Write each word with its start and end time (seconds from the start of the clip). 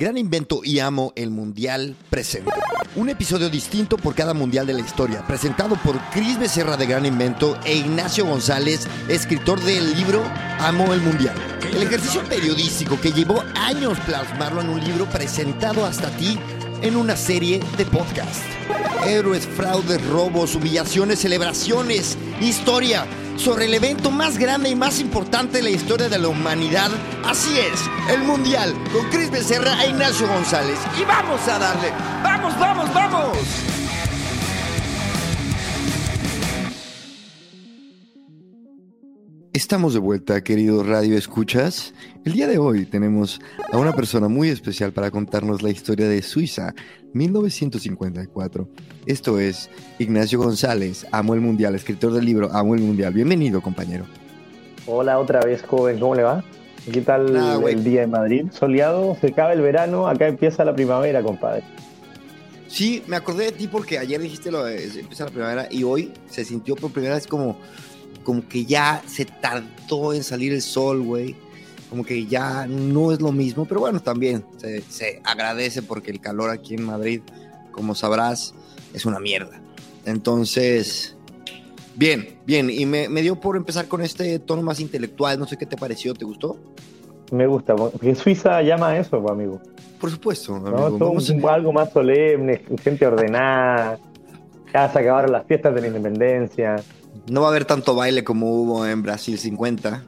Gran 0.00 0.16
Invento 0.16 0.62
y 0.64 0.78
Amo 0.78 1.12
el 1.14 1.28
Mundial 1.28 1.94
presente. 2.08 2.50
Un 2.96 3.10
episodio 3.10 3.50
distinto 3.50 3.98
por 3.98 4.14
cada 4.14 4.32
mundial 4.32 4.66
de 4.66 4.72
la 4.72 4.80
historia, 4.80 5.26
presentado 5.26 5.76
por 5.76 6.00
Cris 6.10 6.38
Becerra 6.38 6.78
de 6.78 6.86
Gran 6.86 7.04
Invento 7.04 7.60
e 7.66 7.76
Ignacio 7.76 8.24
González, 8.24 8.88
escritor 9.10 9.60
del 9.60 9.94
libro 9.94 10.24
Amo 10.58 10.94
el 10.94 11.02
Mundial. 11.02 11.34
El 11.74 11.82
ejercicio 11.82 12.22
periodístico 12.24 12.98
que 12.98 13.12
llevó 13.12 13.44
años 13.54 13.98
plasmarlo 14.06 14.62
en 14.62 14.70
un 14.70 14.82
libro 14.82 15.04
presentado 15.04 15.84
hasta 15.84 16.08
ti 16.16 16.38
en 16.80 16.96
una 16.96 17.14
serie 17.14 17.60
de 17.76 17.84
podcast. 17.84 18.42
Héroes, 19.06 19.46
fraudes, 19.46 20.02
robos, 20.06 20.54
humillaciones, 20.54 21.18
celebraciones, 21.18 22.16
historia 22.40 23.04
sobre 23.36 23.66
el 23.66 23.74
evento 23.74 24.10
más 24.10 24.38
grande 24.38 24.70
y 24.70 24.74
más 24.74 25.00
importante 25.00 25.58
de 25.58 25.62
la 25.62 25.70
historia 25.70 26.08
de 26.08 26.18
la 26.18 26.28
humanidad. 26.28 26.90
Así 27.24 27.58
es, 27.58 27.80
el 28.12 28.22
Mundial, 28.22 28.74
con 28.92 29.08
Chris 29.10 29.30
Becerra 29.30 29.82
e 29.84 29.90
Ignacio 29.90 30.28
González. 30.28 30.78
Y 31.00 31.04
vamos 31.04 31.40
a 31.48 31.58
darle, 31.58 31.92
vamos, 32.22 32.58
vamos, 32.58 32.94
vamos. 32.94 33.69
Estamos 39.60 39.92
de 39.92 40.00
vuelta, 40.00 40.42
queridos 40.42 40.86
Radio 40.86 41.18
Escuchas. 41.18 41.92
El 42.24 42.32
día 42.32 42.48
de 42.48 42.56
hoy 42.56 42.86
tenemos 42.86 43.42
a 43.70 43.76
una 43.76 43.92
persona 43.92 44.26
muy 44.26 44.48
especial 44.48 44.90
para 44.92 45.10
contarnos 45.10 45.60
la 45.60 45.68
historia 45.68 46.08
de 46.08 46.22
Suiza, 46.22 46.74
1954. 47.12 48.66
Esto 49.04 49.38
es 49.38 49.68
Ignacio 49.98 50.38
González, 50.38 51.06
Amo 51.12 51.34
el 51.34 51.42
Mundial, 51.42 51.74
escritor 51.74 52.14
del 52.14 52.24
libro 52.24 52.50
Amo 52.50 52.74
el 52.74 52.80
Mundial. 52.80 53.12
Bienvenido, 53.12 53.60
compañero. 53.60 54.06
Hola 54.86 55.18
otra 55.18 55.42
vez, 55.42 55.62
joven, 55.62 56.00
¿cómo 56.00 56.14
le 56.14 56.22
va? 56.22 56.42
¿Qué 56.90 57.02
tal 57.02 57.36
el 57.68 57.84
día 57.84 58.04
en 58.04 58.12
Madrid? 58.12 58.46
Soleado, 58.52 59.14
se 59.20 59.26
acaba 59.26 59.52
el 59.52 59.60
verano, 59.60 60.08
acá 60.08 60.26
empieza 60.26 60.64
la 60.64 60.74
primavera, 60.74 61.22
compadre. 61.22 61.64
Sí, 62.66 63.02
me 63.08 63.16
acordé 63.16 63.46
de 63.46 63.52
ti 63.52 63.66
porque 63.66 63.98
ayer 63.98 64.22
dijiste 64.22 64.50
lo 64.50 64.64
de 64.64 64.84
empieza 64.84 65.24
la 65.24 65.30
primavera 65.30 65.68
y 65.70 65.82
hoy 65.82 66.12
se 66.30 66.44
sintió 66.44 66.76
por 66.76 66.92
primera 66.92 67.16
vez 67.16 67.26
como 67.26 67.58
como 68.24 68.46
que 68.48 68.64
ya 68.64 69.02
se 69.06 69.24
tardó 69.24 70.12
en 70.12 70.22
salir 70.22 70.52
el 70.52 70.62
sol, 70.62 71.02
güey. 71.02 71.34
Como 71.88 72.04
que 72.04 72.26
ya 72.26 72.66
no 72.66 73.10
es 73.10 73.20
lo 73.20 73.32
mismo, 73.32 73.64
pero 73.64 73.80
bueno, 73.80 74.00
también 74.00 74.44
se, 74.88 75.20
agradece 75.24 75.82
porque 75.82 76.12
el 76.12 76.20
calor 76.20 76.50
aquí 76.50 76.74
en 76.74 76.84
Madrid, 76.84 77.20
como 77.72 77.96
sabrás, 77.96 78.54
es 78.94 79.04
una 79.06 79.18
mierda. 79.18 79.60
Entonces, 80.04 81.16
bien, 81.96 82.38
bien. 82.46 82.70
Y 82.70 82.86
me, 82.86 83.08
dio 83.22 83.40
por 83.40 83.56
empezar 83.56 83.88
con 83.88 84.02
este 84.02 84.38
tono 84.38 84.62
más 84.62 84.78
intelectual. 84.78 85.38
No 85.38 85.46
sé 85.46 85.56
qué 85.56 85.66
te 85.66 85.76
pareció, 85.76 86.14
¿te 86.14 86.24
gustó? 86.24 86.58
Me 87.32 87.46
gusta, 87.46 87.74
porque 87.74 88.14
Suiza 88.14 88.62
llama 88.62 88.90
a 88.90 88.98
eso, 88.98 89.16
amigo. 89.28 89.60
Por 90.00 90.10
supuesto, 90.10 90.54
amigo. 90.54 91.48
algo 91.48 91.72
más 91.72 91.92
solemne, 91.92 92.62
gente 92.82 93.06
ordenada. 93.06 93.98
Ya 94.72 94.88
se 94.88 94.98
acabaron 95.00 95.32
las 95.32 95.44
fiestas 95.46 95.74
de 95.74 95.80
la 95.80 95.86
independencia. 95.88 96.76
No 97.28 97.42
va 97.42 97.48
a 97.48 97.50
haber 97.50 97.64
tanto 97.64 97.94
baile 97.94 98.24
como 98.24 98.52
hubo 98.52 98.86
en 98.86 99.02
Brasil 99.02 99.38
50. 99.38 100.04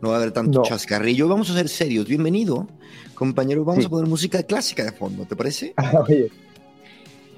No 0.00 0.08
va 0.10 0.14
a 0.14 0.18
haber 0.18 0.32
tanto 0.32 0.62
chascarrillo. 0.62 1.28
Vamos 1.28 1.50
a 1.50 1.54
ser 1.54 1.68
serios. 1.68 2.06
Bienvenido, 2.06 2.68
compañero. 3.14 3.64
Vamos 3.64 3.86
a 3.86 3.88
poner 3.88 4.08
música 4.08 4.42
clásica 4.42 4.84
de 4.84 4.92
fondo, 4.92 5.24
¿te 5.24 5.36
parece? 5.36 5.74
Oye, 6.06 6.30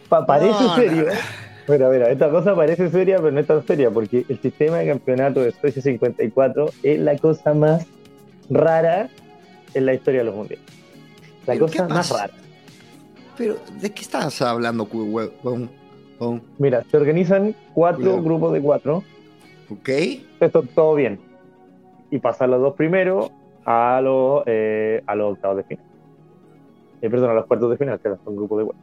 parece 0.08 0.68
serio. 0.76 1.06
Bueno, 1.66 1.86
a 1.86 1.88
ver, 1.88 2.02
esta 2.02 2.30
cosa 2.30 2.56
parece 2.56 2.90
seria, 2.90 3.18
pero 3.18 3.30
no 3.30 3.40
es 3.40 3.46
tan 3.46 3.64
seria, 3.66 3.90
porque 3.90 4.24
el 4.28 4.40
sistema 4.40 4.78
de 4.78 4.88
campeonato 4.88 5.40
de 5.40 5.52
Suecia 5.52 5.80
54 5.82 6.70
es 6.82 6.98
la 6.98 7.16
cosa 7.16 7.54
más 7.54 7.86
rara 8.48 9.08
en 9.74 9.86
la 9.86 9.94
historia 9.94 10.20
de 10.20 10.24
los 10.24 10.34
mundiales. 10.34 10.66
La 11.46 11.58
cosa 11.58 11.86
más 11.86 12.10
rara. 12.10 12.32
Pero, 13.36 13.56
¿de 13.80 13.90
qué 13.90 14.02
estás 14.02 14.42
hablando, 14.42 14.88
Mira, 16.58 16.84
se 16.84 16.96
organizan 16.96 17.54
cuatro 17.72 18.22
grupos 18.22 18.52
de 18.52 18.60
cuatro. 18.60 19.02
Ok. 19.70 19.88
Esto 20.40 20.62
todo 20.62 20.94
bien. 20.94 21.18
Y 22.10 22.18
pasan 22.18 22.50
los 22.50 22.60
dos 22.60 22.74
primeros 22.74 23.30
a 23.64 24.00
los, 24.02 24.42
eh, 24.46 25.02
a 25.06 25.14
los 25.14 25.32
octavos 25.32 25.58
de 25.58 25.64
final. 25.64 25.84
Eh, 27.00 27.08
perdón, 27.08 27.30
a 27.30 27.34
los 27.34 27.46
cuartos 27.46 27.70
de 27.70 27.78
final, 27.78 28.00
que 28.00 28.10
son 28.22 28.36
grupos 28.36 28.58
de 28.58 28.64
cuatro. 28.64 28.82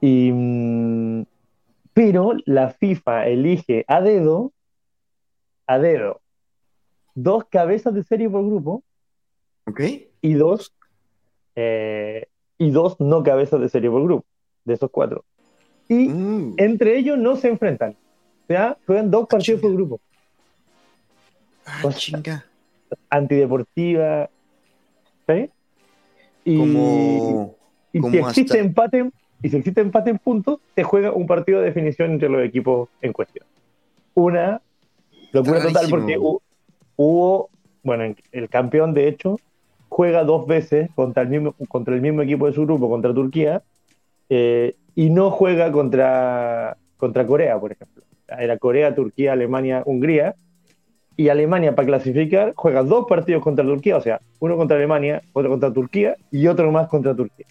Y, 0.00 0.32
mm, 0.32 1.22
pero 1.92 2.32
la 2.46 2.70
FIFA 2.70 3.26
elige 3.26 3.84
a 3.86 4.00
dedo, 4.00 4.52
a 5.66 5.78
dedo, 5.78 6.22
dos 7.14 7.44
cabezas 7.50 7.92
de 7.92 8.04
serie 8.04 8.30
por 8.30 8.46
grupo. 8.46 8.82
Ok. 9.66 9.80
Y 10.22 10.34
dos, 10.34 10.74
eh, 11.56 12.28
y 12.56 12.70
dos 12.70 12.98
no 13.00 13.22
cabezas 13.22 13.60
de 13.60 13.68
serie 13.68 13.90
por 13.90 14.02
grupo, 14.02 14.24
de 14.64 14.74
esos 14.74 14.90
cuatro 14.90 15.24
y 15.90 16.08
mm. 16.08 16.54
entre 16.56 16.96
ellos 16.96 17.18
no 17.18 17.34
se 17.34 17.48
enfrentan. 17.48 17.90
O 17.90 18.46
sea, 18.46 18.78
juegan 18.86 19.10
dos 19.10 19.26
partidos 19.28 19.60
por 19.60 19.74
grupo. 19.74 20.00
Ah, 21.66 21.82
chinga. 21.92 22.46
Antideportiva. 23.10 24.30
¿Sí? 25.26 25.50
Y, 26.44 26.58
como, 26.58 27.56
y 27.92 28.00
si 28.02 28.18
existe 28.18 28.60
empate, 28.60 29.10
y 29.42 29.48
si 29.48 29.56
existe 29.56 29.80
empate 29.80 30.10
en 30.10 30.18
puntos, 30.18 30.60
se 30.76 30.84
juega 30.84 31.12
un 31.12 31.26
partido 31.26 31.58
de 31.58 31.66
definición 31.66 32.12
entre 32.12 32.28
los 32.28 32.42
equipos 32.44 32.88
en 33.02 33.12
cuestión. 33.12 33.44
Una 34.14 34.62
locura 35.32 35.60
total 35.60 35.86
porque 35.90 36.18
hubo, 36.96 37.50
bueno, 37.82 38.14
el 38.30 38.48
campeón 38.48 38.94
de 38.94 39.08
hecho 39.08 39.38
juega 39.88 40.22
dos 40.22 40.46
veces 40.46 40.88
contra 40.94 41.24
el 41.24 41.30
mismo, 41.30 41.54
contra 41.68 41.94
el 41.94 42.00
mismo 42.00 42.22
equipo 42.22 42.46
de 42.46 42.52
su 42.52 42.62
grupo, 42.62 42.88
contra 42.88 43.12
Turquía, 43.12 43.62
eh, 44.28 44.76
y 45.00 45.08
no 45.08 45.30
juega 45.30 45.72
contra, 45.72 46.76
contra 46.98 47.26
Corea, 47.26 47.58
por 47.58 47.72
ejemplo. 47.72 48.04
Era 48.28 48.58
Corea, 48.58 48.94
Turquía, 48.94 49.32
Alemania, 49.32 49.82
Hungría. 49.86 50.34
Y 51.16 51.30
Alemania, 51.30 51.74
para 51.74 51.86
clasificar, 51.86 52.52
juega 52.54 52.82
dos 52.82 53.06
partidos 53.08 53.42
contra 53.42 53.64
Turquía, 53.64 53.96
o 53.96 54.02
sea, 54.02 54.20
uno 54.40 54.58
contra 54.58 54.76
Alemania, 54.76 55.22
otro 55.32 55.48
contra 55.52 55.72
Turquía 55.72 56.16
y 56.30 56.46
otro 56.48 56.70
más 56.70 56.88
contra 56.88 57.14
Turquía. 57.14 57.46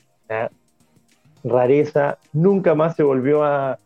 Rareza, 1.44 2.20
nunca 2.34 2.76
más 2.76 2.96
se 2.96 3.02
volvió 3.02 3.44
a, 3.44 3.80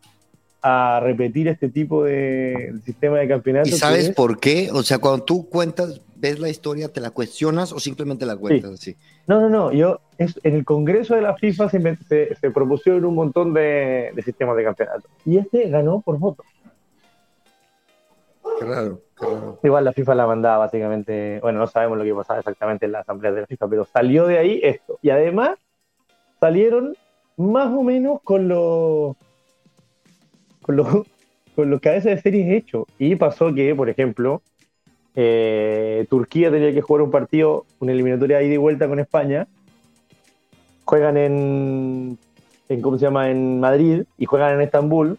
a 0.62 1.00
repetir 1.01 1.47
este 1.47 1.69
tipo 1.69 2.03
de 2.03 2.74
sistema 2.84 3.19
de 3.19 3.30
campeonato. 3.30 3.69
¿Y 3.69 3.72
sabes 3.72 4.09
por 4.09 4.41
qué? 4.41 4.72
O 4.74 4.84
sea, 4.84 4.97
cuando 4.97 5.24
tú 5.24 5.47
cuentas, 5.47 6.01
ves 6.23 6.39
la 6.39 6.50
historia, 6.50 6.88
¿te 6.88 7.01
la 7.01 7.11
cuestionas 7.11 7.73
o 7.73 7.79
simplemente 7.79 8.25
la 8.25 8.38
cuentas 8.38 8.72
así? 8.72 8.95
No, 9.28 9.41
no, 9.41 9.50
no. 9.50 9.73
Yo, 9.73 10.00
es, 10.17 10.39
en 10.44 10.56
el 10.56 10.63
Congreso 10.63 11.16
de 11.16 11.22
la 11.22 11.35
FIFA 11.35 11.69
se, 11.69 12.35
se, 12.35 12.51
propusieron 12.51 13.03
un 13.03 13.13
montón 13.13 13.53
de, 13.53 14.13
sistemas 14.23 14.56
de 14.56 14.63
campeonato. 14.63 15.09
Y 15.25 15.38
este 15.38 15.67
ganó 15.69 16.00
por 16.00 16.17
voto. 16.17 16.44
Qué 18.57 18.66
raro, 18.66 19.01
qué 19.19 19.25
raro. 19.25 19.59
Igual 19.63 19.83
la 19.83 19.91
FIFA 19.91 20.16
la 20.16 20.28
mandaba 20.28 20.59
básicamente. 20.59 21.41
Bueno, 21.41 21.59
no 21.59 21.67
sabemos 21.67 21.97
lo 21.97 22.06
que 22.06 22.16
pasaba 22.16 22.39
exactamente 22.39 22.85
en 22.85 22.94
la 22.94 23.00
asamblea 23.00 23.33
de 23.33 23.41
la 23.41 23.47
FIFA, 23.47 23.67
pero 23.67 23.83
salió 23.83 24.25
de 24.25 24.38
ahí 24.38 24.62
esto. 24.63 25.00
Y 25.01 25.09
además 25.09 25.59
salieron 26.39 26.95
más 27.35 27.67
o 27.67 27.83
menos 27.83 28.22
con 28.23 28.47
los 28.47 29.17
con 30.62 30.78
los, 30.78 30.88
con 31.57 31.69
los 31.69 31.81
cabezas 31.81 32.16
de 32.16 32.22
series 32.22 32.50
hechos. 32.50 32.85
Y 32.97 33.17
pasó 33.17 33.53
que, 33.53 33.75
por 33.75 33.89
ejemplo, 33.89 34.41
eh, 35.16 36.06
Turquía 36.09 36.50
tenía 36.50 36.74
que 36.74 36.81
jugar 36.81 37.03
un 37.03 37.12
partido, 37.12 37.66
una 37.79 37.91
eliminatoria 37.91 38.41
ida 38.41 38.53
y 38.53 38.57
vuelta 38.57 38.88
con 38.88 39.00
España. 39.00 39.47
Juegan 40.85 41.18
en, 41.18 42.18
Madrid 43.59 44.03
y 44.18 44.25
juegan 44.25 44.56
en 44.56 44.62
Estambul. 44.62 45.18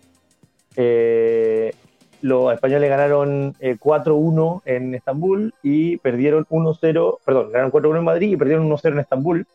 Eh, 0.77 1.75
los 2.21 2.53
españoles 2.53 2.88
ganaron 2.88 3.55
4-1 3.55 4.62
eh, 4.65 4.77
en 4.77 4.94
Estambul 4.94 5.55
y 5.62 5.99
perdieron 5.99 6.47
1-0, 6.47 7.19
perdón, 7.25 7.53
ganaron 7.53 7.71
4-1 7.71 7.99
en 7.99 8.05
Madrid 8.05 8.32
y 8.32 8.37
perdieron 8.37 8.69
1-0 8.69 8.93
en 8.93 8.99
Estambul. 8.99 9.47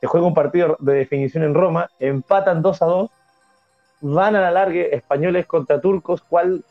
Se 0.00 0.06
juega 0.06 0.26
un 0.26 0.34
partido 0.34 0.76
de 0.80 0.94
definición 0.94 1.44
en 1.44 1.54
Roma, 1.54 1.90
empatan 1.98 2.62
2-2, 2.62 3.10
van 4.02 4.36
a 4.36 4.40
la 4.40 4.50
larga 4.50 4.82
españoles 4.82 5.46
contra 5.46 5.80
turcos, 5.80 6.22
cual 6.22 6.64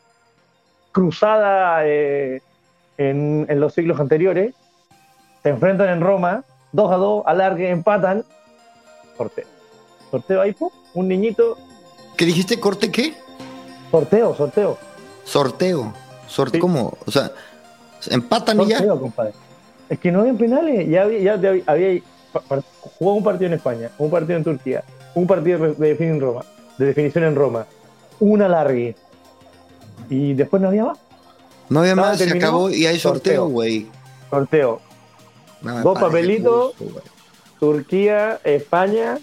cruzada 0.92 1.83
en, 3.00 3.60
los 3.60 3.74
siglos 3.74 4.00
anteriores, 4.00 4.54
se 5.42 5.50
enfrentan 5.50 5.90
en 5.90 6.01
Roma, 6.01 6.44
2 6.74 6.92
a 6.92 6.96
2, 6.98 7.24
alargue, 7.25 7.69
empatan, 7.69 8.25
sorteo. 9.18 9.46
Sorteo 10.12 10.42
ahí, 10.42 10.56
un 10.94 11.07
niñito. 11.07 11.57
¿Qué 12.18 12.25
dijiste? 12.25 12.60
¿Corte 12.60 12.92
qué? 12.92 13.13
Sorteo, 13.90 14.36
sorteo. 14.36 14.78
Sorteo. 15.24 15.94
Sorteo, 16.28 16.62
¿cómo? 16.62 16.98
O 17.06 17.12
sea, 17.12 17.31
empatan 18.12 18.62
y 18.62 18.68
ya. 18.68 18.86
compadre. 18.88 19.34
Es 19.88 19.98
que 19.98 20.12
no 20.12 20.22
había 20.22 20.34
penales, 20.34 20.88
ya 20.88 21.04
había, 21.04 21.36
ya 21.38 21.51
había, 21.66 22.01
jugado 23.00 23.18
un 23.18 23.24
partido 23.24 23.48
en 23.48 23.54
España, 23.54 23.90
un 23.98 24.12
partido 24.12 24.38
en 24.38 24.44
Turquía, 24.44 24.84
un 25.16 25.25
partido 25.25 25.57
de 25.60 25.88
definición 25.88 26.16
en 26.16 26.22
Roma, 26.22 26.42
de 26.78 26.86
definición 26.86 27.24
en 27.24 27.36
Roma, 27.36 27.66
un 28.19 28.42
alargue. 28.42 28.96
Y 30.10 30.34
después 30.34 30.62
no 30.62 30.68
había 30.68 30.86
más. 30.86 31.08
No 31.69 31.81
había 31.81 31.95
más, 31.95 32.18
se 32.18 32.30
acabó 32.31 32.69
y 32.69 32.86
hay 32.86 33.00
sorteo, 33.00 33.48
güey. 33.48 33.88
Sorteo. 34.30 34.81
Dos 35.62 36.00
papelitos. 36.00 36.74
Turquía, 37.60 38.39
España. 38.44 39.19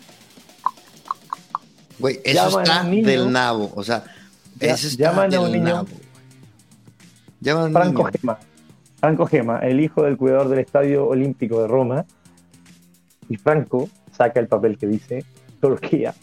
Güey, 1.99 2.21
eso 2.25 2.49
Llaman 2.51 2.63
está 2.63 2.81
a 2.81 2.85
del 2.85 3.33
nabo. 3.33 3.73
O 3.75 3.83
sea, 3.83 4.05
Ya- 4.61 4.75
eso 4.75 4.87
está 4.89 5.05
llaman 5.05 5.27
a 5.27 5.29
del 5.29 5.41
un 5.41 5.53
niño. 5.53 5.65
nabo. 5.65 5.89
Llaman 7.41 7.63
a 7.63 7.67
un 7.67 7.73
Franco 7.73 8.03
niño. 8.03 8.11
Gema. 8.21 8.39
Franco 9.01 9.27
Gema, 9.27 9.59
el 9.61 9.81
hijo 9.81 10.03
del 10.03 10.17
cuidador 10.17 10.49
del 10.49 10.59
Estadio 10.59 11.07
Olímpico 11.07 11.61
de 11.63 11.69
Roma. 11.69 12.05
Y 13.29 13.37
Franco 13.37 13.89
saca 14.17 14.39
el 14.41 14.49
papel 14.49 14.77
que 14.79 14.87
dice 14.87 15.25
Turquía. 15.61 16.15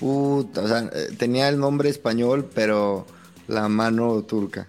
Puta, 0.00 0.60
o 0.62 0.68
sea, 0.68 0.80
eh, 0.92 1.14
tenía 1.16 1.48
el 1.48 1.58
nombre 1.58 1.88
español, 1.88 2.50
pero 2.54 3.06
la 3.46 3.68
mano 3.68 4.22
turca. 4.22 4.68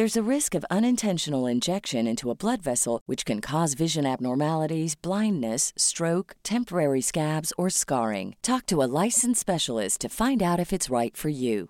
There's 0.00 0.16
a 0.16 0.22
risk 0.36 0.54
of 0.54 0.64
unintentional 0.70 1.46
injection 1.46 2.06
into 2.06 2.30
a 2.30 2.34
blood 2.34 2.62
vessel, 2.62 3.02
which 3.04 3.26
can 3.26 3.42
cause 3.42 3.74
vision 3.74 4.06
abnormalities, 4.06 4.94
blindness, 4.94 5.74
stroke, 5.76 6.36
temporary 6.42 7.02
scabs, 7.02 7.52
or 7.58 7.68
scarring. 7.68 8.34
Talk 8.40 8.64
to 8.68 8.82
a 8.82 8.88
licensed 9.04 9.38
specialist 9.38 10.00
to 10.00 10.08
find 10.08 10.42
out 10.42 10.58
if 10.58 10.72
it's 10.72 10.88
right 10.88 11.14
for 11.14 11.28
you. 11.28 11.68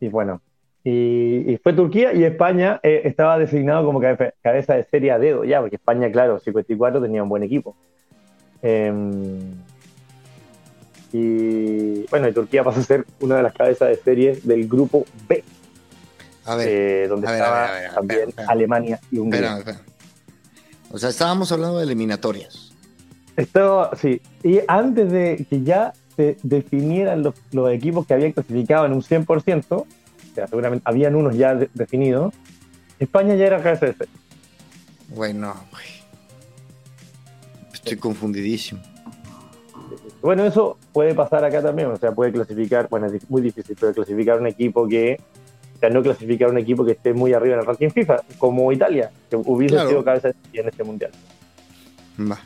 Y 0.00 0.08
bueno, 0.08 0.40
y, 0.82 1.44
y 1.46 1.58
fue 1.62 1.74
Turquía 1.74 2.14
y 2.14 2.24
España 2.24 2.80
eh, 2.82 3.02
estaba 3.04 3.38
designado 3.38 3.84
como 3.84 4.00
cabe- 4.00 4.32
cabeza 4.42 4.76
de 4.76 4.84
serie 4.84 5.10
a 5.10 5.18
dedo 5.18 5.44
ya, 5.44 5.60
porque 5.60 5.76
España, 5.76 6.10
claro, 6.10 6.38
54 6.38 7.02
tenía 7.02 7.22
un 7.22 7.28
buen 7.28 7.42
equipo. 7.42 7.76
Em, 8.62 9.56
y 11.12 12.02
bueno, 12.10 12.28
y 12.28 12.32
Turquía 12.32 12.62
pasó 12.64 12.80
a 12.80 12.82
ser 12.82 13.06
una 13.20 13.36
de 13.36 13.42
las 13.42 13.52
cabezas 13.54 13.88
de 13.88 13.96
serie 13.96 14.40
del 14.42 14.68
grupo 14.68 15.04
B, 15.28 15.42
A 16.44 16.56
ver, 16.56 16.68
eh, 16.68 17.08
donde 17.08 17.26
a 17.26 17.30
ver, 17.30 17.40
estaba 17.40 17.64
a 17.64 17.70
ver, 17.70 17.76
a 17.76 17.80
ver, 17.82 17.94
también 17.94 18.18
espera, 18.20 18.30
espera. 18.42 18.48
Alemania 18.52 19.00
y 19.10 19.18
Hungría. 19.18 19.58
espera. 19.58 19.80
O 20.90 20.98
sea, 20.98 21.08
estábamos 21.10 21.50
hablando 21.52 21.78
de 21.78 21.84
eliminatorias. 21.84 22.72
Esto, 23.36 23.90
sí, 24.00 24.20
y 24.42 24.60
antes 24.66 25.10
de 25.12 25.46
que 25.50 25.62
ya 25.62 25.92
se 26.16 26.38
definieran 26.42 27.22
los, 27.22 27.34
los 27.52 27.70
equipos 27.70 28.06
que 28.06 28.14
habían 28.14 28.32
clasificado 28.32 28.86
en 28.86 28.92
un 28.92 29.02
100%, 29.02 29.64
o 29.72 29.86
sea, 30.34 30.46
seguramente 30.46 30.82
habían 30.86 31.14
unos 31.14 31.36
ya 31.36 31.54
de- 31.54 31.68
definidos, 31.74 32.32
España 32.98 33.34
ya 33.34 33.46
era 33.46 33.62
cabeza 33.62 33.86
de 33.86 33.92
serie. 33.94 34.14
Güey, 35.10 35.34
no, 35.34 35.54
güey. 35.70 35.84
Estoy 37.74 37.96
confundidísimo. 37.98 38.80
Bueno, 40.22 40.44
eso 40.44 40.78
puede 40.92 41.14
pasar 41.14 41.44
acá 41.44 41.62
también, 41.62 41.88
o 41.90 41.96
sea, 41.96 42.12
puede 42.12 42.32
clasificar, 42.32 42.88
bueno, 42.88 43.06
es 43.06 43.30
muy 43.30 43.42
difícil, 43.42 43.76
pero 43.78 43.92
clasificar 43.92 44.40
un 44.40 44.46
equipo 44.46 44.86
que, 44.88 45.18
o 45.76 45.78
sea, 45.78 45.90
no 45.90 46.02
clasificar 46.02 46.50
un 46.50 46.58
equipo 46.58 46.84
que 46.84 46.92
esté 46.92 47.12
muy 47.12 47.32
arriba 47.32 47.54
en 47.54 47.60
el 47.60 47.66
ranking 47.66 47.90
FIFA, 47.90 48.22
como 48.38 48.70
Italia, 48.72 49.10
que 49.30 49.36
hubiese 49.36 49.74
Claro. 49.74 49.88
sido 49.90 50.04
cabeza 50.04 50.30
en 50.52 50.68
este 50.68 50.84
mundial. 50.84 51.10
Va. 52.20 52.38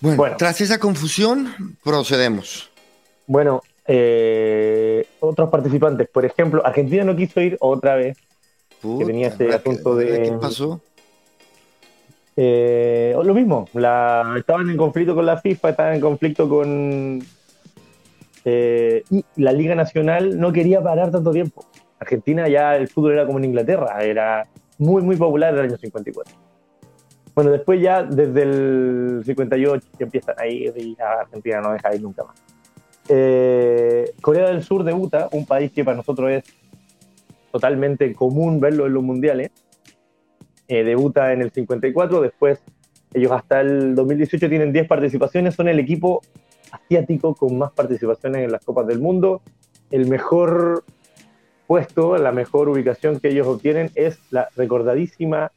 Bueno, 0.00 0.16
Bueno. 0.16 0.36
tras 0.36 0.60
esa 0.60 0.78
confusión, 0.78 1.76
procedemos. 1.84 2.70
Bueno, 3.26 3.62
eh, 3.86 5.06
otros 5.20 5.48
participantes, 5.48 6.08
por 6.08 6.24
ejemplo, 6.24 6.64
Argentina 6.66 7.04
no 7.04 7.14
quiso 7.14 7.40
ir 7.40 7.56
otra 7.60 7.94
vez, 7.96 8.16
Puta, 8.80 9.06
tenía 9.06 9.28
este 9.28 9.44
¿verdad 9.44 9.62
que- 9.62 9.70
asunto 9.70 9.94
de- 9.94 10.22
¿Qué 10.22 10.32
pasó? 10.40 10.80
Eh, 12.44 13.14
lo 13.22 13.34
mismo, 13.34 13.68
la, 13.74 14.34
estaban 14.36 14.68
en 14.68 14.76
conflicto 14.76 15.14
con 15.14 15.24
la 15.24 15.36
FIFA, 15.36 15.70
estaban 15.70 15.94
en 15.94 16.00
conflicto 16.00 16.48
con... 16.48 17.22
eh, 18.44 19.04
y 19.10 19.24
la 19.36 19.52
Liga 19.52 19.76
Nacional 19.76 20.36
no 20.40 20.52
quería 20.52 20.82
parar 20.82 21.12
tanto 21.12 21.30
tiempo. 21.30 21.64
Argentina 22.00 22.48
ya 22.48 22.74
el 22.74 22.88
fútbol 22.88 23.12
era 23.12 23.26
como 23.26 23.38
en 23.38 23.44
Inglaterra, 23.44 24.02
era 24.02 24.44
muy, 24.78 25.02
muy 25.02 25.14
popular 25.14 25.54
en 25.54 25.60
el 25.60 25.66
año 25.66 25.76
54. 25.76 26.34
Bueno, 27.32 27.52
después 27.52 27.80
ya 27.80 28.02
desde 28.02 28.42
el 28.42 29.22
58 29.24 29.86
que 29.96 30.02
empiezan 30.02 30.34
a 30.36 30.46
ir 30.48 30.74
y 30.76 30.96
ya 30.96 31.20
Argentina 31.20 31.60
no 31.60 31.72
deja 31.74 31.90
de 31.90 31.96
ir 31.96 32.02
nunca 32.02 32.24
más. 32.24 32.42
Eh, 33.08 34.14
Corea 34.20 34.48
del 34.48 34.64
Sur 34.64 34.82
debuta, 34.82 35.28
un 35.30 35.46
país 35.46 35.70
que 35.70 35.84
para 35.84 35.96
nosotros 35.96 36.28
es 36.32 36.44
totalmente 37.52 38.12
común 38.14 38.58
verlo 38.58 38.86
en 38.86 38.94
los 38.94 39.02
mundiales 39.04 39.52
eh, 40.72 40.84
debuta 40.84 41.34
en 41.34 41.42
el 41.42 41.50
54, 41.50 42.22
después 42.22 42.62
ellos 43.12 43.30
hasta 43.30 43.60
el 43.60 43.94
2018 43.94 44.48
tienen 44.48 44.72
10 44.72 44.88
participaciones, 44.88 45.54
son 45.54 45.68
el 45.68 45.78
equipo 45.78 46.22
asiático 46.70 47.34
con 47.34 47.58
más 47.58 47.72
participaciones 47.72 48.42
en 48.42 48.50
las 48.50 48.64
Copas 48.64 48.86
del 48.86 48.98
Mundo. 48.98 49.42
El 49.90 50.08
mejor 50.08 50.84
puesto, 51.66 52.16
la 52.16 52.32
mejor 52.32 52.70
ubicación 52.70 53.20
que 53.20 53.28
ellos 53.28 53.46
obtienen 53.48 53.90
es 53.96 54.18
la 54.30 54.48
recordadísima, 54.56 55.52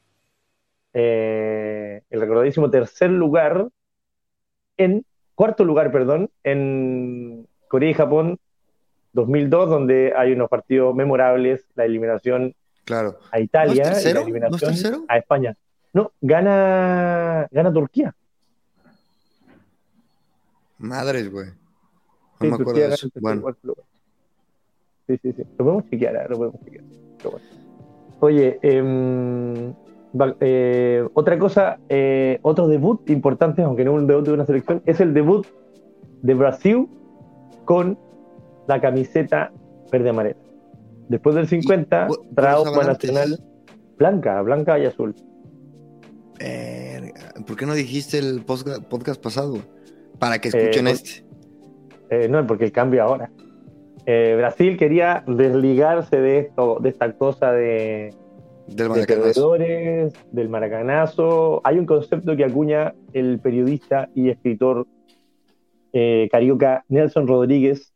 eh, 0.93 2.01
el 2.09 2.19
recordadísimo 2.19 2.69
tercer 2.69 3.09
lugar 3.09 3.69
en, 4.75 5.05
cuarto 5.33 5.63
lugar, 5.63 5.93
perdón, 5.93 6.29
en 6.43 7.47
Corea 7.69 7.89
y 7.89 7.93
Japón 7.93 8.37
2002, 9.13 9.69
donde 9.69 10.11
hay 10.13 10.33
unos 10.33 10.49
partidos 10.49 10.93
memorables, 10.93 11.65
la 11.75 11.85
eliminación 11.85 12.53
Claro. 12.85 13.17
a 13.31 13.39
Italia 13.39 13.83
¿No 13.83 13.89
es 13.89 13.93
tercero? 14.03 14.09
y 14.09 14.13
la 14.13 14.21
eliminación 14.21 14.51
¿No 14.51 14.75
es 14.75 14.81
tercero? 14.81 15.05
a 15.07 15.17
España. 15.17 15.57
No, 15.93 16.11
gana, 16.21 17.47
gana 17.51 17.73
Turquía. 17.73 18.13
Madres, 20.77 21.31
güey. 21.31 21.47
No 21.47 21.53
Sí, 22.41 22.47
me 22.47 22.53
acuerdo 22.55 22.73
de 22.73 22.93
eso. 22.93 23.07
Bueno. 23.19 23.43
Sí, 25.07 25.17
sí, 25.21 25.33
sí. 25.33 25.43
Lo 25.57 25.65
podemos 25.65 25.89
chequear, 25.89 26.15
¿eh? 26.15 26.25
lo 26.29 26.37
podemos 26.37 26.61
chequear. 26.65 26.83
Bueno. 27.23 27.39
Oye, 28.19 28.59
em, 28.61 29.73
eh, 30.39 31.07
otra 31.13 31.37
cosa, 31.39 31.79
eh, 31.89 32.39
otro 32.41 32.67
debut 32.67 33.09
importante, 33.09 33.61
aunque 33.61 33.85
no 33.85 33.93
un 33.93 34.07
debut 34.07 34.25
de 34.25 34.31
una 34.33 34.45
selección, 34.45 34.81
es 34.85 34.99
el 34.99 35.13
debut 35.13 35.45
de 36.21 36.33
Brasil 36.33 36.87
con 37.65 37.97
la 38.67 38.81
camiseta 38.81 39.51
verde-amarela. 39.91 40.37
Después 41.09 41.35
del 41.35 41.47
50, 41.47 42.07
¿cu- 42.07 42.15
cuál 42.15 42.35
trauma 42.35 42.83
nacional 42.83 43.39
blanca, 43.97 44.41
blanca 44.41 44.79
y 44.79 44.85
azul. 44.85 45.15
Verga, 46.39 47.13
¿Por 47.45 47.55
qué 47.55 47.65
no 47.65 47.73
dijiste 47.73 48.17
el 48.17 48.41
podcast 48.43 49.21
pasado? 49.21 49.57
Para 50.19 50.39
que 50.39 50.49
escuchen 50.49 50.87
Eh, 50.87 50.91
este. 50.91 51.25
Eh, 52.09 52.27
no, 52.29 52.45
porque 52.45 52.65
el 52.65 52.71
cambio 52.71 53.03
ahora. 53.03 53.31
Eh, 54.05 54.35
Brasil 54.37 54.77
quería 54.77 55.23
desligarse 55.27 56.17
de 56.19 56.39
esto, 56.39 56.77
de 56.79 56.89
esta 56.89 57.11
cosa 57.13 57.51
de, 57.51 58.13
Del 58.67 58.75
de 58.77 58.89
Maracanazo. 58.89 59.53
del 60.31 60.49
maracanazo. 60.49 61.61
Hay 61.63 61.79
un 61.79 61.85
concepto 61.85 62.35
que 62.35 62.43
acuña 62.45 62.93
el 63.13 63.39
periodista 63.39 64.09
y 64.13 64.29
escritor 64.29 64.87
carioca 66.29 66.83
Nelson 66.89 67.25
Rodríguez 67.25 67.93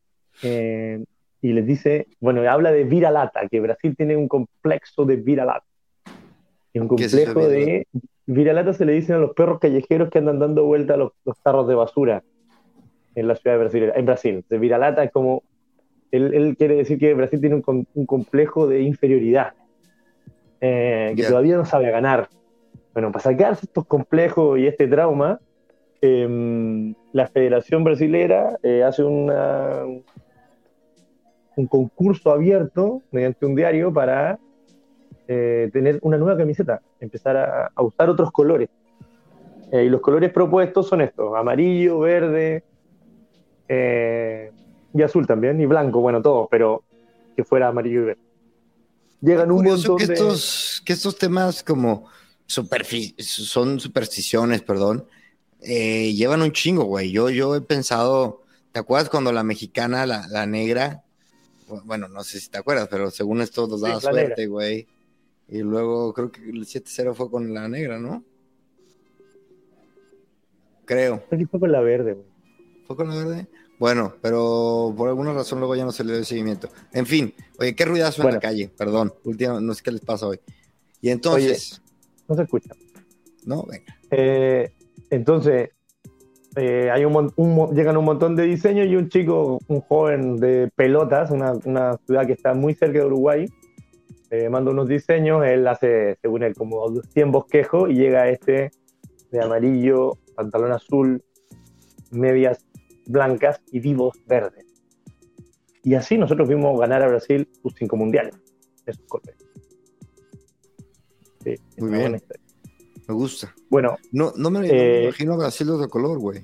y 1.42 1.54
les 1.54 1.66
dice, 1.66 2.08
bueno, 2.20 2.42
habla 2.50 2.72
de 2.72 2.84
viralata, 2.84 3.48
que 3.50 3.60
Brasil 3.60 3.96
tiene 3.96 4.16
un 4.18 4.28
complejo 4.28 5.06
de 5.06 5.16
viralata. 5.16 5.66
Un 6.74 6.88
¿Qué 6.96 7.06
es 7.06 7.14
eso, 7.14 7.34
complejo 7.34 7.50
de 7.50 7.88
viralata 8.26 8.74
se 8.74 8.86
le 8.86 8.94
dicen 8.94 9.16
a 9.16 9.20
los 9.20 9.34
perros 9.34 9.60
callejeros 9.60 10.10
que 10.10 10.20
andan 10.20 10.40
dando 10.40 10.66
vuelta 10.66 10.94
a 10.94 10.98
los, 10.98 11.12
los 11.26 11.38
tarros 11.42 11.68
de 11.68 11.76
basura 11.76 12.24
en 13.16 13.28
la 13.28 13.36
ciudad 13.36 13.56
de 13.56 13.60
Brasil. 13.64 13.92
En 13.96 14.06
Brasil, 14.06 14.46
de 14.48 14.58
viralata 14.60 15.04
es 15.04 15.12
como 15.12 15.44
él, 16.12 16.34
él 16.34 16.56
quiere 16.58 16.76
decir 16.76 17.00
que 17.00 17.14
Brasil 17.14 17.40
tiene 17.40 17.56
un, 17.56 17.88
un 17.94 18.06
complejo 18.06 18.68
de 18.68 18.82
inferioridad, 18.82 19.54
eh, 20.62 21.14
que 21.16 21.22
Ya. 21.24 21.30
todavía 21.30 21.56
no 21.58 21.66
sabe 21.66 21.90
ganar. 21.92 22.30
Bueno, 22.94 23.12
para 23.12 23.24
sacarse 23.24 23.66
estos 23.66 23.86
complejos 23.86 24.60
y 24.60 24.68
este 24.68 24.88
trauma, 24.88 25.40
eh, 26.02 26.94
la 27.14 27.28
Federación 27.28 27.84
Brasilera 27.84 28.58
eh, 28.64 28.84
hace 28.84 29.04
una, 29.04 29.84
un 31.60 31.68
concurso 31.68 32.32
abierto 32.32 33.02
mediante 33.12 33.46
un 33.46 33.54
diario 33.54 33.92
para 33.92 34.40
eh, 35.28 35.70
tener 35.74 36.00
una 36.02 36.18
nueva 36.18 36.38
camiseta, 36.38 36.82
empezar 37.00 37.36
a, 37.36 37.72
a 37.76 37.84
usar 37.84 38.10
otros 38.10 38.32
colores. 38.32 38.70
Eh, 39.72 39.84
y 39.84 39.90
los 39.90 40.02
colores 40.02 40.32
propuestos 40.32 40.88
son 40.88 41.02
estos, 41.02 41.36
amarillo, 41.36 42.00
verde 42.00 42.64
eh, 43.68 44.52
y 44.94 45.02
azul 45.02 45.28
también, 45.28 45.60
y 45.62 45.66
blanco, 45.66 46.00
bueno, 46.00 46.22
todos, 46.22 46.48
pero 46.50 46.84
que 47.36 47.44
fuera 47.44 47.68
amarillo 47.68 48.02
y 48.02 48.06
verde. 48.06 48.22
Llegan 49.22 49.52
un 49.52 49.66
montón 49.66 49.98
que 49.98 50.08
de... 50.08 50.14
estos, 50.14 50.82
que 50.86 50.94
estos 50.94 51.18
temas 51.18 51.62
como 51.62 52.08
son 52.48 53.80
supersticiones, 53.80 54.62
perdón, 54.62 55.06
eh, 55.62 56.14
llevan 56.14 56.42
un 56.42 56.52
chingo, 56.52 56.86
güey. 56.86 57.12
Yo, 57.12 57.30
yo 57.30 57.56
he 57.56 57.62
pensado, 57.62 58.44
¿te 58.72 58.80
acuerdas 58.80 59.10
cuando 59.10 59.32
la 59.32 59.44
mexicana, 59.44 60.06
la, 60.06 60.26
la 60.30 60.48
negra, 60.48 61.04
bueno, 61.86 62.08
no 62.08 62.24
sé 62.24 62.40
si 62.40 62.50
te 62.50 62.58
acuerdas, 62.58 62.88
pero 62.90 63.10
según 63.12 63.42
esto 63.42 63.68
nos 63.68 63.82
daba 63.82 64.00
suerte, 64.02 64.48
güey. 64.48 64.88
Y 65.48 65.60
luego 65.60 66.14
creo 66.14 66.32
que 66.32 66.42
el 66.42 66.66
7-0 66.66 67.14
fue 67.16 67.30
con 67.32 67.54
la 67.54 67.68
negra, 67.68 68.00
¿no? 68.00 68.24
Creo. 70.86 71.24
Fue 71.30 71.60
con 71.60 71.72
la 71.72 71.82
verde, 71.82 72.14
güey. 72.14 72.26
¿Fue 72.88 72.96
con 72.96 73.08
la 73.10 73.16
verde? 73.16 73.48
Bueno, 73.78 74.14
pero 74.22 74.94
por 74.98 75.08
alguna 75.08 75.34
razón 75.34 75.60
luego 75.60 75.76
ya 75.76 75.86
no 75.86 75.92
se 75.92 76.04
le 76.04 76.14
dio 76.14 76.24
seguimiento. 76.26 76.70
En 76.92 77.06
fin, 77.06 77.34
oye, 77.60 77.76
qué 77.76 77.86
ruidazo 77.86 78.28
en 78.28 78.34
la 78.34 78.40
calle, 78.40 78.70
perdón. 78.76 79.14
Última, 79.24 79.62
no 79.62 79.74
sé 79.74 79.82
qué 79.84 79.92
les 79.92 80.02
pasa 80.02 80.28
hoy. 80.28 80.40
Y 81.02 81.10
entonces, 81.10 81.82
No 82.28 82.36
se 82.36 82.44
escucha. 82.44 82.76
no, 83.46 83.64
venga. 83.64 83.98
Eh, 84.12 84.74
entonces, 85.10 85.70
eh, 86.56 86.90
hay 86.92 87.06
un, 87.06 87.32
un 87.36 87.76
llegan 87.76 87.98
un 87.98 88.06
montón 88.06 88.36
de 88.36 88.44
diseños 88.44 88.88
y 88.88 88.96
un 88.96 89.10
chico, 89.10 89.60
un 89.68 89.82
joven 89.82 90.38
de 90.38 90.70
Pelotas, 90.76 91.32
una, 91.32 91.54
una 91.66 91.98
ciudad 92.06 92.26
que 92.26 92.34
está 92.34 92.54
muy 92.54 92.74
cerca 92.74 93.00
de 93.00 93.06
Uruguay, 93.06 93.46
eh, 94.32 94.50
manda 94.50 94.72
unos 94.72 94.88
diseños, 94.88 95.46
él 95.46 95.68
hace, 95.68 96.18
según 96.22 96.44
él, 96.44 96.54
como 96.56 97.02
100 97.02 97.32
bosquejos 97.32 97.90
y 97.90 97.96
llega 97.96 98.30
este 98.30 98.72
de 99.32 99.42
amarillo, 99.42 100.18
pantalón 100.36 100.72
azul, 100.72 101.24
medias 102.12 102.66
blancas 103.08 103.62
y 103.72 103.80
vivos 103.80 104.18
verdes. 104.28 104.66
Y 105.84 105.96
así 105.96 106.18
nosotros 106.18 106.48
vimos 106.48 106.80
ganar 106.80 107.02
a 107.04 107.08
Brasil 107.08 107.48
sus 107.62 107.74
cinco 107.76 107.96
mundiales. 107.96 108.36
Esos 108.86 109.04
colores. 109.08 109.38
Sí, 111.44 111.56
Muy 111.78 111.90
bien. 111.90 112.02
buena 112.02 112.18
historia. 112.18 112.49
Me 113.10 113.16
gusta. 113.16 113.54
Bueno, 113.70 113.98
No, 114.12 114.32
no 114.38 114.52
me, 114.52 114.60
no 114.60 114.74
me 114.74 115.00
Eh, 115.00 115.04
imagino 115.06 115.34
a 115.34 115.38
Brasil 115.38 115.66
de 115.66 115.74
otro 115.74 115.90
color, 115.90 116.20
güey. 116.20 116.42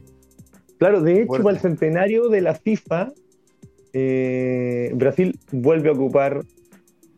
Claro, 0.79 1.01
de 1.01 1.13
hecho, 1.21 1.27
Fuerte. 1.27 1.43
para 1.43 1.55
el 1.57 1.61
centenario 1.61 2.27
de 2.27 2.41
la 2.41 2.55
FIFA, 2.55 3.13
eh, 3.93 4.91
Brasil 4.95 5.39
vuelve 5.51 5.89
a 5.89 5.93
ocupar 5.93 6.43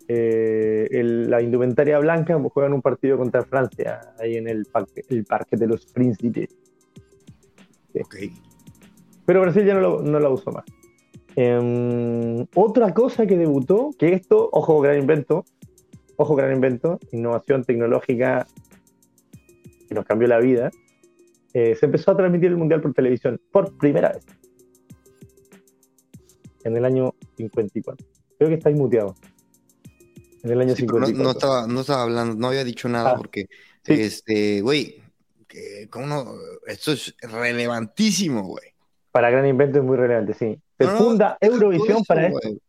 eh, 0.09 0.87
el- 0.91 1.29
la 1.29 1.41
indumentaria 1.41 1.99
blanca, 1.99 2.37
juegan 2.53 2.71
un 2.73 2.81
partido 2.81 3.17
contra 3.17 3.43
Francia, 3.43 4.13
ahí 4.19 4.35
en 4.37 4.47
el 4.47 4.65
parque, 4.65 5.03
el 5.09 5.25
parque 5.25 5.57
de 5.57 5.67
los 5.67 5.85
Príncipes. 5.87 6.49
Ok. 7.99 8.15
Pero 9.25 9.41
Brasil 9.41 9.65
ya 9.65 9.73
no, 9.73 9.81
lo, 9.81 10.01
no 10.01 10.17
la 10.19 10.29
usó 10.29 10.51
más. 10.51 10.63
Em, 11.35 12.45
otra 12.55 12.93
cosa 12.93 13.25
que 13.27 13.37
debutó, 13.37 13.89
que 13.99 14.13
esto, 14.13 14.47
ojo, 14.53 14.79
gran 14.81 14.97
invento, 14.97 15.43
ojo, 16.15 16.35
gran 16.35 16.53
invento, 16.53 16.99
innovación 17.11 17.63
tecnológica 17.65 18.47
que 19.87 19.95
nos 19.95 20.05
cambió 20.05 20.27
la 20.27 20.39
vida, 20.39 20.69
eh, 21.53 21.75
se 21.75 21.85
empezó 21.85 22.11
a 22.11 22.17
transmitir 22.17 22.49
el 22.49 22.57
Mundial 22.57 22.81
por 22.81 22.93
televisión 22.93 23.39
por 23.51 23.77
primera 23.77 24.09
vez. 24.11 24.25
En 26.63 26.75
el 26.75 26.85
año 26.85 27.13
54. 27.37 28.05
Creo 28.37 28.49
que 28.49 28.55
estáis 28.55 28.75
muteado. 28.77 29.15
En 30.43 30.51
el 30.51 30.61
año 30.61 30.75
Sí, 30.75 30.85
pero 30.85 30.99
no, 30.99 31.05
54. 31.07 31.23
no 31.23 31.31
estaba, 31.31 31.67
no 31.67 31.81
estaba 31.81 32.03
hablando, 32.03 32.35
no 32.35 32.47
había 32.47 32.63
dicho 32.63 32.87
nada 32.89 33.11
Ah, 33.11 33.15
porque, 33.17 33.47
sí. 33.83 33.93
este, 33.93 34.61
güey. 34.61 35.01
Esto 36.67 36.91
es 36.91 37.15
relevantísimo, 37.21 38.43
güey. 38.43 38.65
Para 39.11 39.29
gran 39.31 39.47
invento 39.47 39.79
es 39.79 39.83
muy 39.83 39.97
relevante, 39.97 40.33
sí. 40.33 40.59
Se 40.77 40.85
No, 40.85 40.97
funda 40.97 41.37
Eurovisión 41.41 41.97
eso, 41.97 42.03
para 42.07 42.27
esto. 42.27 42.39
güey. 42.43 42.59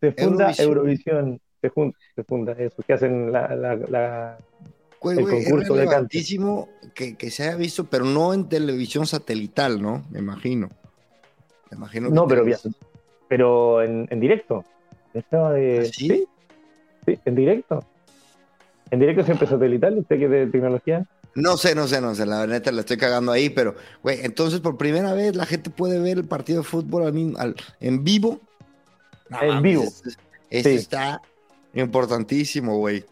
Se 0.00 0.12
funda 0.12 0.52
Eurovisión. 0.58 0.68
Eurovisión. 0.68 1.40
Se, 1.60 1.70
funda, 1.70 1.98
se 2.14 2.24
funda 2.24 2.52
eso, 2.52 2.82
que 2.86 2.92
hacen 2.92 3.30
la, 3.30 3.54
la- 3.54 3.76
la- 3.76 4.38
Güey, 5.02 5.18
El 5.18 5.24
güey, 5.24 5.38
es 5.38 5.44
concurso 5.44 5.74
de 5.74 5.86
que, 6.94 7.16
que 7.16 7.30
se 7.30 7.42
haya 7.44 7.56
visto, 7.56 7.84
pero 7.84 8.04
no 8.04 8.32
en 8.34 8.48
televisión 8.48 9.06
satelital, 9.06 9.82
¿no? 9.82 10.04
Me 10.10 10.20
imagino. 10.20 10.68
Me 11.70 11.76
imagino 11.76 12.08
No, 12.10 12.26
pero 12.26 12.44
pero 13.28 13.82
en, 13.82 14.06
en 14.10 14.20
directo. 14.20 14.64
Estaba 15.14 15.52
de. 15.52 15.80
¿Ah, 15.80 15.84
sí? 15.92 16.26
sí, 17.06 17.18
en 17.24 17.34
directo. 17.34 17.84
En 18.90 19.00
directo 19.00 19.24
siempre 19.24 19.46
satelital, 19.46 19.98
usted 19.98 20.18
que 20.18 20.24
es 20.26 20.30
de 20.30 20.46
tecnología. 20.48 21.06
No 21.34 21.56
sé, 21.56 21.74
no 21.74 21.88
sé, 21.88 22.00
no 22.02 22.14
sé, 22.14 22.26
la 22.26 22.46
neta 22.46 22.70
la 22.72 22.80
estoy 22.80 22.98
cagando 22.98 23.32
ahí, 23.32 23.48
pero, 23.48 23.74
güey, 24.02 24.18
entonces 24.22 24.60
por 24.60 24.76
primera 24.76 25.14
vez 25.14 25.34
la 25.34 25.46
gente 25.46 25.70
puede 25.70 25.98
ver 25.98 26.18
el 26.18 26.26
partido 26.26 26.58
de 26.60 26.68
fútbol 26.68 27.04
al 27.06 27.14
mismo- 27.14 27.38
al- 27.38 27.56
en 27.80 28.04
vivo. 28.04 28.38
No 29.30 29.40
En 29.40 29.48
mames, 29.48 29.62
vivo. 29.62 29.84
Sí. 30.50 30.74
está 30.74 31.22
importantísimo, 31.72 32.76
güey. 32.76 33.04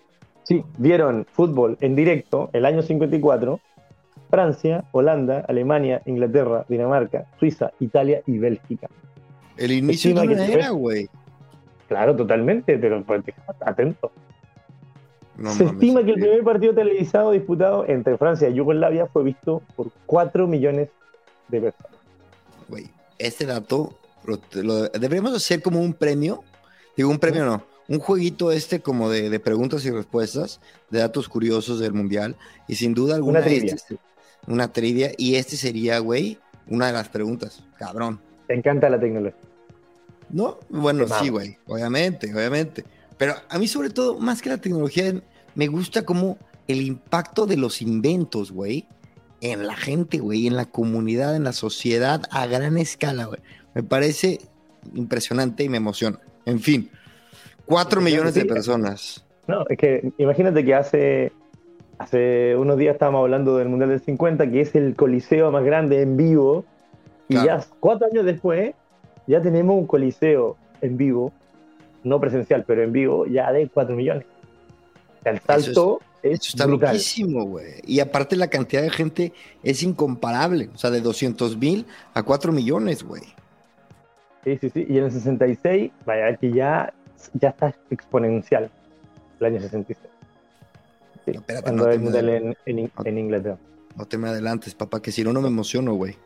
Sí, 0.50 0.64
vieron 0.78 1.28
fútbol 1.32 1.78
en 1.80 1.94
directo 1.94 2.50
el 2.52 2.66
año 2.66 2.82
54. 2.82 3.60
Francia, 4.30 4.82
Holanda, 4.90 5.44
Alemania, 5.46 6.02
Inglaterra, 6.06 6.64
Dinamarca, 6.68 7.26
Suiza, 7.38 7.70
Italia 7.78 8.22
y 8.26 8.38
Bélgica. 8.38 8.88
El 9.56 9.70
inicio 9.70 10.12
de 10.12 10.26
una 10.26 10.46
era, 10.46 10.70
güey. 10.70 11.08
Claro, 11.86 12.16
totalmente, 12.16 12.76
pero 12.78 13.00
pues, 13.04 13.22
atento. 13.60 14.10
No 15.36 15.52
Se 15.52 15.62
mames, 15.64 15.74
estima 15.82 16.02
que 16.04 16.10
el 16.14 16.20
primer 16.20 16.42
partido 16.42 16.74
televisado 16.74 17.30
disputado 17.30 17.84
entre 17.86 18.18
Francia 18.18 18.48
y 18.48 18.54
Yugoslavia 18.54 19.06
fue 19.06 19.22
visto 19.22 19.62
por 19.76 19.92
4 20.06 20.48
millones 20.48 20.88
de 21.46 21.60
personas. 21.60 21.92
Güey, 22.68 22.90
este 23.18 23.46
dato 23.46 23.94
lo, 24.24 24.38
lo- 24.62 24.88
deberíamos 24.88 25.32
hacer 25.32 25.62
como 25.62 25.78
un 25.80 25.94
premio. 25.94 26.42
Digo, 26.96 27.08
un 27.08 27.20
premio 27.20 27.44
no. 27.44 27.69
Un 27.90 27.98
jueguito 27.98 28.52
este 28.52 28.80
como 28.80 29.10
de, 29.10 29.28
de 29.28 29.40
preguntas 29.40 29.84
y 29.84 29.90
respuestas, 29.90 30.60
de 30.90 31.00
datos 31.00 31.28
curiosos 31.28 31.78
del 31.80 31.92
mundial. 31.92 32.36
Y 32.68 32.76
sin 32.76 32.94
duda 32.94 33.16
alguna, 33.16 33.40
Una 33.40 33.46
trivia. 33.48 33.74
este- 33.74 33.98
una 34.46 34.72
trivia. 34.72 35.12
Y 35.18 35.34
este 35.34 35.56
sería, 35.56 35.98
güey, 35.98 36.38
una 36.68 36.86
de 36.86 36.92
las 36.94 37.08
preguntas. 37.10 37.62
Cabrón. 37.78 38.18
Te 38.46 38.54
encanta 38.54 38.88
la 38.88 38.98
tecnología. 38.98 39.38
¿No? 40.30 40.58
Bueno, 40.70 41.04
sí, 41.20 41.28
güey. 41.28 41.58
Obviamente, 41.66 42.32
obviamente. 42.34 42.84
Pero 43.18 43.34
a 43.48 43.58
mí, 43.58 43.68
sobre 43.68 43.90
todo, 43.90 44.18
más 44.18 44.40
que 44.40 44.48
la 44.48 44.58
tecnología, 44.58 45.12
me 45.54 45.66
gusta 45.66 46.04
como 46.04 46.38
el 46.68 46.80
impacto 46.82 47.46
de 47.46 47.56
los 47.56 47.82
inventos, 47.82 48.52
güey, 48.52 48.86
en 49.40 49.66
la 49.66 49.74
gente, 49.76 50.18
güey, 50.18 50.46
en 50.46 50.54
la 50.56 50.66
comunidad, 50.66 51.34
en 51.34 51.42
la 51.44 51.52
sociedad 51.52 52.22
a 52.30 52.46
gran 52.46 52.78
escala, 52.78 53.24
güey. 53.24 53.40
Me 53.74 53.82
parece 53.82 54.38
impresionante 54.94 55.64
y 55.64 55.68
me 55.68 55.78
emociona. 55.78 56.20
En 56.46 56.60
fin, 56.60 56.90
cuatro 57.70 58.00
millones 58.00 58.34
de 58.34 58.44
personas. 58.44 59.24
No, 59.46 59.64
es 59.68 59.78
que 59.78 60.12
imagínate 60.18 60.64
que 60.64 60.74
hace, 60.74 61.32
hace 61.98 62.54
unos 62.56 62.76
días 62.76 62.94
estábamos 62.94 63.20
hablando 63.22 63.56
del 63.56 63.68
Mundial 63.68 63.90
del 63.90 64.00
50, 64.00 64.50
que 64.50 64.60
es 64.60 64.74
el 64.74 64.94
coliseo 64.96 65.50
más 65.50 65.64
grande 65.64 66.02
en 66.02 66.16
vivo, 66.16 66.64
y 67.28 67.34
Claro. 67.34 67.46
ya 67.46 67.66
cuatro 67.80 68.08
años 68.10 68.24
después 68.24 68.74
ya 69.26 69.40
tenemos 69.40 69.76
un 69.76 69.86
coliseo 69.86 70.56
en 70.82 70.96
vivo, 70.96 71.32
no 72.02 72.18
presencial, 72.20 72.64
pero 72.66 72.82
en 72.82 72.92
vivo, 72.92 73.26
ya 73.26 73.52
de 73.52 73.68
4 73.68 73.94
millones. 73.94 74.24
El 75.24 75.38
salto 75.40 76.00
es, 76.22 76.40
Eso 76.40 76.48
está 76.56 76.66
brutal. 76.66 76.88
loquísimo, 76.94 77.44
güey. 77.44 77.74
Y 77.86 78.00
aparte 78.00 78.34
la 78.36 78.48
cantidad 78.48 78.82
de 78.82 78.90
gente 78.90 79.32
es 79.62 79.82
incomparable. 79.82 80.70
O 80.74 80.78
sea, 80.78 80.90
de 80.90 81.00
200 81.02 81.56
mil 81.58 81.86
a 82.14 82.22
4 82.22 82.50
millones, 82.52 83.02
güey. 83.04 83.22
Sí, 84.44 84.56
sí, 84.60 84.70
sí. 84.70 84.86
Y 84.88 84.96
en 84.98 85.04
el 85.04 85.12
66, 85.12 85.92
vaya, 86.06 86.34
que 86.36 86.50
ya, 86.52 86.92
ya 87.34 87.50
está 87.50 87.74
exponencial, 87.90 88.70
el 89.40 89.46
año 89.46 89.60
66. 89.60 89.98
Sí, 91.24 91.32
No, 91.32 91.40
espérate, 91.40 91.62
cuando 91.64 91.84
no 91.86 91.90
el 91.92 92.00
Mundial 92.00 92.28
en, 92.28 92.56
en, 92.66 92.90
en 93.04 93.18
Inglaterra. 93.18 93.58
No 93.96 94.06
te 94.06 94.16
me 94.18 94.28
adelantes, 94.28 94.74
papá, 94.74 95.00
que 95.02 95.12
si 95.12 95.22
no, 95.24 95.32
no 95.32 95.40
me 95.42 95.48
emociono, 95.48 95.94
güey. 95.94 96.16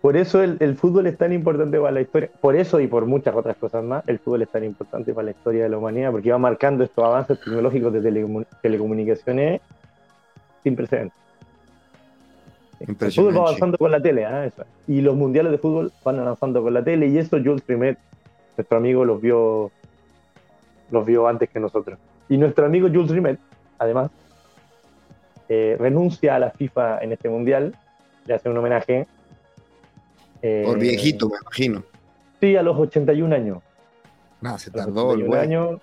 Por 0.00 0.16
eso 0.16 0.42
el, 0.42 0.56
el 0.60 0.76
fútbol 0.76 1.06
es 1.06 1.18
tan 1.18 1.30
importante 1.32 1.78
para 1.78 1.92
la 1.92 2.00
historia. 2.00 2.30
Por 2.40 2.56
eso 2.56 2.80
y 2.80 2.86
por 2.86 3.04
muchas 3.04 3.34
otras 3.34 3.56
cosas 3.58 3.84
más, 3.84 4.02
el 4.08 4.18
fútbol 4.18 4.40
es 4.42 4.48
tan 4.48 4.64
importante 4.64 5.12
para 5.12 5.26
la 5.26 5.30
historia 5.32 5.64
de 5.64 5.68
la 5.68 5.76
humanidad, 5.76 6.10
porque 6.10 6.30
va 6.32 6.38
marcando 6.38 6.82
estos 6.84 7.04
avances 7.04 7.38
tecnológicos 7.38 7.92
de 7.92 8.00
telecomu- 8.00 8.46
telecomunicaciones 8.62 9.60
sin 10.62 10.74
precedentes. 10.74 11.18
El 12.80 12.96
fútbol 13.12 13.36
va 13.36 13.40
avanzando 13.42 13.76
con 13.76 13.90
la 13.90 14.00
tele. 14.00 14.22
Eso 14.46 14.62
es. 14.62 14.68
y 14.88 15.02
los 15.02 15.14
mundiales 15.14 15.52
de 15.52 15.58
fútbol 15.58 15.92
van 16.02 16.18
avanzando 16.18 16.62
con 16.62 16.72
la 16.72 16.82
tele, 16.82 17.08
y 17.08 17.18
eso 17.18 17.36
Jules 17.36 17.62
Rimet, 17.68 17.98
nuestro 18.56 18.78
amigo, 18.78 19.04
los 19.04 19.20
vio, 19.20 19.70
los 20.90 21.04
vio 21.06 21.26
antes 21.28 21.48
que 21.50 21.60
nosotros. 21.60 21.98
Y 22.28 22.36
nuestro 22.36 22.66
amigo 22.66 22.88
Jules 22.88 23.10
Rimet, 23.10 23.38
además, 23.78 24.10
eh, 25.48 25.76
renuncia 25.78 26.36
a 26.36 26.38
la 26.38 26.50
FIFA 26.50 27.00
en 27.02 27.12
este 27.12 27.28
mundial, 27.28 27.74
le 28.26 28.34
hace 28.34 28.48
un 28.48 28.56
homenaje. 28.56 29.06
eh, 30.42 30.62
Por 30.64 30.78
viejito, 30.78 31.28
me 31.28 31.36
imagino. 31.42 31.82
Sí, 32.40 32.56
a 32.56 32.62
los 32.62 32.78
81 32.78 33.34
años. 33.34 33.58
No, 34.40 34.58
se 34.58 34.70
tardó 34.70 35.12
el 35.14 35.22
un 35.22 35.28
güey. 35.28 35.40
año 35.40 35.80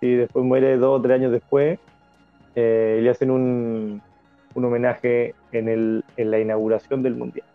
y 0.00 0.14
después 0.16 0.44
muere 0.44 0.76
dos 0.76 0.98
o 0.98 1.02
tres 1.02 1.14
años 1.20 1.30
después. 1.32 1.78
eh, 2.54 2.98
y 3.00 3.04
le 3.04 3.10
hacen 3.10 3.30
un, 3.30 4.02
un 4.54 4.64
homenaje 4.64 5.34
en, 5.52 5.68
el, 5.68 6.04
en 6.16 6.30
la 6.30 6.38
inauguración 6.38 7.02
del 7.02 7.14
Mundial. 7.14 7.46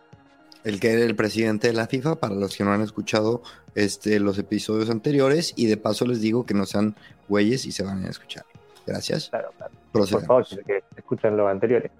El 0.64 0.80
que 0.80 0.92
era 0.92 1.04
el 1.04 1.14
presidente 1.16 1.68
de 1.68 1.72
la 1.74 1.86
FIFA, 1.86 2.16
para 2.16 2.34
los 2.34 2.56
que 2.56 2.64
no 2.64 2.72
han 2.72 2.82
escuchado 2.82 3.42
este, 3.74 4.18
los 4.20 4.38
episodios 4.38 4.90
anteriores, 4.90 5.52
y 5.56 5.66
de 5.66 5.76
paso 5.76 6.04
les 6.04 6.20
digo 6.20 6.44
que 6.44 6.54
no 6.54 6.66
sean 6.66 6.94
güeyes 7.28 7.64
y 7.66 7.72
se 7.72 7.84
van 7.84 8.04
a 8.04 8.08
escuchar. 8.08 8.44
Gracias. 8.86 9.28
Claro, 9.30 9.50
claro. 9.56 9.72
Por 9.92 10.06
favor, 10.06 10.46
que 10.66 10.82
escuchan 10.96 11.36
los 11.36 11.48
anteriores. 11.48 11.90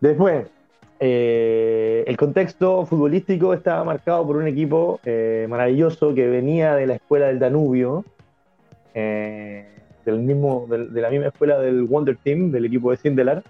Después, 0.00 0.46
eh, 1.00 2.04
el 2.06 2.16
contexto 2.16 2.84
futbolístico 2.86 3.54
estaba 3.54 3.82
marcado 3.84 4.26
por 4.26 4.36
un 4.36 4.46
equipo 4.46 5.00
eh, 5.04 5.46
maravilloso 5.48 6.14
que 6.14 6.28
venía 6.28 6.74
de 6.74 6.86
la 6.86 6.94
escuela 6.94 7.26
del 7.26 7.38
Danubio, 7.38 8.04
eh, 8.94 9.66
del 10.04 10.18
mismo, 10.20 10.66
del- 10.68 10.92
de 10.92 11.00
la 11.00 11.10
misma 11.10 11.28
escuela 11.28 11.58
del 11.58 11.84
Wonder 11.84 12.16
Team, 12.22 12.50
del 12.50 12.66
equipo 12.66 12.90
de 12.90 12.96
Sindelar, 12.98 13.42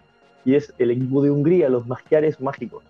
y 0.45 0.55
es 0.55 0.73
el 0.79 0.91
equipo 0.91 1.23
de 1.23 1.31
Hungría, 1.31 1.69
los 1.69 1.87
Magiares 1.87 2.41
Mágicos. 2.41 2.85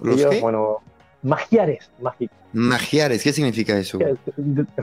¿Los 0.00 0.16
Ellos, 0.16 0.30
qué? 0.30 0.40
bueno, 0.40 0.78
Magiares 1.22 1.90
Mágicos. 2.00 2.36
Magiares, 2.52 3.22
¿qué 3.22 3.32
significa 3.32 3.78
eso? 3.78 3.98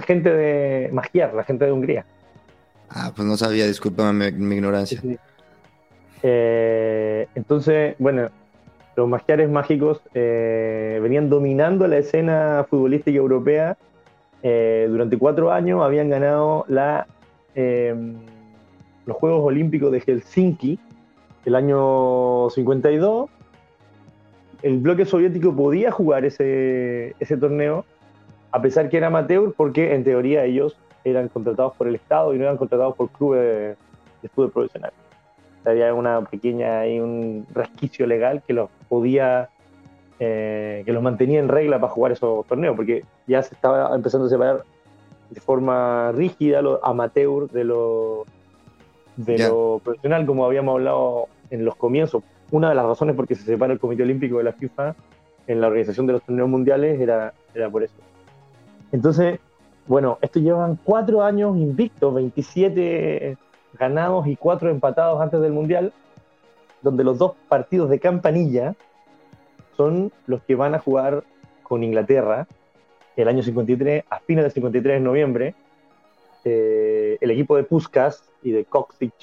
Gente 0.06 0.34
de 0.34 0.90
Magiar, 0.92 1.34
la 1.34 1.44
gente 1.44 1.66
de 1.66 1.72
Hungría. 1.72 2.06
Ah, 2.90 3.12
pues 3.16 3.28
no 3.28 3.36
sabía, 3.36 3.68
discúlpame 3.68 4.32
mi, 4.32 4.46
mi 4.46 4.56
ignorancia. 4.56 5.02
Sí, 5.02 5.10
sí. 5.10 5.18
Eh, 6.24 7.28
entonces, 7.36 7.96
bueno, 8.00 8.30
los 8.98 9.08
magiares 9.08 9.48
mágicos 9.50 10.02
eh, 10.16 11.00
venían 11.04 11.30
dominando 11.30 11.88
la 11.88 11.98
escena 11.98 12.66
futbolística 12.68 13.16
europea. 13.16 13.78
Eh, 14.42 14.88
durante 14.90 15.18
cuatro 15.18 15.52
años 15.52 15.84
habían 15.84 16.10
ganado 16.10 16.66
la, 16.68 17.06
eh, 17.54 17.94
los 19.06 19.18
Juegos 19.18 19.44
Olímpicos 19.46 19.92
de 19.92 20.02
Helsinki 20.02 20.80
el 21.46 21.56
año 21.56 22.50
52. 22.50 23.30
El 24.62 24.80
bloque 24.80 25.06
soviético 25.06 25.56
podía 25.56 25.92
jugar 25.92 26.26
ese, 26.26 27.16
ese 27.20 27.38
torneo, 27.38 27.86
a 28.52 28.62
pesar 28.62 28.90
que 28.90 28.98
era 28.98 29.08
amateur, 29.08 29.54
porque 29.56 29.94
en 29.94 30.04
teoría 30.04 30.44
ellos 30.46 30.78
eran 31.10 31.30
contratados 31.30 31.76
por 31.76 31.88
el 31.88 31.96
Estado 31.96 32.34
y 32.34 32.38
no 32.38 32.44
eran 32.44 32.58
contratados 32.58 32.96
por 32.96 33.10
clubes 33.10 33.78
de, 34.22 34.30
fútbol 34.30 34.52
profesional. 34.52 34.92
Había 35.66 35.94
una 35.94 36.22
pequeña 36.22 36.80
ahí 36.80 37.00
un 37.00 37.46
resquicio 37.54 38.06
legal 38.08 38.42
que 38.46 38.54
los 38.54 38.70
podía 38.90 39.50
eh, 40.20 40.84
que 40.86 40.92
los 40.92 41.04
mantenía 41.04 41.40
en 41.40 41.48
regla 41.48 41.80
para 41.80 41.94
jugar 41.94 42.12
esos 42.12 42.46
torneos 42.48 42.76
porque 42.76 43.06
ya 43.28 43.42
se 43.44 43.54
estaba 43.54 43.96
empezando 43.96 44.28
a 44.28 44.30
separar 44.30 44.64
de 45.30 45.40
forma 45.40 46.12
rígida 46.14 46.62
lo 46.62 46.84
amateur 46.84 47.50
de 47.52 47.64
lo 47.64 48.26
de 49.16 49.38
lo 49.38 49.80
profesional 49.84 50.26
como 50.26 50.46
habíamos 50.46 50.74
hablado 50.74 51.28
en 51.52 51.64
los 51.64 51.76
comienzos 51.76 52.24
una 52.52 52.70
de 52.70 52.76
las 52.76 52.86
razones 52.86 53.16
por 53.16 53.28
qué 53.28 53.36
se 53.36 53.44
separa 53.44 53.74
el 53.74 53.80
Comité 53.80 54.04
Olímpico 54.04 54.38
de 54.38 54.44
la 54.44 54.54
FIFA 54.54 54.96
en 55.48 55.62
la 55.62 55.68
organización 55.68 56.08
de 56.08 56.14
los 56.14 56.24
torneos 56.24 56.50
mundiales 56.50 57.00
era, 57.00 57.34
era 57.54 57.70
por 57.70 57.84
eso 57.84 57.96
entonces 58.92 59.40
bueno 59.86 60.18
estos 60.22 60.42
llevan 60.42 60.78
cuatro 60.84 61.24
años 61.24 61.58
invictos 61.58 62.14
27 62.14 63.38
ganados 63.78 64.28
y 64.28 64.36
cuatro 64.36 64.70
empatados 64.70 65.22
antes 65.22 65.42
del 65.42 65.54
Mundial, 65.54 65.94
donde 66.82 67.04
los 67.04 67.18
dos 67.18 67.34
partidos 67.48 67.90
de 67.90 68.00
campanilla 68.00 68.76
son 69.76 70.12
los 70.26 70.42
que 70.44 70.56
van 70.56 70.76
a 70.76 70.80
jugar 70.80 71.24
con 71.64 71.84
Inglaterra 71.84 72.48
el 73.16 73.28
año 73.28 73.44
53, 73.44 74.04
a 74.10 74.20
fines 74.20 74.44
del 74.44 74.52
53 74.52 74.98
en 74.98 75.04
noviembre. 75.04 75.56
Eh, 76.44 77.18
el 77.20 77.32
equipo 77.32 77.56
de 77.56 77.64
Puskas 77.64 78.24
y 78.44 78.52
de 78.52 78.66
Koksic 78.66 79.14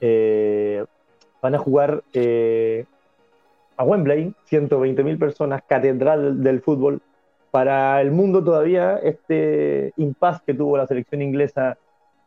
eh, 0.00 0.84
van 1.40 1.54
a 1.54 1.58
jugar 1.58 2.02
eh, 2.12 2.84
a 3.76 3.84
Wembley, 3.84 4.34
120.000 4.50 5.18
personas, 5.18 5.62
catedral 5.68 6.42
del, 6.42 6.60
fútbol. 6.60 7.00
Para 7.50 8.00
el 8.00 8.10
mundo 8.10 8.42
todavía, 8.44 8.98
este 8.98 9.92
impasse 9.96 10.42
que 10.46 10.54
tuvo 10.54 10.76
la 10.76 10.86
selección 10.86 11.22
inglesa 11.22 11.78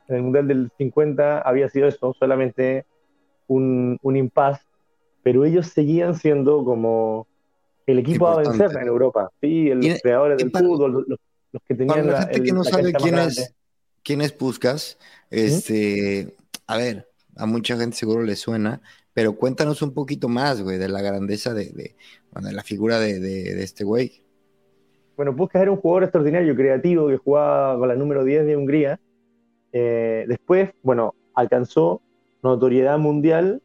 en 0.07 0.15
el 0.15 0.21
Mundial 0.23 0.47
del 0.47 0.71
50 0.77 1.39
había 1.41 1.69
sido 1.69 1.87
eso, 1.87 2.15
solamente 2.17 2.85
un, 3.47 3.97
un 4.01 4.15
impasse, 4.17 4.63
pero 5.23 5.45
ellos 5.45 5.67
seguían 5.67 6.15
siendo 6.15 6.63
como 6.65 7.27
el 7.85 7.99
equipo 7.99 8.27
a 8.27 8.31
Importante. 8.31 8.63
vencer 8.63 8.81
en 8.81 8.87
Europa, 8.87 9.29
sí, 9.41 9.69
el- 9.69 9.79
los 9.81 10.01
creadores 10.01 10.37
del 10.37 10.51
para- 10.51 10.65
fútbol, 10.65 11.05
los, 11.07 11.19
los 11.51 11.61
que 11.67 11.75
tenían 11.75 11.87
Para 11.87 12.03
la 12.03 12.11
la, 12.13 12.19
gente 12.21 12.37
el- 12.37 12.43
que 12.45 12.51
no 12.53 12.63
la 12.63 12.69
sabe 12.69 12.93
quién 12.93 13.19
es, 13.19 13.53
quién 14.03 14.21
es 14.21 14.31
Puskas, 14.31 14.97
este, 15.29 16.33
a 16.67 16.77
ver, 16.77 17.07
a 17.35 17.45
mucha 17.45 17.77
gente 17.77 17.95
seguro 17.95 18.23
le 18.23 18.35
suena, 18.35 18.81
pero 19.13 19.35
cuéntanos 19.35 19.81
un 19.81 19.93
poquito 19.93 20.29
más, 20.29 20.61
güey, 20.61 20.77
de 20.77 20.89
la 20.89 21.01
grandeza 21.01 21.53
de, 21.53 21.65
de, 21.71 21.95
bueno, 22.31 22.47
de 22.49 22.53
la 22.53 22.63
figura 22.63 22.99
de, 22.99 23.19
de- 23.19 23.61
este 23.63 23.83
güey. 23.83 24.23
Bueno, 25.17 25.35
Puskas 25.35 25.61
era 25.61 25.71
un 25.71 25.77
jugador 25.77 26.03
extraordinario, 26.03 26.55
creativo, 26.55 27.07
que 27.07 27.17
jugaba 27.17 27.77
con 27.77 27.87
la 27.87 27.95
número 27.95 28.23
10 28.23 28.45
de 28.45 28.55
Hungría. 28.57 28.99
Eh, 29.73 30.25
después, 30.27 30.71
bueno, 30.81 31.13
alcanzó 31.35 32.01
notoriedad 32.43 32.97
mundial 32.97 33.61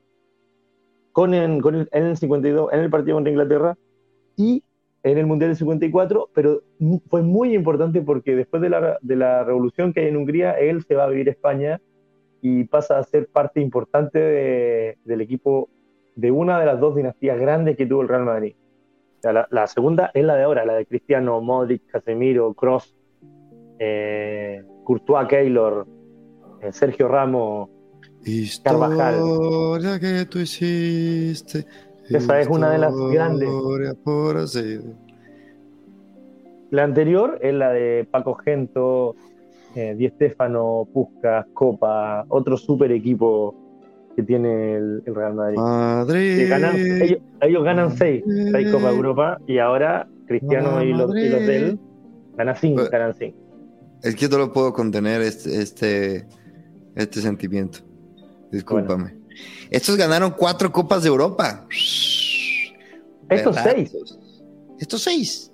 con 1.12 1.32
en, 1.34 1.60
con 1.60 1.74
el- 1.74 1.88
en 1.92 2.04
el 2.04 2.16
52, 2.16 2.72
en 2.72 2.80
el 2.80 2.90
partido 2.90 3.16
contra 3.16 3.30
Inglaterra 3.30 3.76
y 4.36 4.62
en 5.02 5.18
el 5.18 5.26
Mundial 5.26 5.50
del 5.50 5.56
54, 5.56 6.30
pero 6.34 6.62
fue 7.08 7.22
muy 7.22 7.54
importante 7.54 8.02
porque 8.02 8.34
después 8.34 8.60
de 8.60 8.68
la, 8.68 8.98
de 9.00 9.16
la 9.16 9.44
revolución 9.44 9.92
que 9.92 10.00
hay 10.00 10.08
en 10.08 10.16
Hungría, 10.16 10.52
él 10.58 10.84
se 10.86 10.94
va 10.96 11.04
a 11.04 11.08
vivir 11.08 11.28
a 11.28 11.32
España 11.32 11.80
y 12.48 12.64
pasa 12.64 12.98
a 12.98 13.02
ser 13.02 13.26
parte 13.28 13.60
importante 13.60 14.18
de- 14.18 14.98
del 15.04 15.20
equipo 15.20 15.68
de 16.14 16.30
una 16.30 16.58
de 16.60 16.66
las 16.66 16.78
dos 16.80 16.94
dinastías 16.94 17.38
grandes 17.38 17.76
que 17.76 17.86
tuvo 17.86 18.02
el 18.02 18.08
Real 18.08 18.24
Madrid. 18.24 18.54
O 19.18 19.20
sea, 19.22 19.32
la, 19.32 19.48
la 19.50 19.66
segunda 19.66 20.10
es 20.14 20.24
la 20.24 20.36
de 20.36 20.44
ahora, 20.44 20.64
la 20.64 20.74
de 20.74 20.86
Cristiano, 20.86 21.40
Modric, 21.40 21.86
Casemiro, 21.86 22.54
Cross, 22.54 22.94
Courtois, 24.84 25.26
Keylor, 25.28 25.86
eh, 26.62 26.72
Sergio 26.72 27.08
Ramos. 27.08 27.68
Carvajal. 28.62 29.14
Historia 29.16 30.00
que 30.00 30.26
tú 30.26 30.38
hiciste. 30.38 31.64
Esa 32.08 32.40
es 32.40 32.48
una 32.48 32.70
de 32.70 32.78
las 32.78 32.94
grandes. 33.12 33.48
por. 34.04 34.36
La 36.70 36.82
anterior 36.84 37.38
es 37.42 37.54
la 37.54 37.70
de 37.72 38.06
Paco 38.10 38.34
Gento, 38.34 39.14
eh, 39.76 39.94
Di 39.94 40.08
Stéfano, 40.08 40.88
Puskas, 40.92 41.46
Copa, 41.52 42.24
otro 42.28 42.56
super 42.56 42.90
equipo 42.90 43.54
que 44.16 44.22
tiene 44.22 44.74
el, 44.76 45.02
el 45.04 45.14
Real 45.14 45.34
Madrid. 45.34 45.58
Madrid. 45.58 46.48
Ganan- 46.48 47.02
ellos, 47.02 47.18
ellos 47.42 47.62
ganan 47.64 47.96
seis, 47.96 48.24
seis 48.50 48.70
Copa 48.72 48.88
Europa 48.90 49.38
y 49.46 49.58
ahora 49.58 50.08
Cristiano 50.26 50.82
y 50.82 50.92
los, 50.94 51.14
y 51.14 51.28
los 51.28 51.40
de 51.46 51.56
él 51.58 51.78
ganan 52.36 52.56
cinco, 52.56 52.76
Pues- 52.80 52.90
ganan 52.90 53.14
cinco. 53.14 53.36
Es 54.02 54.14
que 54.16 54.28
no 54.28 54.38
lo 54.38 54.52
puedo 54.52 54.72
contener 54.72 55.20
este, 55.22 55.60
este, 55.60 56.26
este 56.94 57.20
sentimiento. 57.20 57.78
Discúlpame. 58.52 59.14
Estos 59.70 59.96
ganaron 59.96 60.30
cuatro 60.36 60.70
copas 60.70 61.02
de 61.02 61.08
Europa. 61.08 61.66
Estos 63.28 63.56
seis, 63.56 63.92
Estos 64.78 65.02
seis. 65.02 65.52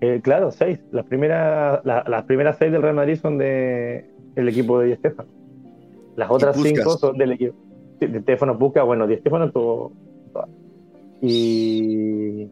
Eh, 0.00 0.20
claro, 0.22 0.50
seis. 0.50 0.80
Las 0.92 1.04
primeras, 1.06 1.84
la- 1.84 2.04
las 2.06 2.24
primeras 2.24 2.56
seis 2.58 2.70
del 2.72 2.82
Real 2.82 2.94
Madrid 2.94 3.16
son 3.16 3.38
de 3.38 4.10
el 4.34 4.48
equipo 4.48 4.78
de 4.80 4.88
Di 4.88 4.94
Stéfano. 4.96 5.28
Las 6.16 6.30
otras 6.30 6.56
cinco 6.56 6.90
son 6.98 7.16
del 7.18 7.32
equipo 7.32 7.54
sí, 8.00 8.06
de 8.06 8.36
Puskas. 8.58 8.84
Bueno, 8.86 9.06
Di 9.06 9.16
Stéfano 9.16 9.46
estuvo 9.46 9.92
todas. 10.32 10.48
Y, 11.22 12.48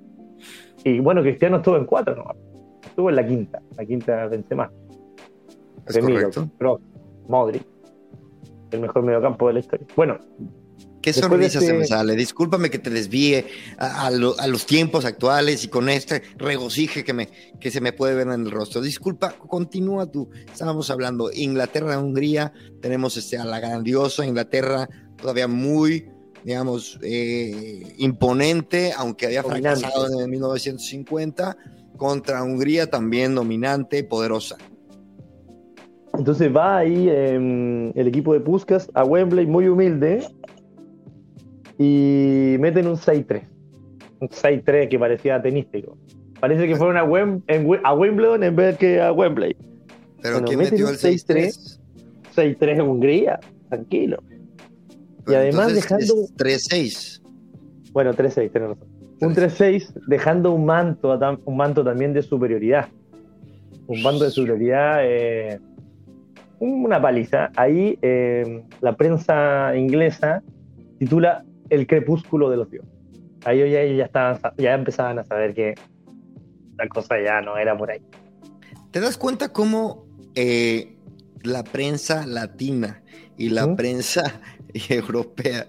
y 0.84 1.00
bueno, 1.00 1.22
Cristiano 1.22 1.58
estuvo 1.58 1.76
en 1.76 1.84
cuatro, 1.84 2.16
¿no? 2.16 2.24
Estuvo 2.82 3.10
en 3.10 3.16
la 3.16 3.26
quinta, 3.26 3.60
la 3.76 3.84
quinta 3.84 4.26
Benzema. 4.26 4.70
Es. 5.86 5.98
Kroos, 6.58 6.80
Modric, 7.28 7.62
el 8.70 8.80
mejor 8.80 9.02
mediocampo 9.02 9.48
de 9.48 9.52
la 9.54 9.58
historia. 9.60 9.86
Bueno, 9.96 10.16
Qué 11.04 11.12
sonrisa 11.12 11.60
se 11.60 11.66
este- 11.66 11.78
me 11.78 11.86
sale. 11.86 12.16
Discúlpame 12.16 12.70
que 12.70 12.78
te 12.78 12.88
desvíe 12.88 13.44
a, 13.76 14.06
a 14.06 14.10
lo- 14.10 14.38
a 14.40 14.46
los 14.46 14.64
tiempos 14.64 15.04
actuales 15.04 15.62
y 15.64 15.68
con 15.68 15.88
este 15.90 16.22
regocije 16.38 17.04
que, 17.04 17.12
me, 17.12 17.28
que 17.60 17.70
se 17.70 17.82
me 17.82 17.92
puede 17.92 18.14
ver 18.14 18.26
en 18.28 18.32
el 18.46 18.50
rostro. 18.50 18.80
Disculpa, 18.80 19.32
continúa 19.32 20.06
tú. 20.10 20.30
Estábamos 20.50 20.90
hablando 20.90 21.30
Inglaterra, 21.32 21.98
Hungría. 21.98 22.52
Tenemos 22.80 23.16
este, 23.18 23.36
a 23.36 23.44
la 23.44 23.60
grandiosa 23.60 24.24
Inglaterra, 24.24 24.88
todavía 25.20 25.46
muy, 25.46 26.08
digamos, 26.42 26.98
eh, 27.02 27.82
imponente, 27.98 28.92
aunque 28.96 29.26
había 29.26 29.42
Dominante. 29.42 29.80
fracasado 29.80 30.10
en 30.14 30.20
el 30.20 30.28
1950. 30.30 31.56
Contra 31.98 32.42
Hungría 32.42 32.88
también 32.90 33.34
dominante, 33.34 34.02
poderosa. 34.04 34.56
entonces 36.18 36.54
va 36.54 36.78
ahí 36.78 37.08
em, 37.08 37.90
el 37.96 38.08
equipo 38.08 38.32
de 38.32 38.40
Puskas 38.40 38.90
a 38.94 39.04
Wembley, 39.04 39.46
muy 39.46 39.68
humilde, 39.68 40.26
y 41.78 42.56
meten 42.60 42.86
un 42.86 42.96
6-3. 42.96 43.42
Un 44.20 44.28
6-3 44.28 44.88
que 44.88 44.98
parecía 44.98 45.40
tenístico. 45.42 45.96
Parece 46.40 46.66
que 46.66 46.76
fueron 46.76 46.96
a, 46.96 47.04
Wem- 47.04 47.42
en 47.46 47.66
a 47.84 47.94
Wimbledon 47.94 48.42
en 48.44 48.56
vez 48.56 48.76
que 48.78 49.00
a 49.00 49.12
Wembley. 49.12 49.56
¿Pero 50.22 50.34
Bueno, 50.36 50.46
quién 50.46 50.58
meten 50.58 50.72
metió 50.74 50.88
el 50.88 50.96
6-3? 50.96 51.80
6-3 52.36 52.80
Hungría, 52.82 53.40
tranquilo. 53.68 54.22
Pero 55.24 55.38
además 55.38 55.74
dejando- 55.74 56.04
es 56.04 56.34
3-6. 56.36 57.22
Bueno, 57.92 58.12
3-6, 58.12 58.50
tenés 58.50 58.68
razón. 58.70 58.88
Un 59.20 59.34
3-6 59.34 59.92
dejando 60.06 60.52
un 60.52 60.66
manto, 60.66 61.18
un 61.44 61.56
manto 61.56 61.82
también 61.84 62.12
de 62.12 62.22
superioridad. 62.22 62.88
Un 63.86 64.02
manto 64.02 64.24
de 64.24 64.30
superioridad, 64.30 64.98
eh, 65.02 65.60
una 66.58 67.00
paliza. 67.00 67.50
Ahí 67.56 67.98
eh, 68.02 68.62
la 68.80 68.96
prensa 68.96 69.74
inglesa 69.76 70.42
titula 70.98 71.44
El 71.74 71.86
crepúsculo 71.86 72.50
de 72.50 72.56
los 72.56 72.70
dioses. 72.70 72.90
Ahí 73.44 73.58
ya, 73.70 73.80
ellos 73.80 73.98
ya, 73.98 74.04
estaban, 74.04 74.40
sa- 74.40 74.54
ya 74.56 74.74
empezaban 74.74 75.18
a 75.18 75.24
saber 75.24 75.54
que 75.54 75.74
la 76.78 76.88
cosa 76.88 77.16
ya 77.22 77.40
no 77.40 77.56
era 77.58 77.76
por 77.76 77.90
ahí. 77.90 78.00
¿Te 78.90 79.00
das 79.00 79.16
cuenta 79.18 79.48
cómo 79.52 80.06
eh, 80.34 80.96
la 81.42 81.64
prensa 81.64 82.26
latina 82.26 83.02
y 83.36 83.48
la 83.50 83.74
prensa 83.74 84.40
europea, 84.88 85.66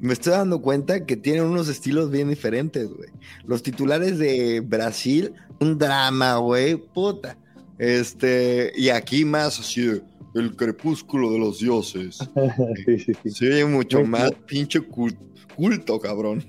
me 0.00 0.12
estoy 0.12 0.32
dando 0.32 0.62
cuenta 0.62 1.04
que 1.04 1.16
tienen 1.16 1.44
unos 1.44 1.68
estilos 1.68 2.10
bien 2.10 2.28
diferentes, 2.28 2.88
güey? 2.88 3.10
Los 3.44 3.62
titulares 3.62 4.18
de 4.18 4.60
Brasil, 4.60 5.32
un 5.60 5.76
drama, 5.76 6.36
güey, 6.36 6.76
puta. 6.76 7.36
Este, 7.78 8.72
y 8.76 8.88
aquí 8.90 9.24
más 9.24 9.58
así, 9.60 10.00
el 10.34 10.56
crepúsculo 10.56 11.32
de 11.32 11.38
los 11.40 11.58
dioses. 11.58 12.18
sí, 12.86 12.98
sí, 12.98 13.12
sí. 13.22 13.30
Sí, 13.30 13.64
mucho 13.64 14.04
más 14.04 14.30
pinche 14.46 14.80
cul- 14.80 15.16
culto, 15.58 15.98
cabrón. 15.98 16.44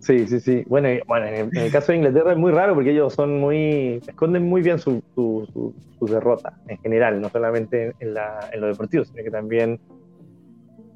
Sí, 0.00 0.26
sí, 0.26 0.40
sí. 0.40 0.64
Bueno, 0.66 0.88
bueno 1.06 1.26
en, 1.26 1.56
el, 1.56 1.70
caso 1.70 1.92
de 1.92 1.98
Inglaterra 1.98 2.32
es 2.32 2.38
muy 2.38 2.50
raro 2.50 2.74
porque 2.74 2.90
ellos 2.90 3.12
son 3.12 3.38
muy. 3.38 4.00
esconden 4.06 4.48
muy 4.48 4.62
bien 4.62 4.78
su, 4.78 5.02
su, 5.14 5.74
derrota 6.00 6.58
en 6.66 6.78
general, 6.78 7.20
no 7.20 7.28
solamente 7.28 7.92
en, 8.00 8.14
la, 8.14 8.50
en, 8.52 8.60
lo 8.60 8.66
deportivo, 8.66 9.04
sino 9.04 9.22
que 9.22 9.30
también 9.30 9.78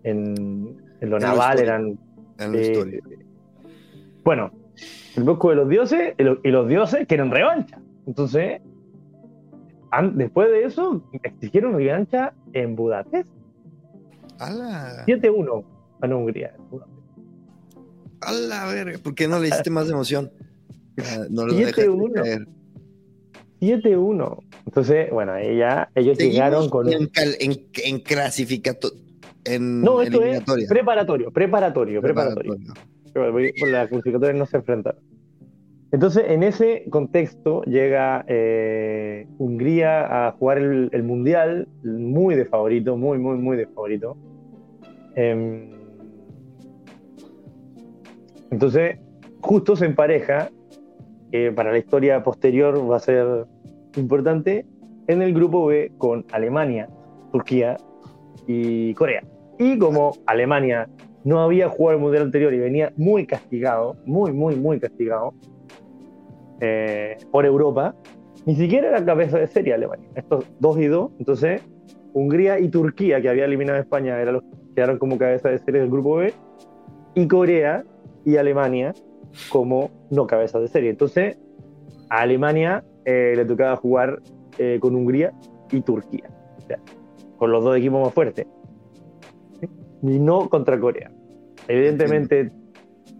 en, 0.02 0.76
lo 1.00 1.18
naval 1.20 1.60
eran. 1.60 1.98
En 2.40 2.52
la 2.52 2.58
eh. 2.58 3.00
Bueno, 4.24 4.50
el 5.16 5.22
bosco 5.22 5.50
de 5.50 5.56
los 5.56 5.68
dioses 5.68 6.14
y 6.18 6.50
los 6.50 6.66
dioses 6.66 7.06
quieren 7.06 7.30
revancha. 7.30 7.78
Entonces, 8.08 8.60
después 10.14 10.48
de 10.48 10.64
eso, 10.64 11.04
exigieron 11.22 11.76
revancha 11.76 12.32
en 12.54 12.74
Budapest. 12.74 13.30
7-1 14.38 15.75
van 15.98 16.12
a 16.12 16.16
Hungría. 16.16 16.54
A 18.20 18.32
la 18.32 18.66
verga, 18.66 18.98
¿por 18.98 19.14
qué 19.14 19.28
no 19.28 19.38
le 19.38 19.48
hiciste 19.48 19.70
más 19.70 19.88
emoción? 19.90 20.30
Ah, 20.98 21.26
no 21.28 21.44
7-1. 21.44 22.46
7-1. 23.60 24.38
Entonces, 24.66 25.10
bueno, 25.10 25.32
ahí 25.32 25.58
ya 25.58 25.90
ellos 25.94 26.16
Seguimos 26.16 26.34
llegaron 26.34 26.68
con. 26.70 26.92
En, 26.92 27.10
en, 27.40 27.66
en 27.84 28.00
clasificatorio. 28.00 28.98
En 29.44 29.82
no, 29.82 30.02
esto 30.02 30.22
es 30.24 30.42
preparatorio, 30.68 31.30
preparatorio, 31.30 32.02
preparatorio. 32.02 32.56
preparatorio. 33.12 33.54
Por 33.60 33.68
la 33.68 33.86
clasificatoria 33.86 34.34
no 34.34 34.46
se 34.46 34.56
enfrentaron. 34.56 35.00
Entonces, 35.92 36.24
en 36.28 36.42
ese 36.42 36.84
contexto 36.90 37.62
llega 37.62 38.24
eh, 38.28 39.26
Hungría 39.38 40.26
a 40.26 40.32
jugar 40.32 40.58
el, 40.58 40.90
el, 40.92 41.02
Mundial 41.04 41.68
muy 41.84 42.34
de 42.34 42.44
favorito, 42.44 42.96
muy, 42.96 43.18
muy, 43.18 43.38
muy 43.38 43.56
de 43.56 43.66
favorito. 43.66 44.16
Eh, 45.14 45.75
entonces, 48.50 48.98
justo 49.40 49.76
se 49.76 49.86
empareja, 49.86 50.50
que 51.30 51.52
para 51.52 51.72
la 51.72 51.78
historia 51.78 52.22
posterior 52.22 52.90
va 52.90 52.96
a 52.96 53.00
ser 53.00 53.46
importante, 53.96 54.66
en 55.08 55.22
el 55.22 55.32
grupo 55.34 55.66
B 55.66 55.92
con 55.98 56.24
Alemania, 56.32 56.88
Turquía 57.32 57.76
y 58.46 58.94
Corea. 58.94 59.22
Y 59.58 59.78
como 59.78 60.12
Alemania 60.26 60.88
no 61.24 61.40
había 61.40 61.68
jugado 61.68 61.96
el 61.96 62.02
mundial 62.02 62.24
anterior 62.24 62.52
y 62.54 62.58
venía 62.58 62.92
muy 62.96 63.26
castigado, 63.26 63.96
muy, 64.04 64.32
muy, 64.32 64.56
muy 64.56 64.78
castigado 64.78 65.34
eh, 66.60 67.16
por 67.30 67.46
Europa, 67.46 67.94
ni 68.44 68.54
siquiera 68.54 68.88
era 68.88 69.04
cabeza 69.04 69.38
de 69.38 69.46
serie 69.46 69.74
Alemania. 69.74 70.08
Estos 70.14 70.44
dos 70.60 70.78
y 70.78 70.86
dos, 70.86 71.10
entonces 71.18 71.62
Hungría 72.12 72.58
y 72.58 72.68
Turquía, 72.68 73.20
que 73.20 73.28
había 73.28 73.44
eliminado 73.44 73.78
a 73.78 73.82
España, 73.82 74.20
eran 74.20 74.34
los, 74.34 74.44
quedaron 74.74 74.98
como 74.98 75.18
cabeza 75.18 75.50
de 75.50 75.58
serie 75.58 75.80
del 75.80 75.90
grupo 75.90 76.16
B, 76.16 76.32
y 77.14 77.28
Corea 77.28 77.84
y 78.26 78.36
Alemania 78.36 78.92
como 79.50 79.90
no 80.10 80.26
cabeza 80.26 80.60
de 80.60 80.68
serie. 80.68 80.90
Entonces, 80.90 81.38
a 82.10 82.20
Alemania 82.20 82.84
eh, 83.06 83.32
le 83.36 83.44
tocaba 83.46 83.76
jugar 83.76 84.20
eh, 84.58 84.78
con 84.80 84.94
Hungría 84.94 85.32
y 85.70 85.80
Turquía, 85.80 86.28
o 86.58 86.60
sea, 86.66 86.78
con 87.38 87.50
los 87.52 87.64
dos 87.64 87.76
equipos 87.76 88.02
más 88.04 88.12
fuertes 88.12 88.46
y 90.02 90.18
no 90.18 90.48
contra 90.50 90.78
Corea. 90.78 91.10
Evidentemente, 91.68 92.50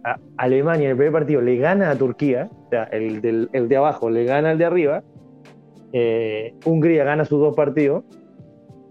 a 0.03 0.17
Alemania 0.37 0.85
en 0.85 0.91
el 0.91 0.97
primer 0.97 1.13
partido 1.13 1.41
le 1.41 1.57
gana 1.57 1.89
a 1.89 1.95
Turquía, 1.97 2.49
o 2.65 2.69
sea, 2.69 2.83
el, 2.85 3.21
del- 3.21 3.49
el 3.53 3.67
de 3.67 3.77
abajo 3.77 4.09
le 4.09 4.23
gana 4.25 4.51
al 4.51 4.57
de 4.57 4.65
arriba, 4.65 5.03
eh, 5.93 6.53
Hungría 6.65 7.03
gana 7.03 7.25
sus 7.25 7.39
dos 7.39 7.55
partidos, 7.55 8.03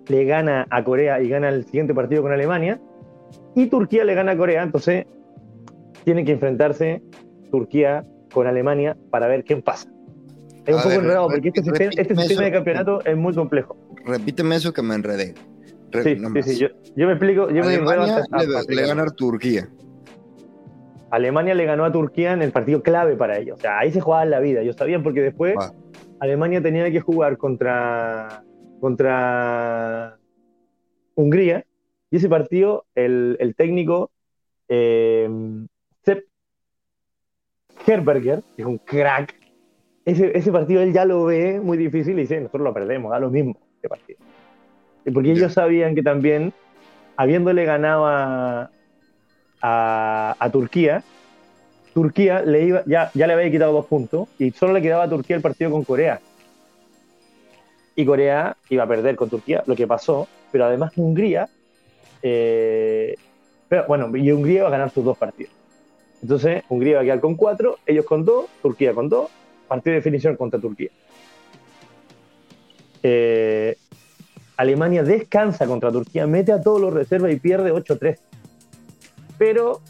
le 0.09 0.24
gana 0.24 0.66
a 0.70 0.83
Corea 0.85 1.20
y 1.20 1.29
gana 1.29 1.48
el 1.48 1.64
siguiente 1.64 1.94
partido 1.94 2.22
con 2.22 2.33
Alemania, 2.33 2.81
y 3.55 3.66
Turquía 3.66 4.05
le 4.05 4.14
gana 4.14 4.33
a 4.33 4.37
Corea, 4.37 4.62
entonces 4.62 5.07
tienen 6.07 6.25
que 6.25 6.31
enfrentarse 6.31 7.03
Turquía 7.51 8.07
con 8.33 8.47
Alemania 8.47 8.97
para 9.11 9.27
ver 9.27 9.42
quién 9.42 9.61
pasa. 9.61 9.90
Es 10.64 10.77
un 10.77 10.83
poco 10.83 10.95
enredado 10.95 11.27
porque 11.29 11.49
este, 11.49 11.64
sistema, 11.64 11.90
este 11.97 12.14
sistema 12.16 12.42
de 12.42 12.53
campeonato 12.53 13.05
es 13.05 13.16
muy 13.16 13.35
complejo. 13.35 13.77
Repíteme 14.05 14.55
eso 14.55 14.73
que 14.73 14.83
me 14.83 14.95
enredé. 14.95 15.35
Re- 15.90 16.05
Sí, 16.05 16.42
sí, 16.45 16.59
yo, 16.61 16.69
yo 16.95 17.07
me 17.09 17.14
explico, 17.14 17.49
yo 17.51 17.64
me 17.64 17.75
enredo 17.75 17.90
Alemania 17.90 18.16
hasta- 18.19 18.38
le, 18.38 18.47
le 18.47 18.55
explicarlo. 18.55 18.88
gana 18.88 19.03
a 19.03 19.14
Turquía. 19.14 19.69
Alemania 21.11 21.55
le 21.55 21.64
ganó 21.64 21.85
a 21.85 21.90
Turquía 21.90 22.33
en 22.35 22.42
el 22.42 22.53
partido 22.53 22.83
clave 22.83 23.16
para 23.16 23.38
ellos. 23.38 23.59
O 23.59 23.61
sea, 23.61 23.79
ahí 23.81 23.90
se 23.90 24.01
jugaba 24.01 24.25
la 24.27 24.38
vida. 24.38 24.61
Ellos 24.61 24.77
sabían 24.77 25.03
porque 25.03 25.23
después. 25.23 25.57
Alemania 26.21 26.62
tenía 26.62 26.88
que 26.92 27.01
jugar 27.01 27.37
contra, 27.37 28.45
contra 28.81 30.19
Hungría. 31.16 31.64
Y 32.12 32.16
ese 32.19 32.29
partido, 32.29 32.87
el, 32.95 33.37
el 33.40 33.57
técnico 33.57 34.11
eh, 34.69 35.29
Sepp 36.07 36.25
Herberger, 37.87 38.42
que 38.55 38.62
es 38.62 38.66
un 38.66 38.79
crack, 38.79 39.35
ese, 40.05 40.38
ese 40.38 40.53
partido 40.53 40.81
él 40.83 40.92
ya 40.92 41.05
lo 41.05 41.25
ve 41.25 41.61
muy 41.61 41.77
difícil 41.77 42.16
y 42.19 42.23
dice, 42.23 42.40
nosotros 42.40 42.62
lo 42.62 42.73
perdemos, 42.73 43.11
da 43.11 43.19
lo 43.19 43.29
mismo 43.29 43.59
este 43.75 43.88
partido. 43.88 44.21
Y 45.05 45.11
porque 45.11 45.33
ellos 45.33 45.53
sabían 45.53 45.95
que 45.95 46.03
también, 46.03 46.53
habiéndole 47.16 47.64
ganado 47.64 48.07
a, 48.07 48.71
a, 49.61 50.37
a 50.38 50.51
Turquía, 50.51 51.03
Turquía 51.92 52.42
le 52.42 52.64
iba, 52.64 52.83
ya, 52.87 53.11
ya 53.14 53.27
le 53.27 53.33
había 53.33 53.51
quitado 53.51 53.73
dos 53.73 53.87
puntos 53.87 54.29
y 54.38 54.51
solo 54.53 54.73
le 54.73 54.83
quedaba 54.83 55.05
a 55.05 55.09
Turquía 55.09 55.37
el 55.37 55.42
partido 55.42 55.71
con 55.71 55.83
Corea. 55.83 56.21
Y 57.97 58.05
Corea 58.05 58.57
iba 58.69 58.85
a 58.85 58.87
perder 58.87 59.16
con 59.16 59.31
Turquía, 59.31 59.64
lo 59.66 59.75
que 59.75 59.87
pasó, 59.87 60.29
pero 60.53 60.66
además 60.66 60.92
Hungría, 60.97 61.49
eh, 62.23 63.14
pero, 63.69 63.87
bueno, 63.88 64.14
y 64.14 64.31
Hungría 64.31 64.59
iba 64.59 64.69
a 64.69 64.71
ganar 64.71 64.90
sus 64.90 65.05
dos 65.05 65.16
partidos. 65.16 65.56
Entonces, 66.22 66.62
Hungría 66.68 66.96
va 66.96 67.00
a 67.02 67.05
quedar 67.05 67.20
con 67.20 67.35
cuatro, 67.37 67.79
ellos 67.87 68.05
con 68.05 68.24
dos, 68.24 68.46
Turquía 68.62 68.92
con 68.94 69.09
dos, 69.09 69.31
partido 69.68 69.92
de 69.92 69.98
definición 70.00 70.37
contra 70.37 70.59
Turquía. 70.61 70.90
Eh, 73.02 73.76
Alemania 74.57 75.02
descansa 75.02 75.66
contra 75.66 75.92
Turquía, 75.92 76.26
mete 76.26 76.52
a 76.52 76.61
todos 76.61 76.81
los 76.81 76.92
reservas 76.92 77.33
y 77.33 77.37
pierde 77.37 77.72
8-3. 77.72 78.18
Pero 79.38 79.81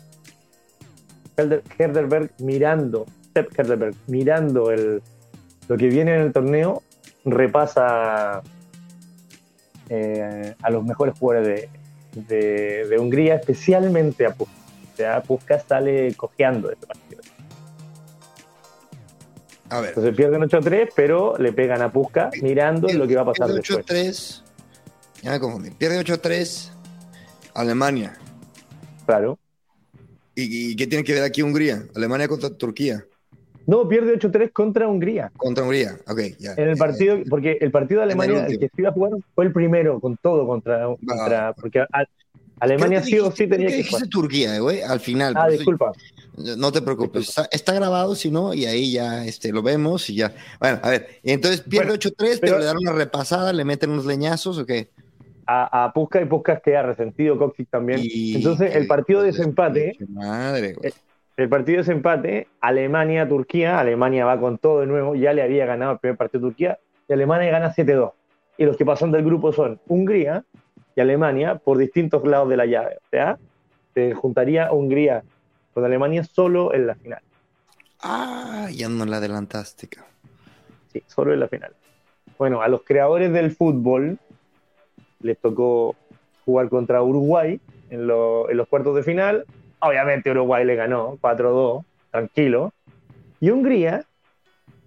Herder- 1.37 1.63
Herderberg 1.79 2.31
mirando, 2.41 3.07
Sepp 3.33 3.57
Herderberg 3.59 3.95
mirando 4.09 4.71
el, 4.73 5.03
lo 5.69 5.77
que 5.77 5.89
viene 5.89 6.17
en 6.17 6.23
el 6.23 6.33
torneo, 6.33 6.83
repasa 7.25 8.43
eh, 9.89 10.55
a 10.61 10.71
los 10.71 10.85
mejores 10.85 11.17
jugadores 11.19 11.69
de, 12.13 12.87
de- 12.89 12.99
Hungría, 12.99 13.37
especialmente 13.37 14.27
a 14.27 14.35
Puskas. 14.35 14.66
O 14.97 14.99
sea, 14.99 15.23
Puskas 15.23 15.63
sale 15.69 16.15
cojeando 16.15 16.69
de 16.69 16.75
este 16.75 16.87
partido. 16.87 17.21
A 19.69 19.81
ver. 19.81 19.91
Entonces 19.91 20.17
pierden 20.17 20.41
8-3, 20.41 20.89
pero 20.97 21.37
le 21.37 21.53
pegan 21.53 21.83
a 21.83 21.93
Puskas 21.93 22.31
mirando 22.41 22.89
lo 22.89 23.07
que 23.07 23.15
va 23.15 23.21
a 23.21 23.25
pasar 23.27 23.49
Pierde 23.49 23.61
después. 23.61 23.85
8-3. 23.87 24.43
Ya 25.23 25.31
me 25.33 25.41
confundí. 25.41 25.71
Pierde 25.73 26.01
8-3 26.03 26.71
Alemania. 27.53 28.17
Claro. 29.05 29.39
¿Y, 30.35 30.71
y 30.73 30.77
qué 30.77 30.87
tiene 30.87 31.05
que 31.05 31.13
ver 31.13 31.25
aquí 31.25 31.43
Hungría? 31.43 31.83
Alemania 31.95 32.27
contra 32.27 32.49
Turquía. 32.49 33.05
No, 33.67 33.87
pierde 33.87 34.19
8-3 34.19 34.51
contra 34.51 34.89
Hungría. 34.89 35.31
Contra 35.37 35.63
Hungría. 35.63 35.99
Ok, 36.09 36.21
ya. 36.39 36.55
En 36.57 36.69
el 36.71 36.79
partido, 36.79 37.19
porque 37.29 37.59
el 37.61 37.71
partido 37.71 38.01
de 38.01 38.07
el 38.07 38.11
Alemania, 38.13 38.37
el, 38.37 38.43
último. 38.45 38.61
que 38.61 38.69
se 38.75 38.81
iba 38.81 38.89
a 38.89 38.93
jugar, 38.93 39.13
fue 39.35 39.45
el 39.45 39.53
primero 39.53 40.01
con 40.01 40.17
todo 40.17 40.47
contra. 40.47 40.87
contra- 41.07 41.53
porque 41.53 41.81
a- 41.81 42.05
Alemania 42.61 43.03
sí 43.03 43.19
o 43.19 43.31
sí 43.31 43.47
tenía 43.47 43.69
que 43.69 43.85
jugar. 43.85 44.07
Turquía, 44.09 44.59
güey, 44.61 44.83
al 44.83 45.01
final. 45.01 45.35
Ah, 45.37 45.49
eso- 45.49 45.59
disculpa. 45.59 45.93
No 46.57 46.71
te 46.71 46.83
preocupes, 46.83 47.31
está, 47.31 47.49
está 47.51 47.73
grabado, 47.73 48.15
si 48.15 48.31
no, 48.31 48.53
y 48.53 48.67
ahí 48.67 48.93
ya 48.93 49.25
este, 49.25 49.53
lo 49.53 49.63
vemos 49.63 50.11
y 50.11 50.17
ya. 50.17 50.35
Bueno, 50.61 50.79
a 50.83 50.91
ver, 50.91 51.09
entonces 51.23 51.63
pierde 51.63 51.87
Bueno, 51.89 51.95
8-3, 51.99 52.15
pero, 52.19 52.39
pero- 52.41 52.59
le 52.59 52.65
dan 52.67 52.77
una 52.77 52.93
repasada, 52.93 53.53
le 53.55 53.65
meten 53.65 53.91
unos 53.91 54.05
leñazos, 54.05 54.59
¿o 54.59 54.67
qué? 54.67 54.91
A, 55.47 55.85
a 55.85 55.93
Puskas 55.95 56.23
y 56.23 56.25
Puskas 56.27 56.61
queda 56.63 56.83
resentido, 56.83 57.39
Coxic 57.39 57.71
también. 57.71 58.01
Y- 58.03 58.35
Entonces, 58.37 58.75
el 58.77 58.87
partido 58.87 59.21
de 59.23 59.29
desempate, 59.29 59.97
Madre, 60.09 60.75
güey. 60.75 60.93
el 61.39 61.49
partido 61.49 61.77
de 61.77 61.85
desempate, 61.87 62.49
Alemania-Turquía, 62.61 63.79
Alemania 63.79 64.25
va 64.27 64.39
con 64.39 64.59
todo 64.59 64.81
de 64.81 64.87
nuevo, 64.87 65.15
ya 65.15 65.33
le 65.33 65.43
había 65.43 65.65
ganado 65.67 65.93
el 65.93 65.99
primer 66.01 66.17
partido 66.19 66.41
a 66.47 66.49
Turquía, 66.51 66.79
y 67.09 67.13
Alemania 67.15 67.51
gana 67.51 67.73
7-2. 67.73 68.13
Y 68.59 68.65
los 68.65 68.77
que 68.77 68.85
pasan 68.85 69.11
del 69.13 69.25
grupo 69.25 69.53
son 69.53 69.81
Hungría 69.87 70.45
y 70.97 71.01
Alemania 71.01 71.57
por 71.57 71.79
distintos 71.79 72.25
lados 72.27 72.49
de 72.49 72.57
la 72.57 72.67
llave. 72.67 72.97
O 72.97 73.09
sea, 73.11 73.39
se 73.95 74.15
juntaría 74.15 74.73
Hungría 74.73 75.23
con 75.75 75.85
Alemania 75.85 76.25
solo 76.25 76.75
en 76.75 76.87
la 76.87 76.95
final. 76.97 77.21
Ah, 78.03 78.69
ya 78.73 78.89
no 78.89 79.05
la 79.05 79.19
adelantaste. 79.19 79.89
Sí, 80.93 81.03
solo 81.07 81.33
en 81.35 81.41
la 81.41 81.49
final. 81.49 81.73
Bueno, 82.39 82.63
a 82.63 82.69
los 82.69 82.83
creadores 82.83 83.33
del 83.33 83.51
fútbol 83.55 84.19
les 85.21 85.39
tocó 85.39 85.95
jugar 86.45 86.69
contra 86.69 87.03
Uruguay 87.03 87.61
en, 87.91 88.07
lo- 88.07 88.49
en 88.51 88.57
los 88.57 88.69
cuartos 88.69 88.97
de 88.97 89.03
final. 89.03 89.45
Obviamente 89.81 90.31
Uruguay 90.31 90.65
le 90.65 90.77
ganó 90.77 91.19
4-2, 91.21 91.85
tranquilo. 92.11 92.73
Y 93.41 93.51
Hungría 93.51 94.05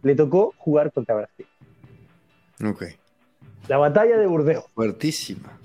le 0.02 0.16
tocó 0.16 0.54
jugar 0.58 0.92
contra 0.92 1.16
Brasil. 1.16 1.46
Ok, 2.66 2.84
La 3.68 3.78
batalla 3.78 4.18
de 4.18 4.26
Burdeos. 4.26 4.66
fuertísima. 4.74 5.59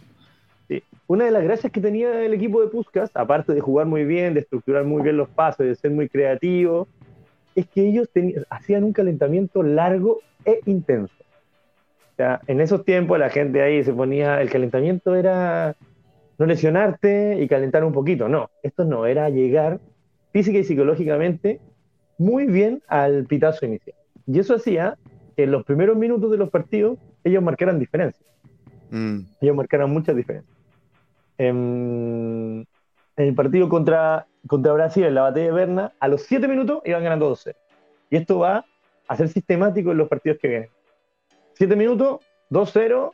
Una 1.07 1.27
de 1.27 1.31
las 1.31 1.45
gracias 1.45 1.71
que 1.71 1.81
tenía 1.81 2.25
el 2.25 2.33
equipo 2.33 2.63
de 2.63 2.69
Puskas, 2.69 3.11
aparte 3.15 3.53
de 3.53 3.61
jugar 3.61 3.87
muy 3.87 4.05
bien, 4.05 4.35
de 4.35 4.41
estructurar 4.41 4.85
muy 4.85 5.03
bien 5.03 5.17
los 5.17 5.29
pases, 5.29 5.67
de 5.67 5.75
ser 5.75 5.91
muy 5.91 6.09
creativos, 6.09 6.89
es 7.55 7.67
que 7.67 7.87
ellos 7.87 8.09
hacían 8.49 8.85
un 8.85 8.93
calentamiento 8.93 9.63
largo 9.63 10.21
e 10.45 10.61
intenso. 10.67 11.15
O 12.13 12.17
sea, 12.17 12.41
en 12.47 12.61
esos 12.61 12.85
tiempos 12.85 13.19
la 13.19 13.29
gente 13.29 13.61
ahí 13.61 13.85
se 13.85 13.93
ponía, 13.93 14.41
el 14.41 14.51
calentamiento 14.51 15.15
era 15.15 15.77
no 16.39 16.47
lesionarte 16.47 17.39
y 17.41 17.49
calentar 17.49 17.85
un 17.85 17.93
poquito, 17.93 18.29
no, 18.29 18.51
esto 18.63 18.85
no, 18.85 19.07
era 19.07 19.29
llegar 19.29 19.81
física 20.33 20.59
y 20.59 20.65
psicológicamente 20.65 21.61
muy 22.19 22.47
bien 22.47 22.83
al 22.89 23.25
pitazo 23.27 23.67
inicial. 23.67 23.97
Y 24.27 24.39
eso 24.39 24.55
hacía 24.55 24.97
que 25.37 25.45
en 25.45 25.51
los 25.51 25.65
primeros 25.65 25.97
minutos 25.97 26.31
de 26.31 26.39
los 26.39 26.51
partidos 26.51 26.99
ellos 27.25 27.43
marcaran 27.43 27.79
diferencias 27.79 28.25
Mm, 28.95 29.27
ellos 29.41 29.57
marcaron 29.57 29.91
muchas 29.91 30.15
diferencias. 30.15 30.54
En, 31.39 32.67
en 33.17 33.25
el 33.27 33.35
partido 33.35 33.69
contra, 33.69 34.27
contra 34.47 34.73
Brasil, 34.73 35.05
en 35.05 35.15
la 35.15 35.23
batalla 35.23 35.47
de 35.47 35.53
Berna, 35.53 35.93
a 36.01 36.09
los 36.09 36.23
7 36.23 36.47
minutos 36.49 36.83
iban 36.85 37.03
ganando 37.03 37.29
12. 37.29 37.55
Y 38.11 38.17
esto 38.17 38.39
va 38.39 38.65
a 39.09 39.17
ser 39.17 39.29
sistemático 39.29 39.93
en 39.93 39.99
los 39.99 40.09
partidos 40.09 40.39
que 40.41 40.49
vienen. 40.49 40.69
7 41.55 41.77
minutos, 41.77 42.21
2-0. 42.51 43.13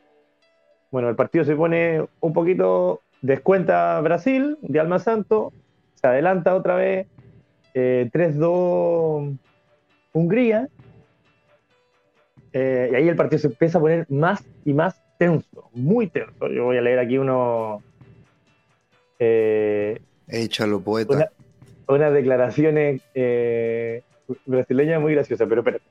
Bueno, 0.91 1.09
el 1.09 1.17
partido 1.17 1.45
se 1.45 1.55
pone 1.55 2.05
un 2.21 2.33
poquito, 2.33 3.01
descuenta 3.23 4.01
Brasil 4.01 4.59
de 4.63 4.81
Alma 4.81 4.99
Santo, 4.99 5.53
se 5.95 6.07
adelanta 6.07 6.55
otra 6.55 6.75
vez, 6.75 7.07
eh, 7.75 8.11
3-2 8.13 9.39
Hungría, 10.13 10.69
eh, 12.53 12.89
y 12.91 12.95
ahí 12.97 13.09
el 13.09 13.17
partido 13.17 13.39
se 13.39 13.47
empieza 13.47 13.79
a 13.79 13.81
poner 13.81 14.07
más 14.09 14.45
y 14.65 14.73
más 14.73 15.01
tenso, 15.19 15.71
muy 15.73 16.09
tenso. 16.09 16.49
Yo 16.49 16.65
voy 16.65 16.79
a 16.79 16.81
leer 16.81 16.99
aquí 16.99 17.19
uno, 17.19 17.83
eh, 19.21 20.01
échalo, 20.29 20.81
poeta. 20.81 21.15
Una- 21.15 21.31
unas 21.89 22.13
declaraciones 22.13 23.01
eh, 23.15 24.03
brasileñas 24.47 25.01
muy 25.01 25.15
graciosas, 25.15 25.49
pero 25.49 25.61
espérate. 25.61 25.85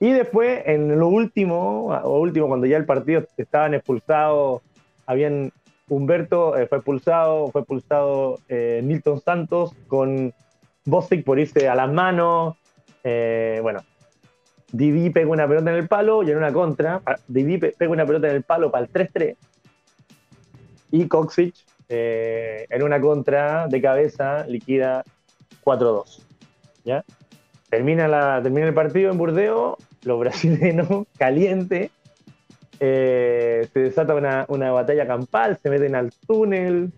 Y 0.00 0.12
después, 0.12 0.62
en 0.66 0.98
lo 0.98 1.08
último, 1.08 1.86
o 1.88 2.20
último, 2.20 2.48
cuando 2.48 2.66
ya 2.66 2.76
el 2.76 2.84
partido 2.84 3.24
estaban 3.36 3.74
expulsados, 3.74 4.62
habían 5.06 5.52
Humberto 5.88 6.56
eh, 6.58 6.66
fue 6.66 6.78
expulsado, 6.78 7.48
fue 7.52 7.60
expulsado 7.62 8.38
eh, 8.48 8.80
Nilton 8.82 9.20
Santos 9.20 9.72
con 9.86 10.34
Bostic 10.84 11.24
por 11.24 11.38
irse 11.38 11.68
a 11.68 11.74
las 11.74 11.90
manos. 11.92 12.56
eh, 13.04 13.60
bueno, 13.62 13.80
Didi 14.72 15.10
pega 15.10 15.30
una 15.30 15.46
pelota 15.48 15.70
en 15.70 15.76
el 15.76 15.86
palo 15.88 16.22
y 16.24 16.30
en 16.32 16.36
una 16.38 16.52
contra, 16.52 17.00
pe- 17.00 17.74
pega 17.78 17.90
una 17.90 18.04
pelota 18.04 18.28
en 18.28 18.36
el 18.36 18.42
palo 18.42 18.70
para 18.70 18.84
el 18.84 18.92
3-3 18.92 19.36
y 20.90 21.06
Koksic 21.08 21.54
eh, 21.88 22.66
en 22.70 22.82
una 22.82 23.00
contra 23.00 23.68
de 23.68 23.80
cabeza 23.80 24.46
liquida 24.46 25.04
4-2. 25.64 26.22
¿ya? 26.84 27.04
Termina, 27.70 28.08
la, 28.08 28.40
termina 28.42 28.66
el 28.66 28.74
partido 28.74 29.10
en 29.10 29.18
Burdeos, 29.18 29.76
los 30.02 30.18
brasileños 30.20 30.88
calientes, 31.18 31.90
eh, 32.78 33.68
se 33.72 33.80
desata 33.80 34.14
una, 34.14 34.44
una 34.48 34.70
batalla 34.70 35.06
campal, 35.06 35.58
se 35.62 35.70
meten 35.70 35.94
al 35.94 36.12
túnel. 36.26 36.92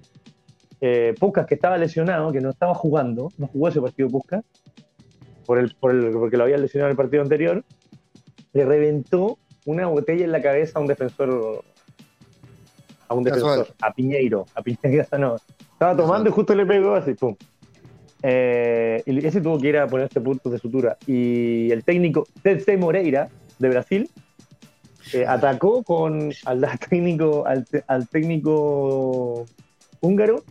Eh, 0.81 1.14
que 1.46 1.55
estaba 1.55 1.77
lesionado, 1.77 2.31
que 2.31 2.40
no 2.40 2.51
estaba 2.51 2.72
jugando, 2.72 3.33
no 3.37 3.48
jugó 3.48 3.68
ese 3.68 3.81
partido 3.81 4.09
Puskas, 4.09 4.44
por 5.44 5.59
el, 5.59 5.74
por 5.74 5.90
el- 5.90 6.12
porque 6.12 6.37
lo 6.37 6.44
había 6.44 6.57
lesionado 6.57 6.88
en 6.88 6.92
el 6.92 6.96
partido 6.96 7.22
anterior, 7.22 7.64
le 8.53 8.64
reventó 8.64 9.38
una 9.66 9.87
botella 9.88 10.24
en 10.24 10.31
la 10.33 10.40
cabeza 10.40 10.79
a 10.79 10.83
un 10.83 10.87
defensor. 10.88 11.64
A 13.08 13.14
un 13.14 13.24
defensor, 13.24 13.68
a 13.80 13.92
Piñeiro. 13.92 14.46
A 14.54 14.62
Piñeiro 14.62 15.04
no. 15.18 15.36
Estaba 15.72 15.96
tomando 15.96 16.28
y 16.28 16.32
justo 16.32 16.54
le 16.54 16.66
pegó 16.66 16.94
así, 16.94 17.14
pum. 17.14 17.34
Eh, 18.22 19.02
y 19.06 19.26
ese 19.26 19.40
tuvo 19.40 19.58
que 19.58 19.68
ir 19.68 19.78
a 19.78 19.86
ponerse 19.86 20.20
puntos 20.20 20.52
de 20.52 20.58
sutura. 20.58 20.96
Y 21.06 21.70
el 21.70 21.84
técnico 21.84 22.26
Tete 22.42 22.76
Moreira, 22.76 23.28
de 23.58 23.68
Brasil, 23.68 24.10
eh, 25.12 25.24
atacó 25.26 25.82
con 25.82 26.32
al, 26.44 26.64
al 26.64 26.78
técnico, 26.78 27.44
al, 27.46 28.08
técnico 28.08 29.46
húngaro, 30.00 30.44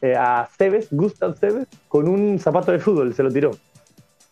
eh, 0.00 0.14
a 0.14 0.48
Cebes, 0.56 0.88
Gustav 0.90 1.36
Cebes, 1.38 1.66
con 1.88 2.08
un 2.08 2.38
zapato 2.38 2.72
de 2.72 2.78
fútbol, 2.78 3.14
se 3.14 3.22
lo 3.22 3.30
tiró. 3.30 3.50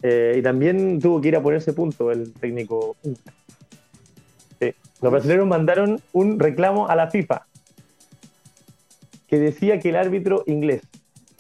Y 0.02 0.42
también 0.42 1.00
tuvo 1.00 1.18
que 1.18 1.28
ir 1.28 1.36
a 1.36 1.42
ponerse 1.42 1.72
punto 1.72 2.12
el 2.12 2.34
técnico 2.34 2.94
húngaro. 3.02 3.32
Sí. 4.60 4.74
Los 5.00 5.12
brasileños 5.12 5.46
mandaron 5.46 5.98
un 6.12 6.38
reclamo 6.38 6.88
a 6.88 6.94
la 6.94 7.10
FIFA 7.10 7.46
que 9.34 9.40
decía 9.40 9.80
que 9.80 9.88
el 9.88 9.96
árbitro 9.96 10.44
inglés 10.46 10.82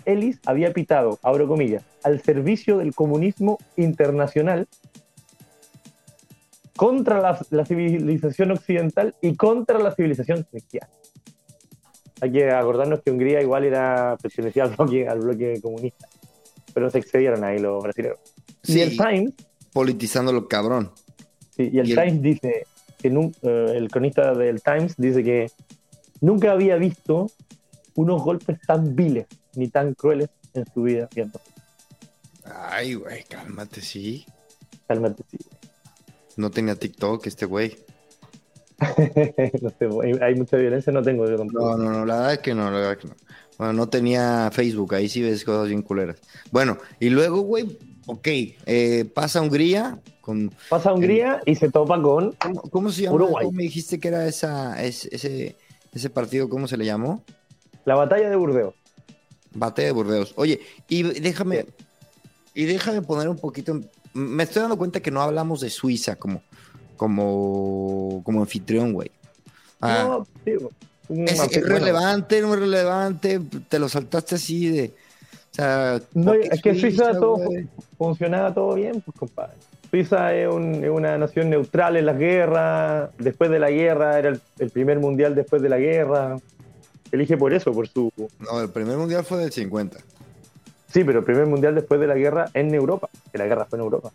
Ellis 0.04 0.40
había 0.46 0.72
pitado, 0.72 1.18
abro 1.22 1.46
comillas, 1.48 1.82
al 2.02 2.20
servicio 2.20 2.78
del 2.78 2.92
comunismo 2.94 3.58
internacional 3.76 4.66
contra 6.76 7.20
la, 7.20 7.38
la 7.50 7.64
civilización 7.64 8.50
occidental 8.50 9.14
y 9.22 9.34
contra 9.36 9.78
la 9.78 9.94
civilización 9.94 10.44
cristiana. 10.50 10.88
Hay 12.20 12.32
que 12.32 12.50
acordarnos 12.50 13.00
que 13.02 13.10
Hungría 13.12 13.40
igual 13.40 13.64
era 13.64 14.16
pertenecía 14.20 14.64
al 14.64 14.74
bloque, 14.76 15.08
al 15.08 15.20
bloque 15.20 15.60
comunista, 15.62 16.08
pero 16.74 16.90
se 16.90 16.98
excedieron 16.98 17.44
ahí 17.44 17.58
los 17.58 17.82
brasileños. 17.82 18.18
Sí. 18.62 18.78
Y 18.78 18.82
el 18.82 18.96
Times, 18.96 19.32
Politizándolo 19.72 20.48
cabrón. 20.48 20.90
sí, 21.56 21.70
y 21.72 21.78
el 21.78 21.88
Y 21.88 21.92
el- 21.92 21.98
Times 21.98 22.22
dice, 22.22 22.66
que 23.00 23.08
eh, 23.08 23.72
el 23.76 23.88
cronista 23.90 24.34
del 24.34 24.60
Times 24.62 24.94
dice 24.96 25.22
que 25.22 25.50
nunca 26.20 26.52
había 26.52 26.76
visto 26.76 27.30
unos 27.94 28.22
golpes 28.22 28.58
tan 28.66 28.94
viles 28.96 29.26
ni 29.54 29.68
tan 29.68 29.94
crueles 29.94 30.28
en 30.52 30.64
su 30.72 30.82
vida 30.82 31.08
viendo. 31.14 31.40
Ay, 32.44 32.94
güey, 32.94 33.24
cálmate, 33.24 33.80
sí. 33.80 34.26
Realmente 34.88 35.24
sí. 35.30 35.38
No 36.36 36.50
tenía 36.50 36.74
TikTok 36.74 37.26
este 37.26 37.46
güey. 37.46 37.76
no 39.62 39.70
sé, 39.70 39.88
hay, 40.02 40.12
hay 40.20 40.34
mucha 40.34 40.56
violencia, 40.56 40.92
no 40.92 41.02
tengo 41.02 41.26
yo. 41.28 41.36
No, 41.44 41.76
no, 41.76 41.90
no, 41.90 42.04
la 42.04 42.16
verdad 42.16 42.32
es 42.34 42.38
que 42.40 42.54
no, 42.54 42.64
la 42.70 42.78
verdad 42.78 42.92
es 42.92 42.98
que 42.98 43.08
no. 43.08 43.14
Bueno, 43.56 43.72
no 43.72 43.88
tenía 43.88 44.50
Facebook, 44.52 44.94
ahí 44.94 45.08
sí 45.08 45.22
ves 45.22 45.44
cosas 45.44 45.68
bien 45.68 45.82
culeras. 45.82 46.18
Bueno, 46.50 46.76
y 46.98 47.08
luego, 47.10 47.40
güey, 47.42 47.78
ok, 48.06 48.26
eh, 48.66 49.04
pasa 49.14 49.40
Hungría 49.40 50.00
con... 50.20 50.52
Pasa 50.68 50.90
a 50.90 50.94
Hungría 50.94 51.40
y 51.46 51.54
se 51.54 51.70
topa 51.70 52.00
con 52.02 52.32
¿Cómo, 52.32 52.62
cómo 52.62 52.90
se 52.90 53.02
llama? 53.02 53.14
Uruguay. 53.14 53.44
¿Cómo 53.46 53.56
me 53.56 53.62
dijiste 53.62 54.00
que 54.00 54.08
era 54.08 54.26
esa, 54.26 54.82
es- 54.82 55.06
ese, 55.06 55.56
ese 55.92 56.10
partido? 56.10 56.48
¿Cómo 56.48 56.66
se 56.66 56.76
le 56.76 56.84
llamó? 56.84 57.22
La 57.84 57.94
batalla 57.94 58.28
de 58.30 58.36
Burdeos. 58.36 58.74
Bate 59.52 59.82
de 59.82 59.92
Burdeos. 59.92 60.32
Oye, 60.36 60.60
y 60.88 61.02
déjame, 61.20 61.66
y 62.54 62.64
déjame 62.64 63.02
poner 63.02 63.28
un 63.28 63.36
poquito. 63.38 63.80
Me 64.12 64.42
estoy 64.44 64.62
dando 64.62 64.76
cuenta 64.78 65.00
que 65.00 65.10
no 65.10 65.20
hablamos 65.22 65.60
de 65.60 65.70
Suiza 65.70 66.16
como, 66.16 66.42
como, 66.96 68.22
como 68.24 68.40
anfitrión, 68.40 68.92
güey. 68.92 69.10
Ah, 69.80 70.04
No, 70.08 70.26
un 71.08 71.28
es, 71.28 71.38
es 71.40 71.62
relevante, 71.68 72.40
no 72.40 72.54
es 72.54 72.60
relevante. 72.60 73.40
Te 73.68 73.78
lo 73.78 73.88
saltaste 73.88 74.36
así 74.36 74.68
de. 74.70 74.92
O 75.52 75.54
sea, 75.54 76.00
No, 76.14 76.32
¿por 76.32 76.40
qué 76.40 76.48
es 76.52 76.62
que 76.62 76.74
Suiza 76.74 77.12
todo 77.12 77.36
güey? 77.36 77.66
funcionaba 77.98 78.52
todo 78.52 78.74
bien, 78.74 79.00
pues 79.02 79.16
compadre. 79.16 79.52
Suiza 79.90 80.34
es, 80.34 80.48
un- 80.52 80.82
es 80.82 80.90
una 80.90 81.16
nación 81.18 81.50
neutral 81.50 81.96
en 81.96 82.06
las 82.06 82.18
guerras. 82.18 83.10
Después 83.18 83.50
de 83.50 83.58
la 83.60 83.70
guerra, 83.70 84.18
era 84.18 84.30
el, 84.30 84.40
el 84.58 84.70
primer 84.70 84.98
mundial 84.98 85.34
después 85.36 85.62
de 85.62 85.68
la 85.68 85.78
guerra. 85.78 86.38
Se 87.14 87.16
elige 87.16 87.36
por 87.36 87.54
eso, 87.54 87.72
por 87.72 87.86
su... 87.86 88.12
No, 88.40 88.60
el 88.60 88.70
primer 88.70 88.96
mundial 88.96 89.24
fue 89.24 89.38
del 89.38 89.52
50. 89.52 89.98
Sí, 90.92 91.04
pero 91.04 91.20
el 91.20 91.24
primer 91.24 91.46
mundial 91.46 91.76
después 91.76 92.00
de 92.00 92.08
la 92.08 92.16
guerra 92.16 92.50
en 92.54 92.74
Europa, 92.74 93.08
que 93.30 93.38
la 93.38 93.46
guerra 93.46 93.66
fue 93.66 93.78
en 93.78 93.84
Europa. 93.84 94.10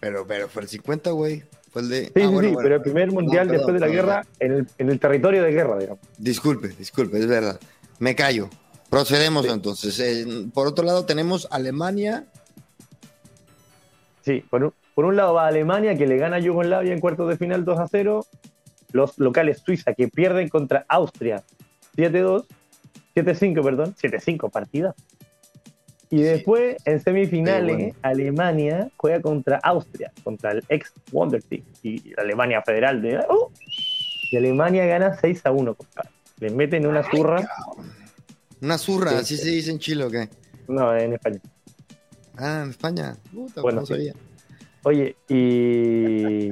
Pero, 0.00 0.26
pero 0.26 0.46
fue 0.46 0.62
el 0.62 0.68
50, 0.68 1.10
güey. 1.12 1.42
Fue 1.72 1.80
el 1.80 1.88
de... 1.88 2.04
Sí, 2.04 2.12
Ah, 2.16 2.20
sí, 2.20 2.26
bueno, 2.26 2.40
sí, 2.40 2.54
bueno, 2.54 2.58
pero 2.62 2.74
el 2.76 2.82
primer 2.82 3.10
mundial 3.10 3.46
No, 3.46 3.52
después 3.54 3.72
de 3.72 3.80
la 3.80 3.86
perdón, 3.86 4.06
guerra 4.06 4.26
en 4.38 4.52
el, 4.52 4.68
en 4.76 4.90
el 4.90 5.00
territorio 5.00 5.42
de 5.42 5.50
guerra, 5.50 5.78
digamos. 5.78 6.00
Disculpe, 6.18 6.68
disculpe, 6.68 7.18
es 7.18 7.26
verdad. 7.26 7.58
Me 8.00 8.14
callo. 8.14 8.50
Procedemos 8.90 9.46
entonces. 9.46 9.98
Eh, 9.98 10.26
por 10.52 10.66
otro 10.66 10.84
lado 10.84 11.06
tenemos 11.06 11.48
Alemania. 11.50 12.26
Sí, 14.26 14.44
por 14.50 14.62
un, 14.62 14.74
por 14.94 15.06
un 15.06 15.16
lado 15.16 15.32
va 15.32 15.46
Alemania, 15.46 15.96
que 15.96 16.06
le 16.06 16.18
gana 16.18 16.36
a 16.36 16.40
Yugoslavia 16.40 16.92
en 16.92 17.00
cuartos 17.00 17.30
de 17.30 17.38
final 17.38 17.64
2 17.64 17.78
a 17.78 17.88
0. 17.88 18.26
Los 18.92 19.18
locales 19.18 19.62
Suiza, 19.64 19.94
que 19.94 20.08
pierden 20.08 20.50
contra 20.50 20.84
Austria 20.88 21.42
7-2. 21.96 22.44
7-5, 23.14 23.62
perdón. 23.64 23.94
7-5 24.00 24.50
partidas. 24.50 24.94
Y 26.10 26.18
Sí. 26.18 26.22
después, 26.22 26.76
en 26.84 27.00
semifinales, 27.00 27.76
bueno. 27.76 27.94
Alemania 28.02 28.88
juega 28.96 29.20
contra 29.20 29.56
Austria, 29.58 30.12
contra 30.22 30.52
el 30.52 30.62
ex 30.68 30.92
Wonder 31.10 31.42
Team. 31.42 31.62
Y 31.82 32.12
Alemania 32.16 32.62
federal 32.62 33.02
de. 33.02 33.18
¡Oh! 33.28 33.50
Y 34.30 34.36
Alemania 34.36 34.86
gana 34.86 35.16
6 35.20 35.40
a 35.46 35.50
1, 35.50 35.74
compadre. 35.74 36.10
Le 36.38 36.50
meten 36.50 36.86
una 36.86 37.02
zurra. 37.10 37.48
Una 38.60 38.78
zurra, 38.78 39.10
Sí, 39.12 39.16
así 39.16 39.36
sí. 39.36 39.42
se 39.44 39.50
dice 39.50 39.70
en 39.70 39.78
Chile 39.78 40.04
o 40.04 40.10
qué. 40.10 40.28
No, 40.68 40.94
en 40.96 41.14
España. 41.14 41.40
Ah, 42.36 42.62
en 42.64 42.70
España. 42.70 43.16
Puta, 43.32 43.62
Bueno, 43.62 43.80
no 43.80 43.86
sí. 43.86 43.94
sabía. 43.94 44.14
Oye, 44.84 45.16
y, 45.28 46.50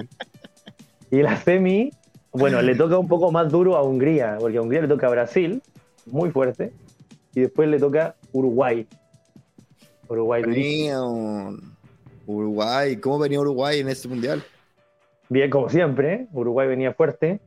y 1.10 1.22
la 1.22 1.36
semi, 1.42 1.90
bueno, 2.34 2.60
le 2.62 2.74
toca 2.74 2.98
un 2.98 3.06
poco 3.06 3.30
más 3.30 3.50
duro 3.50 3.76
a 3.76 3.82
Hungría, 3.82 4.36
porque 4.40 4.58
a 4.58 4.62
Hungría 4.62 4.82
le 4.82 4.88
toca 4.88 5.06
a 5.06 5.10
Brasil, 5.10 5.62
muy 6.06 6.30
fuerte, 6.30 6.72
y 7.34 7.42
después 7.42 7.68
le 7.68 7.78
toca 7.78 8.16
Uruguay. 8.32 8.86
Uruguay 10.08 10.42
Uruguay. 12.26 12.96
¿Cómo 12.96 13.18
venía 13.18 13.40
Uruguay 13.40 13.80
en 13.80 13.88
este 13.88 14.08
mundial? 14.08 14.42
Bien, 15.28 15.48
como 15.50 15.68
siempre, 15.68 16.12
¿eh? 16.12 16.26
Uruguay 16.32 16.66
venía 16.66 16.92
fuerte, 16.92 17.40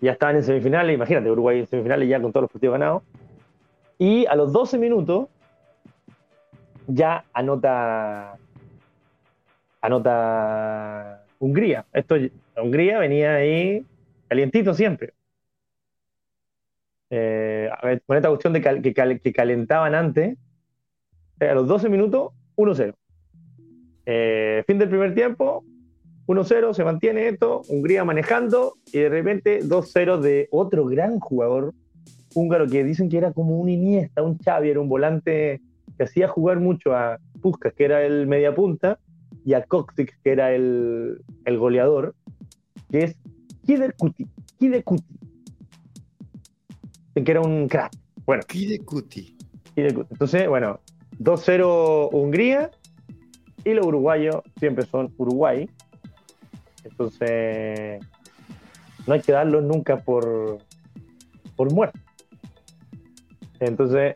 ya 0.00 0.12
estaban 0.12 0.36
en 0.36 0.44
semifinales, 0.44 0.94
imagínate, 0.94 1.30
Uruguay 1.30 1.60
en 1.60 1.66
semifinales 1.66 2.08
ya 2.08 2.20
con 2.20 2.32
todos 2.32 2.42
los 2.42 2.50
partidos 2.50 2.72
ganados. 2.72 3.02
Y 3.98 4.24
a 4.26 4.34
los 4.34 4.52
12 4.52 4.78
minutos 4.78 5.28
ya 6.86 7.24
anota 7.34 8.38
anota 9.82 11.24
Hungría. 11.38 11.84
Esto, 11.92 12.16
Hungría 12.56 12.98
venía 12.98 13.34
ahí 13.34 13.84
calientito 14.34 14.72
siempre. 14.74 15.12
Eh, 17.10 17.68
a 17.76 17.84
ver, 17.86 18.02
con 18.06 18.16
esta 18.16 18.28
cuestión 18.28 18.52
de 18.52 18.60
cal- 18.62 18.80
que, 18.80 18.94
cal- 18.94 19.20
que 19.20 19.32
calentaban 19.32 19.94
antes, 19.96 20.38
eh, 21.40 21.48
a 21.48 21.54
los 21.54 21.66
12 21.66 21.88
minutos, 21.88 22.32
1-0. 22.56 22.94
Eh, 24.06 24.62
fin 24.68 24.78
del 24.78 24.88
primer 24.88 25.14
tiempo, 25.14 25.64
1-0, 26.26 26.72
se 26.74 26.84
mantiene 26.84 27.26
esto, 27.28 27.62
Hungría 27.68 28.04
manejando 28.04 28.74
y 28.92 29.00
de 29.00 29.08
repente 29.08 29.60
2-0 29.64 30.20
de 30.20 30.46
otro 30.52 30.86
gran 30.86 31.18
jugador 31.18 31.74
húngaro 32.34 32.68
que 32.68 32.84
dicen 32.84 33.08
que 33.08 33.18
era 33.18 33.32
como 33.32 33.58
un 33.58 33.68
Iniesta, 33.68 34.22
un 34.22 34.38
Xavi, 34.38 34.70
era 34.70 34.80
un 34.80 34.88
volante 34.88 35.60
que 35.96 36.04
hacía 36.04 36.28
jugar 36.28 36.60
mucho 36.60 36.94
a 36.94 37.18
Puskas, 37.42 37.74
que 37.74 37.84
era 37.84 38.04
el 38.04 38.28
mediapunta, 38.28 39.00
y 39.44 39.54
a 39.54 39.64
Koksik, 39.64 40.20
que 40.22 40.30
era 40.30 40.52
el, 40.54 41.20
el 41.44 41.58
goleador, 41.58 42.14
que 42.92 43.04
es 43.04 43.16
Kider 43.70 43.94
Kuti. 43.94 44.26
Kider 44.58 44.82
Kuti. 44.82 45.04
Que 47.14 47.30
era 47.30 47.40
un 47.40 47.68
crack. 47.68 47.92
Bueno, 48.26 48.42
Kide. 48.42 48.80
Entonces, 49.76 50.48
bueno, 50.48 50.80
2-0 51.20 52.08
Hungría 52.10 52.72
y 53.64 53.74
los 53.74 53.86
uruguayos 53.86 54.42
siempre 54.58 54.86
son 54.86 55.14
Uruguay. 55.18 55.70
Entonces, 56.82 58.04
no 59.06 59.14
hay 59.14 59.20
que 59.20 59.30
darlos 59.30 59.62
nunca 59.62 59.98
por, 59.98 60.58
por 61.54 61.72
muerto. 61.72 62.00
Entonces, 63.60 64.14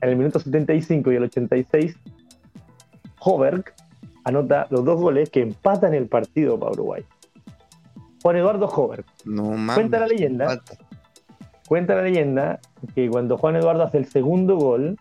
en 0.00 0.08
el 0.08 0.16
minuto 0.16 0.40
75 0.40 1.12
y 1.12 1.14
el 1.14 1.22
86, 1.22 1.96
Hoberg 3.20 3.72
anota 4.24 4.66
los 4.70 4.84
dos 4.84 5.00
goles 5.00 5.30
que 5.30 5.42
empatan 5.42 5.94
el 5.94 6.08
partido 6.08 6.58
para 6.58 6.72
Uruguay. 6.72 7.04
Juan 8.22 8.36
Eduardo 8.36 8.66
Hoberg. 8.66 9.04
No 9.24 9.44
mames. 9.44 9.74
Cuenta 9.74 10.00
la 10.00 10.06
leyenda. 10.06 10.46
Falta. 10.46 10.74
Cuenta 11.68 11.94
la 11.94 12.02
leyenda 12.02 12.60
que 12.94 13.08
cuando 13.08 13.38
Juan 13.38 13.56
Eduardo 13.56 13.84
hace 13.84 13.98
el 13.98 14.06
segundo 14.06 14.56
gol, 14.56 14.98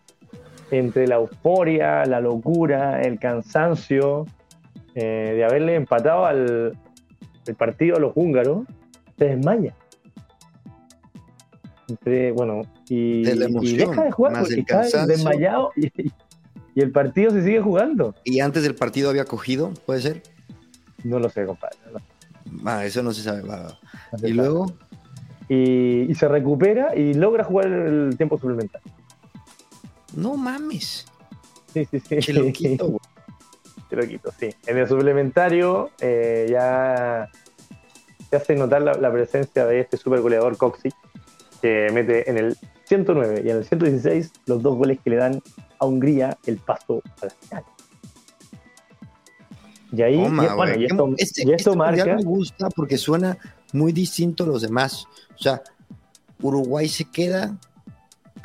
entre 0.71 1.07
la 1.07 1.15
euforia, 1.15 2.05
la 2.05 2.21
locura, 2.21 3.01
el 3.01 3.19
cansancio 3.19 4.25
eh, 4.95 5.33
de 5.35 5.43
haberle 5.43 5.75
empatado 5.75 6.25
al 6.25 6.77
el 7.47 7.55
partido 7.55 7.97
a 7.97 7.99
los 7.99 8.11
húngaros, 8.15 8.67
se 9.17 9.25
desmaya. 9.25 9.75
Entre, 11.87 12.31
bueno, 12.31 12.61
y, 12.87 13.23
De 13.23 13.49
y 13.61 13.77
deja 13.77 14.03
de 14.03 14.11
jugar 14.11 14.33
porque 14.39 14.59
está 14.59 15.07
desmayado 15.07 15.71
y, 15.75 15.91
y 16.75 16.81
el 16.81 16.91
partido 16.91 17.31
se 17.31 17.43
sigue 17.43 17.61
jugando. 17.61 18.13
Y 18.23 18.41
antes 18.41 18.61
del 18.61 18.75
partido 18.75 19.09
había 19.09 19.25
cogido, 19.25 19.71
¿puede 19.87 20.01
ser? 20.01 20.23
No 21.03 21.17
lo 21.17 21.29
sé, 21.29 21.45
compadre. 21.45 21.77
no 21.87 21.93
lo 21.93 21.99
sé. 21.99 22.18
Ah, 22.65 22.85
eso 22.85 23.03
no 23.03 23.11
se 23.13 23.21
sabe. 23.23 23.41
va, 23.41 23.77
Y 24.23 24.31
luego, 24.33 24.73
y, 25.47 26.11
y 26.11 26.15
se 26.15 26.27
recupera 26.27 26.95
y 26.95 27.13
logra 27.13 27.43
jugar 27.43 27.67
el 27.67 28.15
tiempo 28.17 28.37
suplementario. 28.37 28.91
no 30.15 30.35
mames. 30.35 31.05
Sí, 31.73 31.85
sí, 31.89 31.99
sí. 31.99 32.17
Qué 32.17 32.33
loquito, 32.33 32.85
güey. 32.89 32.99
Qué 33.89 33.95
loquito, 33.95 34.31
sí. 34.39 34.49
En 34.67 34.77
el 34.77 34.87
suplementario 34.87 35.89
eh, 35.99 36.47
ya 36.49 37.29
se 38.29 38.35
hace 38.35 38.55
notar 38.55 38.81
la, 38.83 38.93
la 38.93 39.11
presencia 39.11 39.65
de 39.65 39.79
este 39.79 39.97
super 39.97 40.21
goleador 40.21 40.57
Coxy, 40.57 40.89
que 41.61 41.89
mete 41.93 42.29
en 42.29 42.37
el 42.37 42.57
109 42.85 43.43
y 43.45 43.49
en 43.49 43.57
el 43.57 43.65
116 43.65 44.31
los 44.45 44.61
dos 44.61 44.77
goles 44.77 44.99
que 45.03 45.09
le 45.11 45.15
dan 45.17 45.41
a 45.79 45.85
Hungría 45.85 46.37
el 46.45 46.57
paso 46.57 47.01
a 47.21 47.25
la 47.25 47.31
final. 47.31 47.63
Y 49.91 50.01
ahí, 50.01 50.15
Toma, 50.23 50.45
y, 50.45 50.55
bueno, 50.55 50.79
y 50.79 50.85
esto, 50.85 51.13
Este- 51.17 51.41
y 51.47 51.51
esto 51.53 51.55
este 51.55 51.69
mundial 51.71 52.07
marca. 52.07 52.15
me 52.17 52.23
gusta 52.23 52.69
porque 52.69 52.97
suena 52.97 53.37
muy 53.73 53.91
distinto 53.91 54.43
a 54.43 54.47
los 54.47 54.61
demás. 54.61 55.05
O 55.35 55.41
sea, 55.41 55.61
Uruguay 56.41 56.87
se 56.87 57.05
queda, 57.05 57.57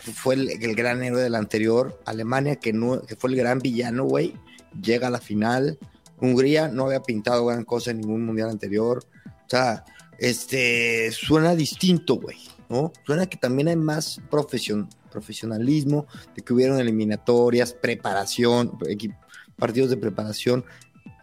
que 0.02 0.10
fue 0.12 0.34
el, 0.34 0.50
el 0.50 0.74
gran 0.74 1.02
héroe 1.02 1.20
del 1.22 1.34
anterior. 1.34 2.00
Alemania, 2.06 2.56
que, 2.56 2.72
no, 2.72 3.02
que 3.02 3.16
fue 3.16 3.30
el 3.30 3.36
gran 3.36 3.58
villano, 3.60 4.04
güey, 4.04 4.34
llega 4.80 5.08
a 5.08 5.10
la 5.10 5.20
final. 5.20 5.78
Hungría 6.20 6.68
no 6.68 6.86
había 6.86 7.00
pintado 7.02 7.46
gran 7.46 7.64
cosa 7.64 7.90
en 7.90 8.00
ningún 8.00 8.24
mundial 8.24 8.48
anterior. 8.50 9.04
O 9.26 9.48
sea, 9.50 9.84
este, 10.18 11.10
suena 11.12 11.54
distinto, 11.54 12.16
güey, 12.16 12.38
¿no? 12.68 12.92
Suena 13.04 13.26
que 13.26 13.36
también 13.36 13.68
hay 13.68 13.76
más 13.76 14.20
profesion- 14.30 14.88
profesionalismo, 15.10 16.06
de 16.34 16.42
que 16.42 16.52
hubieron 16.54 16.78
eliminatorias, 16.80 17.72
preparación, 17.74 18.78
partidos 19.56 19.90
de 19.90 19.96
preparación. 19.96 20.64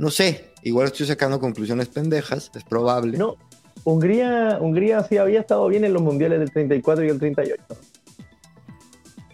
No 0.01 0.09
sé, 0.09 0.49
igual 0.63 0.87
estoy 0.87 1.05
sacando 1.05 1.39
conclusiones 1.39 1.87
pendejas, 1.87 2.49
es 2.55 2.63
probable. 2.63 3.19
No, 3.19 3.37
Hungría, 3.83 4.57
Hungría 4.59 5.03
sí 5.03 5.17
había 5.17 5.41
estado 5.41 5.67
bien 5.67 5.85
en 5.85 5.93
los 5.93 6.01
mundiales 6.01 6.39
del 6.39 6.49
34 6.49 7.05
y 7.05 7.09
el 7.09 7.19
38. 7.19 7.63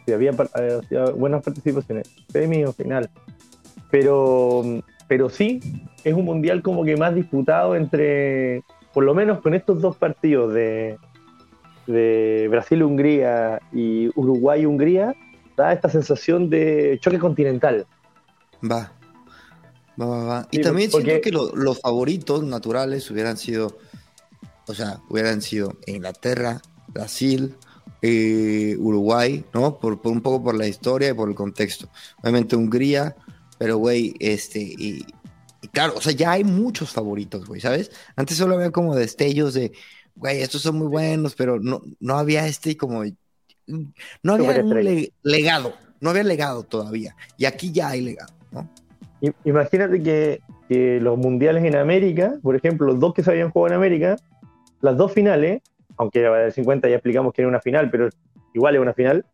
Sí, 0.06 0.12
había, 0.12 0.32
hacía 0.32 1.06
buenas 1.12 1.42
participaciones, 1.42 2.10
semi 2.28 2.66
o 2.66 2.74
final. 2.74 3.10
Pero, 3.92 4.82
pero 5.08 5.30
sí, 5.30 5.62
es 6.04 6.14
un 6.14 6.26
mundial 6.26 6.62
como 6.62 6.84
que 6.84 6.98
más 6.98 7.16
disputado 7.16 7.74
entre, 7.78 8.62
por 8.94 9.06
lo 9.06 9.16
menos 9.16 9.40
con 9.40 9.54
estos 9.54 9.80
dos 9.82 9.96
partidos 9.96 10.54
de, 10.54 10.98
de 11.88 12.50
Brasil-Hungría 12.52 13.62
y 13.72 14.10
Uruguay-Hungría, 14.20 15.16
da 15.56 15.72
esta 15.72 15.88
sensación 15.88 16.50
de 16.50 16.98
choque 17.02 17.20
continental. 17.20 17.88
Va. 18.70 18.97
Va, 20.00 20.06
va, 20.06 20.24
va. 20.26 20.48
Y 20.52 20.58
Sí, 20.58 20.64
también 20.64 20.92
porque- 20.92 21.06
siento 21.06 21.24
que 21.24 21.32
lo- 21.32 21.56
los 21.56 21.80
favoritos 21.80 22.44
naturales 22.44 23.10
hubieran 23.10 23.38
sido, 23.38 23.78
o 24.68 24.74
sea, 24.74 25.02
hubieran 25.10 25.42
sido 25.42 25.78
Inglaterra, 25.88 26.62
Brasil, 26.88 27.56
eh, 28.02 28.76
Uruguay, 28.80 29.44
¿no? 29.54 29.80
Por, 29.80 30.02
por 30.02 30.12
un 30.12 30.22
poco 30.22 30.44
por 30.44 30.56
la 30.56 30.68
historia 30.68 31.10
y 31.10 31.14
por 31.14 31.30
el 31.30 31.36
contexto. 31.36 31.90
Obviamente 32.22 32.56
Hungría, 32.56 33.16
pero 33.58 33.78
güey, 33.78 34.14
este, 34.20 34.60
y, 34.62 35.04
y 35.64 35.68
claro, 35.70 35.94
o 35.98 36.02
sea, 36.02 36.12
ya 36.14 36.32
hay 36.34 36.44
muchos 36.44 36.92
favoritos, 36.92 37.48
güey, 37.48 37.60
¿sabes? 37.60 37.90
Antes 38.16 38.38
solo 38.38 38.54
había 38.56 38.70
como 38.72 38.96
destellos 38.96 39.56
de, 39.56 39.72
güey, 40.16 40.42
estos 40.42 40.62
son 40.62 40.78
muy 40.78 40.88
buenos, 40.88 41.34
pero 41.34 41.60
no, 41.60 41.82
no 42.00 42.18
había 42.20 42.46
este 42.48 42.78
como, 42.78 43.04
no 43.66 44.34
había 44.34 44.62
un 44.64 44.84
le- 44.84 45.12
legado, 45.24 45.74
no 46.00 46.12
había 46.12 46.24
legado 46.24 46.62
todavía. 46.64 47.16
Y 47.38 47.46
aquí 47.46 47.72
ya 47.72 47.90
hay 47.90 48.02
legado, 48.02 48.34
¿no? 48.52 48.70
Imagínate 49.44 50.02
que, 50.02 50.42
que 50.70 51.00
los 51.00 51.18
mundiales 51.18 51.64
en 51.64 51.76
América, 51.76 52.36
por 52.42 52.56
ejemplo, 52.56 52.88
los 52.88 53.00
dos 53.00 53.14
que 53.14 53.24
se 53.24 53.32
habían 53.32 53.50
jugado 53.50 53.74
en 53.74 53.78
América, 53.78 54.18
las 54.82 54.98
dos 54.98 55.12
finales, 55.12 55.62
aunque 55.98 56.22
la 56.22 56.36
del 56.38 56.52
50 56.52 56.88
ya 56.90 56.96
explicamos 56.96 57.34
que 57.34 57.42
era 57.42 57.50
una 57.50 57.62
final, 57.62 57.90
pero 57.90 58.10
igual 58.54 58.76
es 58.76 58.82
una 58.82 58.94
final, 58.94 59.26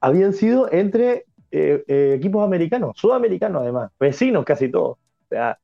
habían 0.00 0.34
sido 0.34 0.70
entre 0.70 1.24
eh, 1.50 1.84
eh, 1.86 2.14
equipos 2.16 2.44
americanos, 2.44 2.96
sudamericanos 2.96 3.62
además, 3.62 3.90
vecinos 3.98 4.44
casi 4.44 4.68
todos. 4.68 4.98
O 4.98 5.28
sea, 5.30 5.58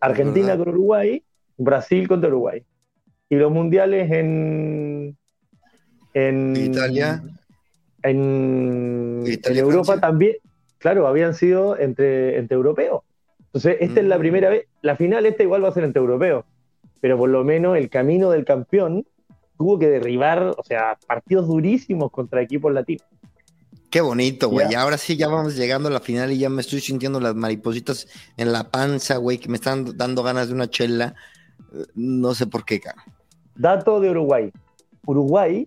Argentina 0.00 0.56
con 0.56 0.70
Uruguay, 0.70 1.22
Brasil 1.56 2.08
contra 2.08 2.28
Uruguay. 2.28 2.64
Y 3.28 3.36
los 3.36 3.52
mundiales 3.52 4.10
en. 4.10 5.16
En 6.14 6.56
Italia. 6.56 7.22
En, 8.02 9.24
Europa 9.44 10.00
también, 10.00 10.36
claro, 10.86 11.08
habían 11.08 11.34
sido 11.34 11.76
entre, 11.76 12.38
entre 12.38 12.54
europeos. 12.54 13.02
Entonces, 13.46 13.78
esta 13.80 13.98
es 13.98 14.06
la 14.06 14.18
mm. 14.18 14.20
primera 14.20 14.50
vez. 14.50 14.66
La 14.82 14.94
final, 14.94 15.26
esta 15.26 15.42
igual 15.42 15.64
va 15.64 15.68
a 15.70 15.72
ser 15.72 15.82
entre 15.82 15.98
europeos. 15.98 16.44
Pero 17.00 17.18
por 17.18 17.28
lo 17.28 17.42
menos 17.42 17.76
el 17.76 17.90
camino 17.90 18.30
del 18.30 18.44
campeón 18.44 19.04
tuvo 19.58 19.80
que 19.80 19.88
derribar, 19.88 20.54
o 20.56 20.62
sea, 20.62 20.96
partidos 21.08 21.48
durísimos 21.48 22.12
contra 22.12 22.40
equipos 22.40 22.72
latinos. 22.72 23.04
Qué 23.90 24.00
bonito, 24.00 24.48
güey. 24.48 24.74
Ahora 24.76 24.96
sí 24.96 25.16
ya 25.16 25.26
vamos 25.26 25.56
llegando 25.56 25.88
a 25.88 25.92
la 25.92 25.98
final 25.98 26.30
y 26.30 26.38
ya 26.38 26.50
me 26.50 26.60
estoy 26.60 26.78
sintiendo 26.78 27.18
las 27.18 27.34
maripositas 27.34 28.06
en 28.36 28.52
la 28.52 28.70
panza, 28.70 29.16
güey, 29.16 29.38
que 29.38 29.48
me 29.48 29.56
están 29.56 29.96
dando 29.96 30.22
ganas 30.22 30.46
de 30.46 30.54
una 30.54 30.70
chela. 30.70 31.16
No 31.96 32.32
sé 32.32 32.46
por 32.46 32.64
qué, 32.64 32.78
cara. 32.78 33.02
Dato 33.56 33.98
de 33.98 34.10
Uruguay. 34.10 34.52
Uruguay 35.04 35.66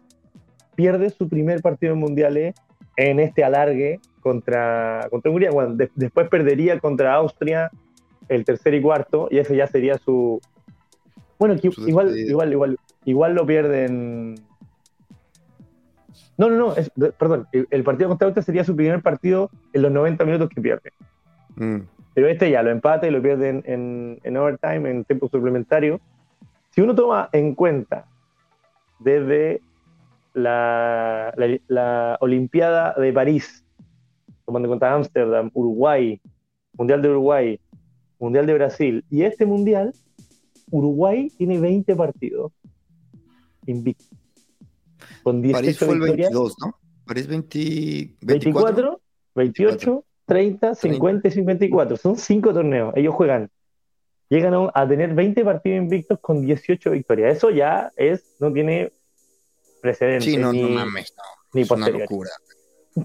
pierde 0.76 1.10
su 1.10 1.28
primer 1.28 1.62
partido 1.62 1.92
en 1.92 2.00
mundiales 2.00 2.56
en 2.96 3.20
este 3.20 3.44
alargue 3.44 4.00
contra, 4.22 5.08
contra 5.10 5.32
Hungría. 5.32 5.52
Bueno, 5.52 5.76
después 5.96 6.30
perdería 6.30 6.80
contra 6.80 7.14
Austria 7.16 7.72
el 8.28 8.46
tercer 8.46 8.74
y 8.74 8.82
cuarto, 8.82 9.28
y 9.32 9.40
ese 9.40 9.56
ya 9.56 9.68
sería 9.68 9.98
su. 9.98 10.40
Bueno, 11.38 11.56
igual, 11.88 12.18
igual, 12.18 12.52
igual, 12.52 12.78
igual 13.06 13.34
lo 13.34 13.46
pierden 13.46 14.36
no, 16.40 16.50
no, 16.50 16.74
no, 16.96 17.12
perdón, 17.18 17.48
el, 17.52 17.84
partido 17.84 18.08
contra 18.08 18.28
Austria 18.28 18.44
sería 18.44 18.64
su 18.64 18.74
primer 18.74 19.02
partido 19.02 19.52
en 19.74 19.82
los 19.82 19.92
90 19.92 20.24
minutos 20.24 20.48
que 20.48 20.62
pierde. 20.62 20.94
Mm. 21.58 21.80
Pero 22.14 22.30
este 22.30 22.50
ya 22.50 22.64
lo 22.64 22.70
empata 22.70 23.06
y 23.06 23.12
lo 23.12 23.22
pierde 23.22 23.62
en, 23.66 24.20
en, 24.24 24.38
overtime, 24.38 24.90
en 24.90 25.04
tiempo 25.04 25.28
suplementario. 25.28 26.00
Si 26.70 26.80
uno 26.80 26.96
toma 26.96 27.28
en 27.34 27.56
cuenta 27.56 28.06
desde 29.00 29.62
la, 30.34 31.34
la, 31.68 32.18
Olimpiada 32.22 32.94
de 32.94 33.12
París, 33.12 33.66
tomando 34.50 34.66
en 34.66 34.70
cuenta 34.72 34.95
Ámsterdam, 34.95 35.52
Uruguay, 35.54 36.20
Mundial 36.74 37.04
de 37.04 37.10
Uruguay, 37.10 37.60
Mundial 38.18 38.47
de 38.47 38.54
Brasil 38.56 39.06
y 39.12 39.22
este 39.22 39.45
Mundial, 39.45 39.93
Uruguay 40.72 41.30
tiene 41.38 41.60
20 41.60 41.95
partidos 41.95 42.52
invictos. 43.68 44.10
París 45.24 45.78
fue 45.78 45.93
el 45.93 46.00
22, 46.00 46.56
¿no? 46.62 46.80
París 47.06 47.28
24, 47.28 49.00
28, 49.36 50.06
30, 50.26 50.76
50 50.76 51.28
y 51.28 51.32
54. 51.32 51.97
Son 51.97 52.18
cinco 52.18 52.52
torneos. 52.52 52.91
Ellos 52.95 53.14
juegan. 53.14 53.52
Llegan 54.30 54.70
a, 54.74 54.88
tener 54.88 55.14
20 55.14 55.45
partidos 55.45 55.78
invictos 55.78 56.20
con 56.20 56.41
18 56.41 56.91
victorias. 56.91 57.38
Eso 57.38 57.52
ya 57.52 57.91
es, 57.95 58.36
no 58.39 58.52
tiene 58.52 58.91
precedentes. 59.82 60.26
Sí, 60.26 60.38
no, 60.38 60.52
ni, 60.52 60.64
no 60.64 60.70
mames, 60.70 61.14
Ni 61.54 61.62
es 61.62 61.72
una 61.72 61.89
locura. 61.89 62.32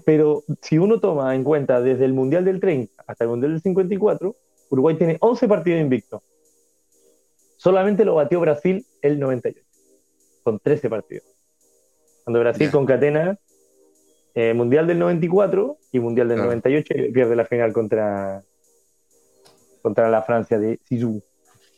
Pero 0.03 0.43
si 0.61 0.77
uno 0.77 0.99
toma 0.99 1.35
en 1.35 1.43
cuenta 1.43 1.81
desde 1.81 2.05
el 2.05 2.13
Mundial 2.13 2.45
del 2.45 2.59
30 2.59 3.03
hasta 3.05 3.23
el 3.23 3.29
Mundial 3.29 3.53
del 3.53 3.61
54, 3.61 4.35
Uruguay 4.69 4.97
tiene 4.97 5.17
11 5.19 5.47
partidos 5.47 5.81
invictos. 5.81 6.21
Solamente 7.57 8.05
lo 8.05 8.15
batió 8.15 8.39
Brasil 8.39 8.85
el 9.01 9.19
98, 9.19 9.61
con 10.43 10.59
13 10.59 10.89
partidos. 10.89 11.25
Cuando 12.23 12.39
Brasil 12.39 12.71
concatena 12.71 13.39
eh, 14.33 14.53
Mundial 14.53 14.87
del 14.87 14.99
94 14.99 15.77
y 15.91 15.99
Mundial 15.99 16.27
del 16.27 16.39
98 16.39 16.93
y 16.97 17.11
pierde 17.11 17.35
la 17.35 17.45
final 17.45 17.71
contra, 17.71 18.43
contra 19.81 20.09
la 20.09 20.21
Francia 20.23 20.59
de 20.59 20.79
Sisu. 20.83 21.23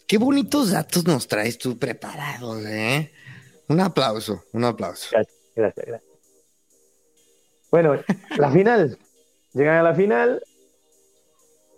Qué 0.08 0.18
bonitos 0.18 0.72
datos 0.72 1.05
nos 1.05 1.28
traes 1.28 1.58
tú 1.58 1.78
preparados, 1.78 2.66
¿eh? 2.66 3.12
Un 3.68 3.82
aplauso, 3.82 4.43
un 4.53 4.64
aplauso. 4.64 5.10
Gracias, 5.12 5.38
gracias, 5.53 5.86
gracias. 5.86 6.07
Bueno, 7.72 7.95
la 8.38 8.51
final. 8.51 8.97
Llegan 9.53 9.78
a 9.78 9.84
la 9.84 9.95
final. 9.95 10.41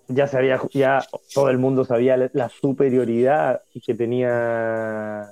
Ya 0.08 0.28
sabía, 0.28 0.60
ya 0.72 1.06
todo 1.34 1.50
el 1.50 1.60
mundo 1.60 1.86
sabía 1.86 2.30
la 2.34 2.50
superioridad 2.50 3.62
que 3.86 3.94
tenía 3.94 5.32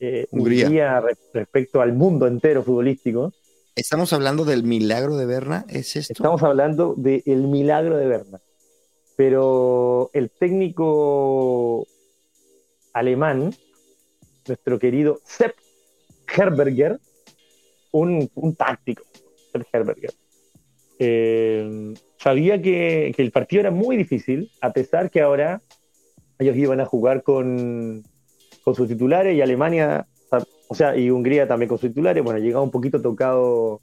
eh, 0.00 0.26
Hungría. 0.30 1.02
respecto 1.34 1.80
al 1.80 1.92
mundo 1.92 2.26
entero 2.26 2.62
futbolístico. 2.62 3.32
¿Estamos 3.76 4.12
hablando 4.12 4.44
del 4.44 4.64
milagro 4.64 5.16
de 5.16 5.26
Berna? 5.26 5.64
¿Es 5.68 5.94
esto? 5.94 6.14
Estamos 6.14 6.42
hablando 6.42 6.94
del 6.96 7.46
milagro 7.46 7.96
de 7.96 8.06
Berna. 8.06 8.40
Pero 9.16 10.10
el 10.14 10.30
técnico 10.30 11.86
alemán, 12.92 13.54
nuestro 14.46 14.78
querido 14.78 15.20
Sepp 15.24 15.54
Herberger, 16.36 16.98
un, 17.92 18.28
táctico, 18.56 19.04
Herberger, 19.72 20.12
eh, 20.98 21.94
sabía 22.18 22.60
que, 22.60 23.12
que 23.14 23.22
el 23.22 23.30
partido 23.30 23.60
era 23.60 23.70
muy 23.70 23.96
difícil, 23.96 24.50
a 24.60 24.72
pesar 24.72 25.10
que 25.10 25.20
ahora 25.20 25.60
ellos 26.38 26.56
iban 26.56 26.80
a 26.80 26.86
jugar 26.86 27.22
con, 27.22 28.04
con 28.62 28.74
sus 28.74 28.88
titulares 28.88 29.34
y 29.36 29.40
Alemania, 29.40 30.06
o 30.68 30.74
sea, 30.74 30.96
y 30.96 31.10
Hungría 31.10 31.48
también 31.48 31.68
con 31.68 31.78
sus 31.78 31.90
titulares. 31.90 32.22
Bueno, 32.22 32.38
llegaba 32.38 32.62
un 32.62 32.70
poquito 32.70 33.00
tocado, 33.00 33.80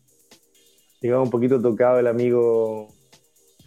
llegaba 1.01 1.23
un 1.23 1.29
poquito 1.29 1.61
tocado 1.61 1.99
el 1.99 2.07
amigo. 2.07 2.89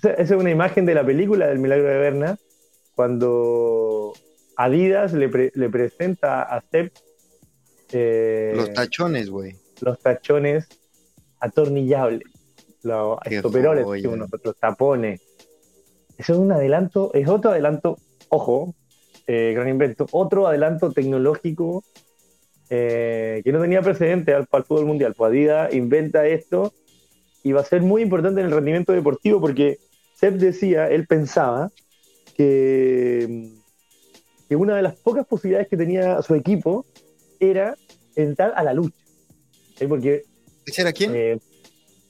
esa 0.03 0.13
es 0.13 0.31
una 0.31 0.51
imagen 0.51 0.87
de 0.87 0.95
la 0.95 1.05
película 1.05 1.49
del 1.49 1.59
Milagro 1.59 1.89
de 1.89 1.99
Berna, 1.99 2.39
cuando 2.95 4.13
Adidas 4.57 5.13
le, 5.13 5.29
presenta 5.29 6.43
a 6.43 6.61
Sepp 6.61 6.93
eh, 7.93 8.53
los 8.55 8.73
tachones, 8.73 9.31
güey. 9.31 9.57
Los 9.81 9.99
tachones 10.01 10.69
atornillables, 11.41 12.29
los 12.83 13.19
estoperoles, 13.25 13.87
los 14.03 14.57
tapones. 14.59 15.21
Eso 16.17 16.33
es 16.33 16.39
un 16.39 16.51
adelanto, 16.53 17.13
es 17.15 17.29
otro 17.29 17.53
adelanto, 17.53 17.97
ojo, 18.29 18.75
eh, 19.27 19.53
gran 19.55 19.69
invento. 19.69 20.07
Otro 20.11 20.47
adelanto 20.47 20.91
tecnológico 20.91 21.85
eh, 22.71 23.41
que 23.45 23.53
no 23.53 23.61
tenía 23.61 23.83
precedente 23.83 24.35
al, 24.35 24.49
el 24.53 24.65
fútbol 24.65 24.87
mundial. 24.87 25.15
Pues 25.15 25.31
Adidas 25.31 25.73
inventa 25.75 26.27
esto 26.27 26.73
y 27.43 27.53
va 27.53 27.61
a 27.61 27.65
ser 27.65 27.83
muy 27.83 28.03
importante 28.03 28.41
en 28.41 28.47
el 28.47 28.53
rendimiento 28.53 28.93
deportivo 28.93 29.41
porque 29.41 29.79
Sepp 30.15 30.35
decía, 30.35 30.89
él 30.91 31.07
pensaba 31.07 31.71
que, 32.35 33.53
que 34.49 34.57
una 34.57 34.77
de 34.77 34.83
las 34.83 34.97
pocas 34.97 35.27
posibilidades 35.27 35.69
que 35.69 35.77
tenía 35.77 36.21
su 36.23 36.35
equipo 36.35 36.85
era 37.39 37.77
entrar 38.17 38.53
a 38.57 38.65
la 38.65 38.75
lucha. 38.75 38.97
Porque, 39.89 40.25
¿Ese 40.69 40.83
era 40.83 40.93
quién? 40.93 41.13
Eh, 41.15 41.39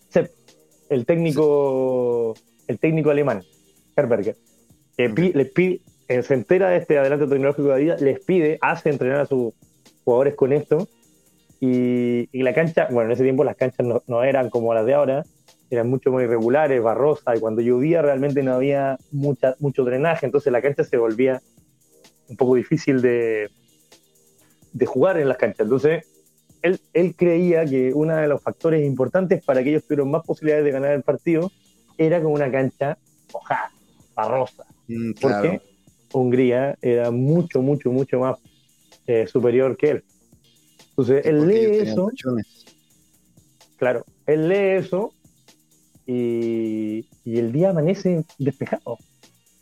Sepp, 0.09 0.33
el 0.89 1.07
técnico, 1.07 2.35
el 2.67 2.79
técnico 2.79 3.11
alemán, 3.11 3.45
Herberger, 3.97 4.37
que 4.97 5.09
le 5.09 5.45
pide, 5.45 5.81
eh, 6.09 6.23
se 6.23 6.35
entera 6.35 6.71
de 6.71 6.79
este 6.79 6.99
adelanto 6.99 7.29
tecnológico 7.29 7.69
de 7.69 7.81
vida, 7.81 7.97
les 8.01 8.21
pide, 8.21 8.59
hace 8.61 8.91
entrenar 8.91 9.21
a 9.21 9.27
sus 9.27 9.53
jugadores 10.05 10.35
con 10.35 10.53
esto. 10.53 10.89
Y, 11.61 12.29
la 12.33 12.55
cancha, 12.55 12.89
bueno, 12.91 13.09
en 13.09 13.13
ese 13.13 13.25
tiempo 13.25 13.45
las 13.45 13.57
canchas 13.57 13.87
no, 14.07 14.25
eran 14.25 14.51
como 14.51 14.75
las 14.75 14.87
de 14.87 14.95
ahora, 14.95 15.25
eran 15.71 15.89
mucho 15.89 16.11
más 16.11 16.25
irregulares, 16.25 16.83
barrosas, 16.83 17.37
y 17.37 17.41
cuando 17.41 17.61
llovía 17.61 18.03
realmente 18.03 18.43
no 18.43 18.55
había 18.55 18.99
mucha, 19.13 19.55
mucho 19.59 19.85
drenaje, 19.85 20.27
entonces 20.27 20.53
la 20.53 20.63
cancha 20.63 20.83
se 20.83 20.97
volvía 20.97 21.43
un 22.29 22.37
poco 22.37 22.55
difícil 22.55 23.03
de, 23.03 23.51
de 24.73 24.87
jugar 24.87 25.19
en 25.19 25.29
las 25.29 25.37
canchas. 25.37 25.65
Entonces, 25.65 26.07
él, 26.63 26.81
él 26.93 27.15
creía 27.17 27.65
que 27.65 27.93
uno 27.95 28.17
de 28.17 28.29
los 28.29 28.43
factores 28.43 28.85
importantes 28.85 29.45
para 29.45 29.63
que 29.63 29.71
ellos 29.71 29.85
tuvieran 29.85 30.11
más 30.11 30.25
posibilidades 30.25 30.65
de 30.65 30.71
ganar 30.73 30.93
el 30.93 31.03
partido 31.03 31.51
era 31.97 32.23
con 32.23 32.33
una 32.33 32.51
cancha 32.51 32.99
mojada, 33.33 33.71
barrosa. 34.15 34.65
Mm, 34.87 35.13
¿Por 35.21 35.43
qué? 35.43 35.61
Hungría 36.13 36.79
era 36.81 37.11
mucho, 37.11 37.61
mucho, 37.61 37.91
mucho 37.91 38.21
más 38.21 38.39
eh, 39.07 39.27
superior 39.27 39.77
que 39.77 39.91
él. 39.91 40.05
Entonces, 40.91 41.27
él 41.27 41.47
lee 41.47 41.79
eso. 41.79 42.11
Claro, 43.77 44.05
él 44.27 44.49
lee 44.49 44.79
eso 44.79 45.13
y, 46.07 47.07
el 47.25 47.53
día 47.53 47.71
amanece 47.71 48.25
despejado. 48.39 48.99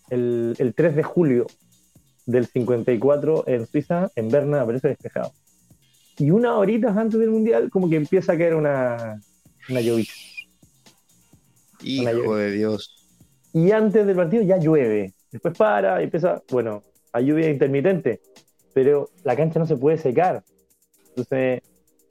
El, 0.08 0.72
3 0.74 0.96
de 0.96 1.02
julio 1.02 1.46
del 2.24 2.46
54 2.46 3.44
en 3.48 3.66
Suiza, 3.66 4.10
en 4.14 4.28
Berna, 4.28 4.62
aparece 4.62 4.88
despejado. 4.88 5.32
Y 6.18 6.30
unas 6.30 6.52
horitas 6.52 6.96
antes 6.96 7.20
del 7.20 7.30
Mundial, 7.30 7.70
como 7.70 7.88
que 7.90 7.96
empieza 7.96 8.32
a 8.32 8.38
caer 8.38 8.54
una, 8.54 9.20
una 9.68 9.80
llovizna. 9.80 10.14
Hijo 11.82 12.36
de 12.36 12.50
Dios. 12.52 13.06
Y 13.52 13.70
antes 13.70 14.06
del 14.06 14.16
partido 14.16 14.42
ya 14.42 14.58
llueve 14.58 15.14
después 15.30 15.56
para 15.56 16.00
y 16.00 16.04
empieza, 16.04 16.42
bueno, 16.50 16.82
hay 17.12 17.26
lluvia 17.26 17.50
intermitente, 17.50 18.20
pero 18.72 19.10
la 19.24 19.36
cancha 19.36 19.58
no 19.58 19.66
se 19.66 19.76
puede 19.76 19.98
secar. 19.98 20.44
Entonces, 21.08 21.62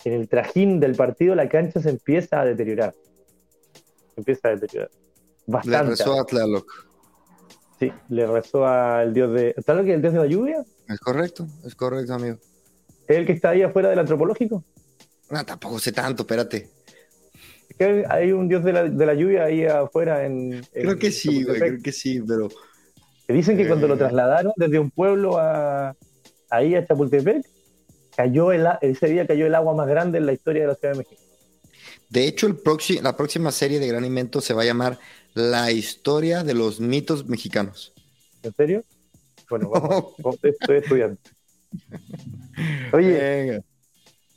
en 0.04 0.14
el 0.14 0.28
trajín 0.30 0.80
del 0.80 0.96
partido 0.96 1.36
la 1.36 1.50
cancha 1.50 1.80
se 1.82 1.90
empieza 1.90 2.42
a 2.42 2.46
deteriorar. 2.46 2.94
Se 4.14 4.22
empieza 4.22 4.50
a 4.50 4.52
deteriorar. 4.52 4.92
Bastante. 5.48 5.78
Le 5.78 5.90
rezó 5.90 6.20
a 6.20 6.26
Tlaloc. 6.26 6.72
Sí, 7.80 7.92
le 8.10 8.26
rezó 8.28 8.66
al 8.66 9.14
dios 9.14 9.34
de. 9.34 9.54
¿Tlaloc 9.66 9.88
es 9.88 9.96
el 9.96 10.02
dios 10.02 10.14
de 10.14 10.20
la 10.20 10.28
lluvia? 10.28 10.66
Es 10.88 11.00
correcto, 11.00 11.48
es 11.66 11.76
correcto, 11.76 12.14
amigo. 12.14 12.38
¿Es 13.08 13.18
el 13.18 13.26
que 13.26 13.34
está 13.34 13.50
ahí 13.50 13.62
afuera 13.62 13.90
del 13.90 14.00
antropológico? 14.00 14.64
No, 15.30 15.46
tampoco 15.46 15.80
sé 15.80 15.92
tanto, 15.92 16.24
espérate. 16.24 16.70
Es 17.70 17.78
que 17.78 18.06
hay 18.10 18.32
un 18.32 18.48
dios 18.48 18.64
de 18.64 18.74
la, 18.74 18.84
de 18.84 19.06
la 19.06 19.14
lluvia 19.14 19.46
ahí 19.46 19.66
afuera 19.66 20.26
en. 20.26 20.64
Creo 20.74 20.92
en 20.94 21.00
que 21.00 21.12
sí, 21.12 21.44
güey, 21.44 21.60
creo 21.60 21.82
que 21.84 21.92
sí, 21.92 22.22
pero. 22.28 22.50
Que 23.28 23.34
dicen 23.34 23.58
que 23.58 23.68
cuando 23.68 23.88
Eh. 23.88 23.90
lo 23.90 23.98
trasladaron 23.98 24.54
desde 24.56 24.78
un 24.80 24.92
pueblo 24.92 25.38
a 25.40 25.96
ahí 26.52 26.76
a 26.76 26.86
Chapultepec, 26.86 27.44
cayó 28.16 28.52
el, 28.52 28.68
ese 28.82 29.08
día 29.08 29.26
cayó 29.26 29.46
el 29.48 29.56
agua 29.56 29.74
más 29.74 29.88
grande 29.88 30.20
en 30.20 30.26
la 30.28 30.34
historia 30.34 30.62
de 30.62 30.68
la 30.70 30.76
Ciudad 30.76 30.94
de 30.94 31.00
México. 31.00 31.22
De 32.10 32.28
hecho, 32.28 32.46
el 32.46 32.56
proxi- 32.62 33.02
la 33.02 33.18
próxima 33.18 33.52
serie 33.52 33.80
de 33.80 33.88
Gran 33.88 34.06
Invento 34.06 34.42
se 34.42 34.54
va 34.54 34.62
a 34.62 34.66
llamar 34.66 35.00
La 35.34 35.72
historia 35.72 36.44
de 36.44 36.54
los 36.54 36.80
mitos 36.80 37.26
mexicanos. 37.28 37.94
¿En 38.44 38.54
serio? 38.54 38.84
Bueno, 39.50 39.70
vamos, 39.70 40.14
vamos, 40.20 40.40
estoy 40.44 40.78
estudiando. 40.78 41.18
Oye, 42.94 43.12
Venga. 43.12 43.62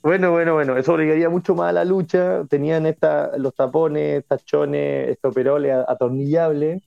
bueno, 0.02 0.30
bueno, 0.32 0.54
bueno, 0.54 0.76
eso 0.76 0.94
obligaría 0.94 1.28
mucho 1.28 1.54
más 1.54 1.70
a 1.70 1.72
la 1.72 1.84
lucha. 1.84 2.44
Tenían 2.48 2.86
esta, 2.86 3.36
los 3.38 3.54
tapones, 3.54 4.24
tachones, 4.26 5.10
estoperoles 5.10 5.74
atornillables. 5.86 6.82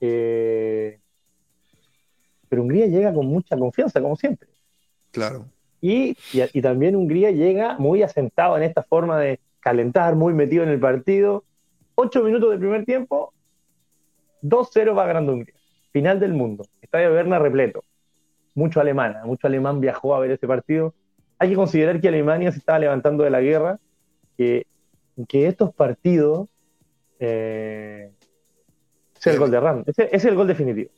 Eh, 0.00 0.98
pero 2.48 2.62
Hungría 2.62 2.86
llega 2.86 3.12
con 3.12 3.26
mucha 3.26 3.56
confianza, 3.56 4.00
como 4.00 4.16
siempre. 4.16 4.48
Claro. 5.10 5.46
Y, 5.80 6.16
y, 6.32 6.42
y 6.52 6.62
también 6.62 6.96
Hungría 6.96 7.30
llega 7.30 7.76
muy 7.78 8.02
asentado 8.02 8.56
en 8.56 8.62
esta 8.62 8.82
forma 8.82 9.18
de 9.18 9.40
calentar, 9.60 10.14
muy 10.14 10.32
metido 10.34 10.62
en 10.62 10.68
el 10.70 10.80
partido. 10.80 11.44
Ocho 11.94 12.22
minutos 12.22 12.50
del 12.50 12.58
primer 12.58 12.84
tiempo, 12.84 13.32
2-0 14.42 14.96
va 14.96 15.06
ganando 15.06 15.32
Hungría. 15.32 15.54
Final 15.92 16.20
del 16.20 16.32
mundo. 16.32 16.64
Estadio 16.82 17.12
Berna 17.12 17.38
repleto. 17.38 17.84
Mucho 18.54 18.80
alemán, 18.80 19.16
mucho 19.24 19.46
alemán 19.46 19.80
viajó 19.80 20.14
a 20.14 20.20
ver 20.20 20.30
ese 20.32 20.46
partido. 20.46 20.94
Hay 21.38 21.50
que 21.50 21.56
considerar 21.56 22.00
que 22.00 22.08
Alemania 22.08 22.52
se 22.52 22.58
estaba 22.58 22.78
levantando 22.78 23.24
de 23.24 23.30
la 23.30 23.40
guerra, 23.40 23.80
que, 24.38 24.66
que 25.28 25.46
estos 25.48 25.74
partidos 25.74 26.48
eh, 27.18 28.10
es 29.18 29.26
el 29.26 29.38
gol 29.38 29.50
de 29.50 29.60
Ram. 29.60 29.82
Ese, 29.86 30.04
ese 30.04 30.16
es 30.16 30.24
el 30.26 30.34
gol 30.36 30.46
definitivo. 30.46 30.90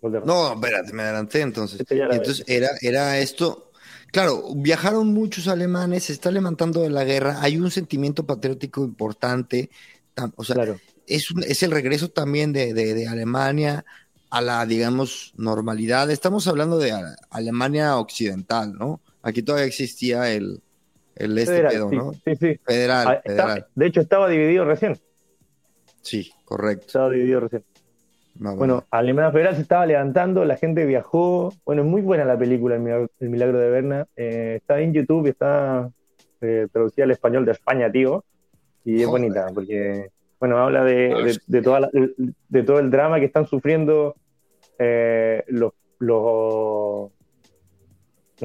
Gol 0.00 0.12
de 0.12 0.18
Ram. 0.20 0.26
No, 0.26 0.52
espérate, 0.54 0.92
me 0.92 1.02
adelanté 1.02 1.40
entonces. 1.40 1.80
Este 1.80 2.00
Entonces 2.02 2.44
era, 2.48 2.68
era 2.80 3.18
esto. 3.18 3.70
Claro, 4.10 4.42
viajaron 4.56 5.08
muchos 5.12 5.48
alemanes, 5.48 6.04
se 6.04 6.12
está 6.12 6.30
levantando 6.30 6.82
de 6.82 6.90
la 6.90 7.04
guerra, 7.04 7.38
hay 7.40 7.56
un 7.58 7.70
sentimiento 7.70 8.24
patriótico 8.26 8.84
importante. 8.84 9.70
O 10.36 10.44
sea, 10.44 10.54
claro. 10.54 10.76
es, 11.06 11.30
un- 11.30 11.42
es 11.42 11.62
el 11.62 11.70
regreso 11.72 12.08
también 12.10 12.52
de, 12.52 12.74
de- 12.74 12.94
de 12.94 13.08
Alemania 13.08 13.84
a 14.34 14.40
la, 14.40 14.66
digamos, 14.66 15.32
normalidad. 15.36 16.10
Estamos 16.10 16.48
hablando 16.48 16.78
de 16.78 16.90
a- 16.90 17.14
Alemania 17.30 17.96
occidental, 17.98 18.74
¿no? 18.76 19.00
Aquí 19.22 19.42
todavía 19.42 19.66
existía 19.66 20.30
el, 20.32 20.60
el 21.14 21.38
este 21.38 21.52
Federal, 21.52 21.72
pedo, 21.72 21.90
sí, 21.90 21.96
¿no? 21.96 22.12
sí, 22.12 22.36
sí. 22.40 22.60
Federal, 22.66 23.06
Ah, 23.08 23.14
está- 23.24 23.44
federal. 23.44 23.66
de 23.74 23.86
hecho, 23.86 24.00
estaba 24.00 24.28
dividido 24.28 24.64
recién. 24.64 24.98
Sí, 26.02 26.32
correcto. 26.44 26.86
Estaba 26.86 27.10
dividido 27.10 27.40
recién. 27.40 27.62
No, 28.36 28.56
Bueno, 28.56 28.84
Alemania 28.90 29.30
Federal 29.30 29.54
se 29.54 29.62
estaba 29.62 29.86
levantando, 29.86 30.44
la 30.44 30.56
gente 30.56 30.84
viajó. 30.84 31.54
Bueno, 31.64 31.82
es 31.82 31.88
muy 31.88 32.02
buena 32.02 32.24
la 32.24 32.36
película 32.36 32.74
El 32.74 32.80
Milagro, 32.82 33.10
El 33.20 33.30
Milagro 33.30 33.58
de 33.58 33.70
Berna. 33.70 34.06
Eh, 34.16 34.54
está 34.56 34.80
en 34.80 34.92
YouTube, 34.92 35.28
está 35.28 35.88
eh, 36.40 36.66
traducida 36.72 37.04
al 37.04 37.12
español 37.12 37.44
de 37.44 37.52
España, 37.52 37.90
tío. 37.92 38.24
Y 38.84 39.00
es 39.00 39.06
Joder. 39.06 39.22
bonita, 39.22 39.46
porque, 39.54 40.10
bueno, 40.40 40.58
habla 40.58 40.82
de, 40.84 40.92
de- 41.24 41.40
de 41.46 41.62
toda 41.62 41.80
la- 41.80 41.90
de 42.48 42.62
todo 42.64 42.80
el 42.80 42.90
drama 42.90 43.20
que 43.20 43.26
están 43.26 43.46
sufriendo 43.46 44.16
eh, 44.78 45.44
los, 45.48 45.72
los, 45.98 47.10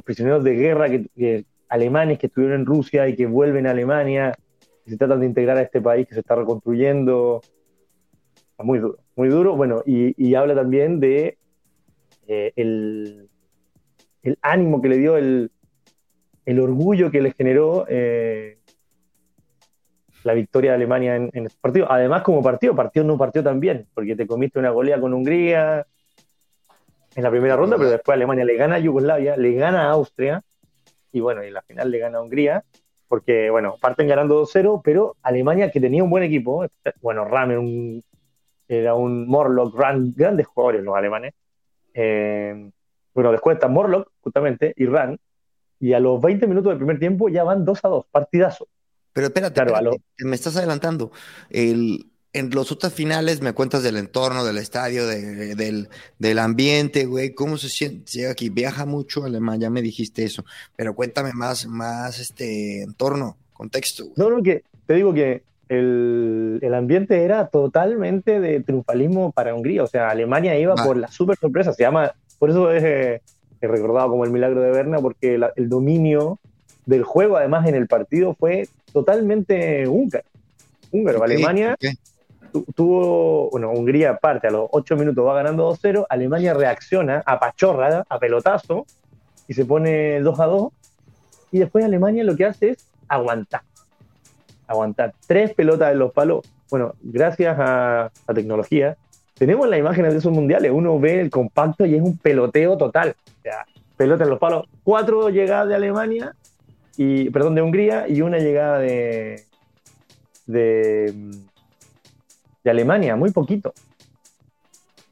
prisioneros 0.04 0.44
de 0.44 0.54
guerra 0.54 0.90
que, 0.90 1.46
alemanes 1.68 2.20
que 2.20 2.28
estuvieron 2.28 2.62
en 2.62 2.66
Rusia 2.66 3.08
y 3.08 3.16
que 3.16 3.26
vuelven 3.26 3.68
a 3.68 3.72
Alemania, 3.72 4.34
que 4.84 4.92
se 4.92 4.98
tratan 4.98 5.20
de 5.20 5.28
integrar 5.28 5.58
a 5.58 5.62
este 5.62 5.82
país 5.82 6.08
que 6.08 6.14
se 6.14 6.22
está 6.22 6.36
reconstruyendo. 6.36 7.42
Muy 8.60 8.80
duro, 8.80 8.98
muy 9.16 9.30
duro. 9.30 9.56
Bueno, 9.56 9.84
y, 9.86 10.14
y 10.18 10.36
habla 10.36 10.56
también 10.56 11.00
de 11.00 11.38
eh, 12.28 12.52
el, 12.56 13.30
el 14.24 14.38
ánimo 14.42 14.82
que 14.82 14.90
le 14.90 14.98
dio, 14.98 15.18
el, 15.18 15.52
el 16.46 16.60
orgullo 16.60 17.10
que 17.10 17.22
le 17.22 17.32
generó 17.32 17.86
eh, 17.88 18.58
la 20.24 20.34
victoria 20.34 20.72
de 20.72 20.76
Alemania 20.76 21.16
en, 21.16 21.30
en 21.34 21.46
este 21.46 21.58
partido. 21.62 21.90
Además, 21.90 22.24
como 22.24 22.44
partido, 22.44 22.76
partido 22.76 23.06
no 23.06 23.18
partió 23.18 23.44
tan 23.44 23.60
bien, 23.60 23.88
porque 23.94 24.16
te 24.16 24.28
comiste 24.28 24.60
una 24.60 24.72
golea 24.72 25.00
con 25.00 25.14
Hungría 25.14 25.86
en 27.16 27.24
la 27.24 27.32
primera 27.32 27.56
ronda, 27.56 27.78
pero 27.78 27.90
después 27.90 28.16
Alemania 28.16 28.46
le 28.46 28.56
gana 28.56 28.76
a 28.76 28.80
Yugoslavia, 28.80 29.36
le 29.38 29.54
gana 29.54 29.88
a 29.88 29.92
Austria, 29.92 30.42
y 31.12 31.20
bueno, 31.20 31.44
y 31.44 31.48
en 31.48 31.54
la 31.54 31.62
final 31.64 31.90
le 31.92 31.98
gana 32.00 32.18
a 32.20 32.22
Hungría, 32.22 32.64
porque 33.08 33.50
bueno, 33.50 33.76
parten 33.82 34.08
ganando 34.08 34.36
2-0, 34.46 34.82
pero 34.84 35.16
Alemania 35.24 35.72
que 35.72 35.82
tenía 35.82 36.04
un 36.04 36.10
buen 36.12 36.24
equipo, 36.24 36.66
bueno, 37.02 37.26
Ram 37.26 37.52
era 37.52 37.60
un, 37.60 38.04
era 38.68 38.94
un 38.96 39.28
Morlock, 39.28 39.76
gran- 39.76 40.14
grandes 40.16 40.46
jugadores 40.48 40.84
los 40.84 40.96
alemanes. 40.96 41.34
Eh, 41.94 42.70
bueno, 43.14 43.32
después 43.32 43.56
está 43.56 43.68
Morlock, 43.68 44.12
justamente, 44.22 44.74
y 44.78 44.86
Ran, 44.86 45.18
y 45.80 45.94
a 45.94 46.00
los 46.00 46.22
20 46.22 46.46
minutos 46.46 46.70
del 46.72 46.78
primer 46.78 47.00
tiempo 47.00 47.30
ya 47.30 47.44
van 47.44 47.66
2 47.66 47.80
a 47.84 47.88
2, 47.88 48.06
partidazo. 48.12 48.68
Pero 49.14 49.28
espérate, 49.28 49.56
Claro, 49.56 49.76
a 49.76 49.80
espérate, 49.80 50.02
me 50.20 50.36
estás 50.36 50.56
adelantando. 50.58 51.12
El, 51.50 52.06
en 52.34 52.50
los 52.52 52.72
otras 52.72 52.94
finales 52.94 53.42
me 53.42 53.54
cuentas 53.54 53.82
del 53.84 53.98
entorno, 53.98 54.44
del 54.46 54.58
estadio, 54.58 55.08
de- 55.08 55.56
del, 55.56 55.90
del 56.20 56.40
ambiente, 56.40 57.06
güey, 57.06 57.34
cómo 57.34 57.58
se 57.58 57.70
siente. 57.70 58.12
Llega 58.12 58.32
aquí, 58.32 58.50
viaja 58.50 58.86
mucho 58.86 59.24
Alemán, 59.24 59.60
ya 59.60 59.70
me 59.70 59.82
dijiste 59.82 60.24
eso, 60.24 60.46
pero 60.76 60.94
cuéntame 60.94 61.32
más, 61.34 61.66
más 61.68 62.20
este 62.20 62.84
entorno, 62.84 63.36
contexto, 63.54 64.04
güey. 64.06 64.14
No, 64.18 64.30
no, 64.30 64.44
que 64.44 64.64
te 64.86 64.94
digo 64.94 65.14
que 65.14 65.42
el, 65.70 66.60
el 66.62 66.74
ambiente 66.74 67.24
era 67.24 67.48
totalmente 67.48 68.40
de 68.40 68.60
triunfalismo 68.62 69.32
para 69.32 69.54
Hungría, 69.56 69.84
o 69.84 69.88
sea, 69.88 70.10
Alemania 70.10 70.58
iba 70.60 70.76
Va. 70.76 70.84
por 70.84 70.98
la 70.98 71.08
super 71.10 71.38
sorpresa, 71.38 71.74
se 71.74 71.84
llama, 71.84 72.14
por 72.38 72.50
eso 72.50 72.72
es, 72.72 72.84
eh, 72.84 73.22
recordado 73.62 74.10
como 74.10 74.24
el 74.24 74.32
milagro 74.32 74.62
de 74.62 74.72
Berna, 74.72 75.00
porque 75.00 75.38
la- 75.38 75.52
el 75.56 75.68
dominio 75.68 76.40
del 76.86 77.04
juego, 77.04 77.38
además 77.38 77.68
en 77.68 77.76
el 77.76 77.88
partido, 77.88 78.34
fue 78.40 78.68
totalmente 78.94 79.88
húngaro. 79.88 80.24
Húngaro, 80.92 81.20
Ok, 81.20 81.24
Alemania. 81.26 81.76
Tu- 82.52 82.66
tuvo, 82.76 83.50
bueno, 83.52 83.72
Hungría 83.72 84.18
parte 84.18 84.48
a 84.48 84.52
los 84.52 84.68
8 84.72 84.96
minutos 84.96 85.26
va 85.26 85.34
ganando 85.36 85.70
2-0, 85.70 86.06
Alemania 86.10 86.54
reacciona 86.54 87.24
a 87.26 87.40
pachorra, 87.40 88.04
a 88.08 88.20
pelotazo, 88.20 88.86
y 89.48 89.54
se 89.54 89.66
pone 89.66 90.20
2 90.22 90.40
a 90.40 90.46
2, 90.46 90.72
y 91.52 91.60
después 91.60 91.84
Alemania 91.86 92.24
lo 92.24 92.36
que 92.36 92.46
hace 92.46 92.70
es 92.72 92.86
aguantar. 93.08 93.62
Aguantar. 94.68 95.14
Tres 95.26 95.54
pelotas 95.56 95.92
en 95.92 96.00
los 96.00 96.12
palos. 96.12 96.46
Bueno, 96.70 96.94
gracias 97.02 97.58
a 97.60 98.12
la 98.28 98.34
tecnología, 98.34 98.96
tenemos 99.36 99.68
las 99.68 99.80
imágenes 99.80 100.12
de 100.14 100.20
esos 100.20 100.32
mundiales. 100.32 100.72
Uno 100.72 101.00
ve 101.00 101.20
el 101.22 101.30
compacto 101.32 101.86
y 101.86 101.96
es 101.96 102.02
un 102.02 102.18
peloteo 102.18 102.78
total. 102.78 103.16
O 103.40 103.42
sea, 103.42 103.66
pelota 103.98 104.26
en 104.26 104.30
los 104.30 104.38
palos. 104.40 104.68
Cuatro 104.84 105.30
llegadas 105.30 105.70
de 105.70 105.76
Alemania, 105.76 106.36
y, 106.98 107.30
perdón, 107.32 107.56
de 107.56 107.62
Hungría, 107.62 108.08
y 108.08 108.22
una 108.22 108.38
llegada 108.38 108.78
de, 108.78 109.44
de, 110.46 111.14
de 112.64 112.72
Alemania, 112.72 113.16
muy 113.16 113.32
poquito. 113.32 113.74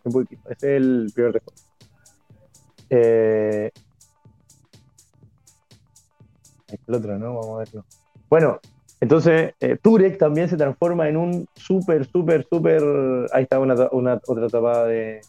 Muy 0.04 0.24
poquito. 0.24 0.50
Es 0.50 0.64
el 0.64 1.12
primer 1.14 1.34
récord. 1.34 1.56
Eh, 2.90 3.72
el 6.88 6.96
otro, 6.96 7.18
¿no? 7.18 7.36
Vamos 7.36 7.56
a 7.56 7.58
verlo. 7.60 7.86
Bueno, 8.30 8.60
entonces 9.00 9.54
eh, 9.60 9.78
Turek 9.82 10.18
también 10.18 10.50
se 10.50 10.58
transforma 10.58 11.08
en 11.08 11.18
un 11.18 11.48
súper, 11.56 12.10
súper, 12.10 12.48
súper. 12.50 12.84
Ahí 13.32 13.44
está 13.44 13.60
una, 13.60 13.76
una 13.92 14.20
otra 14.28 14.48
tapada 14.50 14.86
de. 14.86 15.22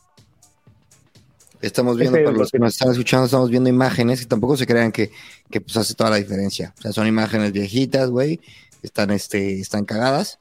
Estamos 1.61 1.97
viendo, 1.97 2.17
para 2.23 2.31
los 2.31 2.53
que 2.53 2.59
nos 2.61 2.75
están 2.75 2.93
escuchando, 2.93 3.25
estamos 3.25 3.51
viendo 3.51 3.69
imágenes 3.69 4.21
que 4.21 4.27
tampoco 4.27 4.57
se 4.57 4.65
crean 4.65 4.93
que, 4.93 5.11
que 5.51 5.61
pues 5.61 5.77
hace 5.77 5.95
toda 5.95 6.11
la 6.11 6.17
diferencia. 6.17 6.73
O 6.79 6.83
sea, 6.83 6.93
son 6.93 7.09
imágenes 7.09 7.51
viejitas, 7.51 8.11
güey, 8.11 8.41
están, 8.83 9.11
este, 9.11 9.59
están 9.59 9.85
cagadas, 9.85 10.39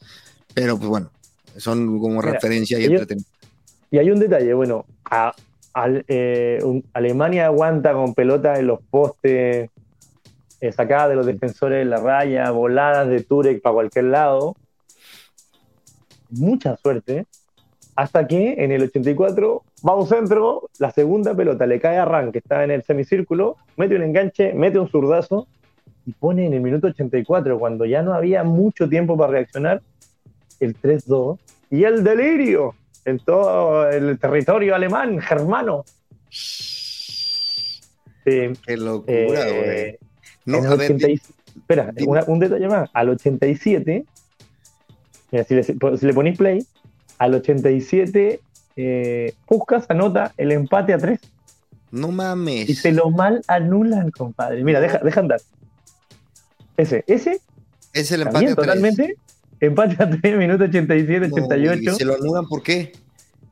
pero 0.54 0.78
pues 0.78 0.88
bueno, 0.88 1.10
son 1.58 2.00
como 2.00 2.22
Mira, 2.22 2.34
referencia 2.34 2.80
y 2.80 2.86
entretenimiento. 2.86 3.32
Y 3.92 3.98
hay 4.00 4.12
un 4.12 4.20
detalle, 4.20 4.54
bueno, 4.54 4.86
a- 5.10 5.34
eh, 6.08 6.60
un- 6.64 6.84
Alemania 6.94 7.46
aguanta 7.46 7.94
con 7.94 8.14
pelota 8.16 8.58
en 8.60 8.68
los 8.68 8.80
postes, 8.90 9.70
eh, 10.60 10.72
sacada 10.72 11.10
de 11.10 11.16
los 11.16 11.26
defensores 11.26 11.78
de 11.80 11.86
la 11.86 11.98
raya, 11.98 12.50
voladas 12.52 13.08
de 13.10 13.22
Turek 13.22 13.62
para 13.62 13.74
cualquier 13.76 14.06
lado. 14.06 14.56
Mucha 16.30 16.76
suerte. 16.78 17.26
Hasta 17.96 18.28
que 18.28 18.56
en 18.64 18.72
el 18.72 18.84
84 18.84 19.64
va 19.88 19.94
a 19.94 19.96
un 19.96 20.08
centro, 20.08 20.70
la 20.80 20.92
segunda 20.92 21.34
pelota 21.36 21.66
le 21.66 21.80
cae 21.80 21.98
a 21.98 22.06
Ran, 22.06 22.32
que 22.32 22.40
está 22.40 22.64
en 22.64 22.72
el 22.72 22.84
semicírculo, 22.84 23.56
mete 23.76 23.96
un 23.96 24.04
enganche, 24.04 24.54
mete 24.54 24.78
un 24.80 24.88
zurdazo 24.90 25.48
y 26.06 26.12
pone 26.12 26.46
en 26.46 26.54
el 26.54 26.62
minuto 26.62 26.88
84, 26.88 27.58
cuando 27.58 27.86
ya 27.86 28.02
no 28.02 28.14
había 28.14 28.44
mucho 28.44 28.88
tiempo 28.90 29.18
para 29.18 29.32
reaccionar, 29.32 29.82
el 30.60 30.80
3-2 30.80 31.38
y 31.70 31.84
el 31.84 32.04
delirio 32.04 32.76
en 33.06 33.20
todo 33.20 33.90
el 33.90 34.20
territorio 34.20 34.76
alemán, 34.76 35.20
germano. 35.20 35.86
Qué 38.24 38.78
locura, 38.78 39.48
eh, 39.48 39.98
güey. 40.46 40.60
no, 40.60 40.74
espera, 40.74 41.94
un 42.28 42.40
detalle 42.40 42.68
más. 42.68 42.90
Al 42.94 43.10
87, 43.10 44.06
si, 45.48 45.56
le, 45.56 45.64
si 45.64 46.06
le 46.06 46.14
ponéis 46.14 46.38
play, 46.38 46.66
al 47.18 47.36
87, 47.36 48.42
eh, 48.76 49.34
Puskas 49.46 49.86
anota 49.90 50.34
el 50.38 50.52
empate 50.52 50.94
a 50.94 50.98
3. 50.98 51.20
No 51.92 52.12
mames. 52.12 52.70
Y 52.70 52.76
se 52.76 52.92
lo 52.92 53.10
mal 53.10 53.42
anulan, 53.48 54.12
compadre. 54.12 54.64
Mira, 54.64 54.80
deja, 54.82 55.00
deja 55.00 55.22
andar. 55.22 55.42
Ese, 56.76 57.04
ese. 57.08 57.40
Es 57.94 58.12
el 58.12 58.24
empate 58.24 58.38
a 58.38 58.56
3. 58.56 58.56
Totalmente. 58.56 59.18
Empate 59.60 60.04
a 60.04 60.10
3, 60.10 60.38
minuto 60.38 60.66
87, 60.66 61.30
88. 61.32 61.82
¿Y 61.82 61.96
se 61.96 62.06
lo 62.06 62.16
anulan 62.16 62.48
por 62.48 62.62
qué? 62.62 62.94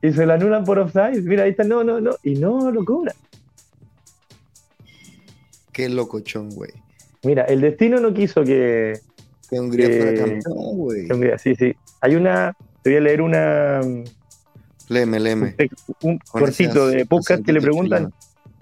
Y 0.02 0.12
se 0.12 0.24
lo 0.24 0.34
anulan 0.34 0.64
por 0.64 0.78
offside. 0.78 1.22
Mira, 1.22 1.44
ahí 1.44 1.50
está, 1.50 1.64
no, 1.64 1.82
no, 1.82 2.00
no. 2.00 2.12
Y 2.22 2.34
no 2.34 2.70
lo 2.70 2.84
cobra. 2.84 3.14
Qué 5.72 5.88
locochón, 5.88 6.50
güey. 6.50 6.70
Mira, 7.24 7.42
el 7.44 7.60
destino 7.60 8.00
no 8.00 8.14
quiso 8.14 8.44
que. 8.44 8.98
Que 9.50 9.60
Hungría 9.60 9.88
fuera 9.88 10.24
campeón, 10.24 10.76
güey. 10.76 11.08
sí, 11.38 11.54
sí. 11.54 11.74
Hay 12.00 12.14
una. 12.14 12.56
Te 12.82 12.90
voy 12.90 12.96
a 12.98 13.00
leer 13.00 13.20
una. 13.20 13.80
Leme, 14.88 15.20
leme. 15.20 15.56
Un, 16.02 16.18
cortito 16.18 16.86
de 16.88 17.04
podcast 17.06 17.44
que 17.44 17.52
le 17.52 17.60
preguntan. 17.60 18.12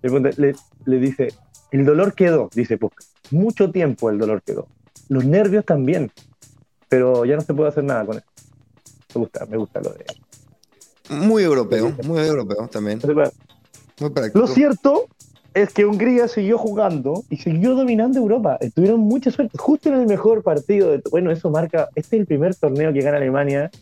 Le, 0.03 0.55
le, 0.87 0.99
dice: 0.99 1.29
El 1.71 1.85
dolor 1.85 2.15
quedó, 2.15 2.51
dice 2.55 2.79
Puskas. 2.79 3.13
Mucho 3.31 3.71
tiempo 3.71 4.11
el 4.11 4.19
dolor 4.19 4.43
quedó. 4.43 4.67
Los 5.09 5.25
nervios 5.25 5.65
también. 5.65 6.11
Pero 6.95 7.25
ya 7.25 7.35
no 7.35 7.41
se 7.41 7.53
puede 7.53 7.71
hacer 7.71 7.83
nada 7.83 8.07
con 8.07 8.19
eso. 8.19 8.27
Me 9.17 9.21
gusta, 9.21 9.47
me 9.47 9.57
gusta 9.57 9.81
lo 9.81 9.91
de. 9.95 10.05
Muy 11.11 11.43
europeo, 11.43 11.93
muy 12.05 12.21
europeo 12.21 12.69
también. 12.69 13.01
Muy 13.05 14.11
práctico. 14.11 14.39
Lo 14.39 14.47
cierto 14.47 15.07
es 15.55 15.73
que 15.73 15.85
Hungría 15.85 16.29
siguió 16.29 16.57
jugando 16.57 17.25
y 17.31 17.39
siguió 17.39 17.75
dominando 17.75 18.21
Europa. 18.21 18.61
Tuvieron 18.77 19.01
mucha 19.01 19.33
suerte. 19.33 19.59
Justo 19.59 19.89
en 19.89 19.97
el 19.97 20.07
mejor 20.07 20.45
partido. 20.45 20.93
De, 20.93 21.03
bueno, 21.11 21.33
eso 21.33 21.51
marca. 21.51 21.89
Este 21.97 22.15
es 22.15 22.21
el 22.21 22.27
primer 22.29 22.55
torneo 22.55 22.93
que 22.93 23.01
gana 23.01 23.17
Alemania. 23.17 23.73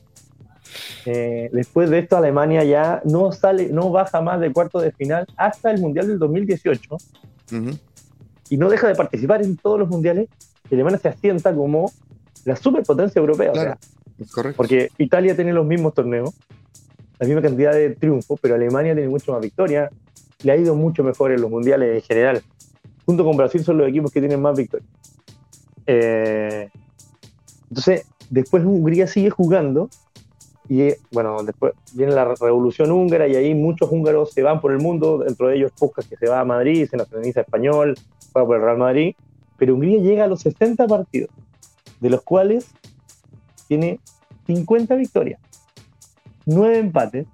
Eh, 1.04 1.50
después 1.52 1.90
de 1.90 1.98
esto, 1.98 2.16
Alemania 2.16 2.64
ya 2.64 3.02
no 3.04 3.30
sale, 3.32 3.68
no 3.68 3.90
baja 3.90 4.22
más 4.22 4.40
de 4.40 4.50
cuarto 4.54 4.80
de 4.80 4.90
final 4.90 5.26
hasta 5.36 5.70
el 5.70 5.82
Mundial 5.82 6.06
del 6.06 6.18
2018. 6.18 6.96
Y 8.48 8.56
no 8.56 8.70
deja 8.70 8.88
de 8.88 8.94
participar 8.94 9.42
en 9.42 9.58
todos 9.58 9.78
los 9.78 9.90
mundiales. 9.90 10.30
Alemania 10.70 10.98
se 10.98 11.10
asienta 11.10 11.54
como 11.54 11.92
la 12.44 12.56
superpotencia 12.56 13.20
europea. 13.20 13.52
Claro, 13.52 13.76
correcto. 14.32 14.56
Porque 14.56 14.90
Italia 14.98 15.34
tiene 15.34 15.52
los 15.52 15.66
mismos 15.66 15.94
torneos, 15.94 16.34
la 17.18 17.26
misma 17.26 17.42
cantidad 17.42 17.72
de 17.72 17.90
triunfos, 17.90 18.38
pero 18.40 18.54
Alemania 18.54 18.94
tiene 18.94 19.08
mucho 19.08 19.32
más 19.32 19.40
victorias 19.40 19.90
le 20.42 20.52
ha 20.52 20.56
ido 20.56 20.74
mucho 20.74 21.02
mejor 21.04 21.32
en 21.32 21.40
los 21.40 21.50
mundiales 21.50 21.94
en 21.94 22.02
general. 22.02 22.42
Junto 23.06 23.24
con 23.24 23.36
Brasil 23.36 23.62
son 23.64 23.78
los 23.78 23.88
equipos 23.88 24.12
que 24.12 24.20
tienen 24.20 24.40
más 24.40 24.56
victorias. 24.56 24.88
Eh, 25.86 26.68
entonces, 27.68 28.06
después 28.30 28.64
Hungría 28.64 29.06
sigue 29.06 29.30
jugando 29.30 29.88
y 30.68 30.90
bueno, 31.10 31.42
después 31.42 31.74
viene 31.94 32.12
la 32.12 32.34
revolución 32.40 32.92
húngara 32.92 33.26
y 33.26 33.34
ahí 33.34 33.54
muchos 33.54 33.90
húngaros 33.90 34.32
se 34.32 34.42
van 34.42 34.60
por 34.60 34.72
el 34.72 34.78
mundo, 34.78 35.18
dentro 35.18 35.48
de 35.48 35.56
ellos 35.56 35.72
Puskas 35.78 36.06
que 36.06 36.16
se 36.16 36.28
va 36.28 36.40
a 36.40 36.44
Madrid, 36.44 36.88
se 36.88 36.96
nacionaliza 36.96 37.40
español, 37.40 37.96
juega 38.32 38.46
por 38.46 38.56
el 38.56 38.62
Real 38.62 38.78
Madrid, 38.78 39.16
pero 39.58 39.74
Hungría 39.74 39.98
llega 39.98 40.24
a 40.24 40.28
los 40.28 40.40
60 40.40 40.86
partidos, 40.86 41.30
de 42.02 42.10
los 42.10 42.22
cuales 42.22 42.66
tiene 43.68 44.00
50 44.46 44.96
victorias, 44.96 45.40
9 46.46 46.78
empates 46.78 47.26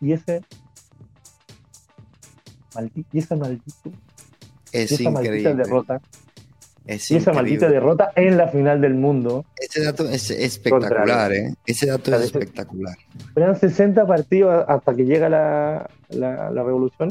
y 0.00 0.12
ese 0.12 0.42
y 3.12 3.18
esa 3.18 3.36
maldita, 3.36 3.90
es 4.72 4.90
esa 4.90 5.10
maldita 5.10 5.54
derrota. 5.54 6.00
y 6.86 7.14
esa 7.14 7.32
maldita 7.32 7.68
derrota 7.68 8.10
en 8.16 8.36
la 8.36 8.48
final 8.48 8.80
del 8.80 8.94
mundo. 8.94 9.44
Ese 9.56 9.84
dato 9.84 10.08
es 10.08 10.30
espectacular, 10.30 11.32
¿eh? 11.32 11.54
Ese 11.66 11.86
dato 11.86 12.16
es 12.16 12.22
espectacular. 12.22 12.96
Eran 13.36 13.54
60 13.54 14.06
partidos 14.06 14.64
hasta 14.66 14.94
que 14.96 15.04
llega 15.04 15.28
la, 15.28 15.88
la, 16.08 16.62
revolución 16.64 17.10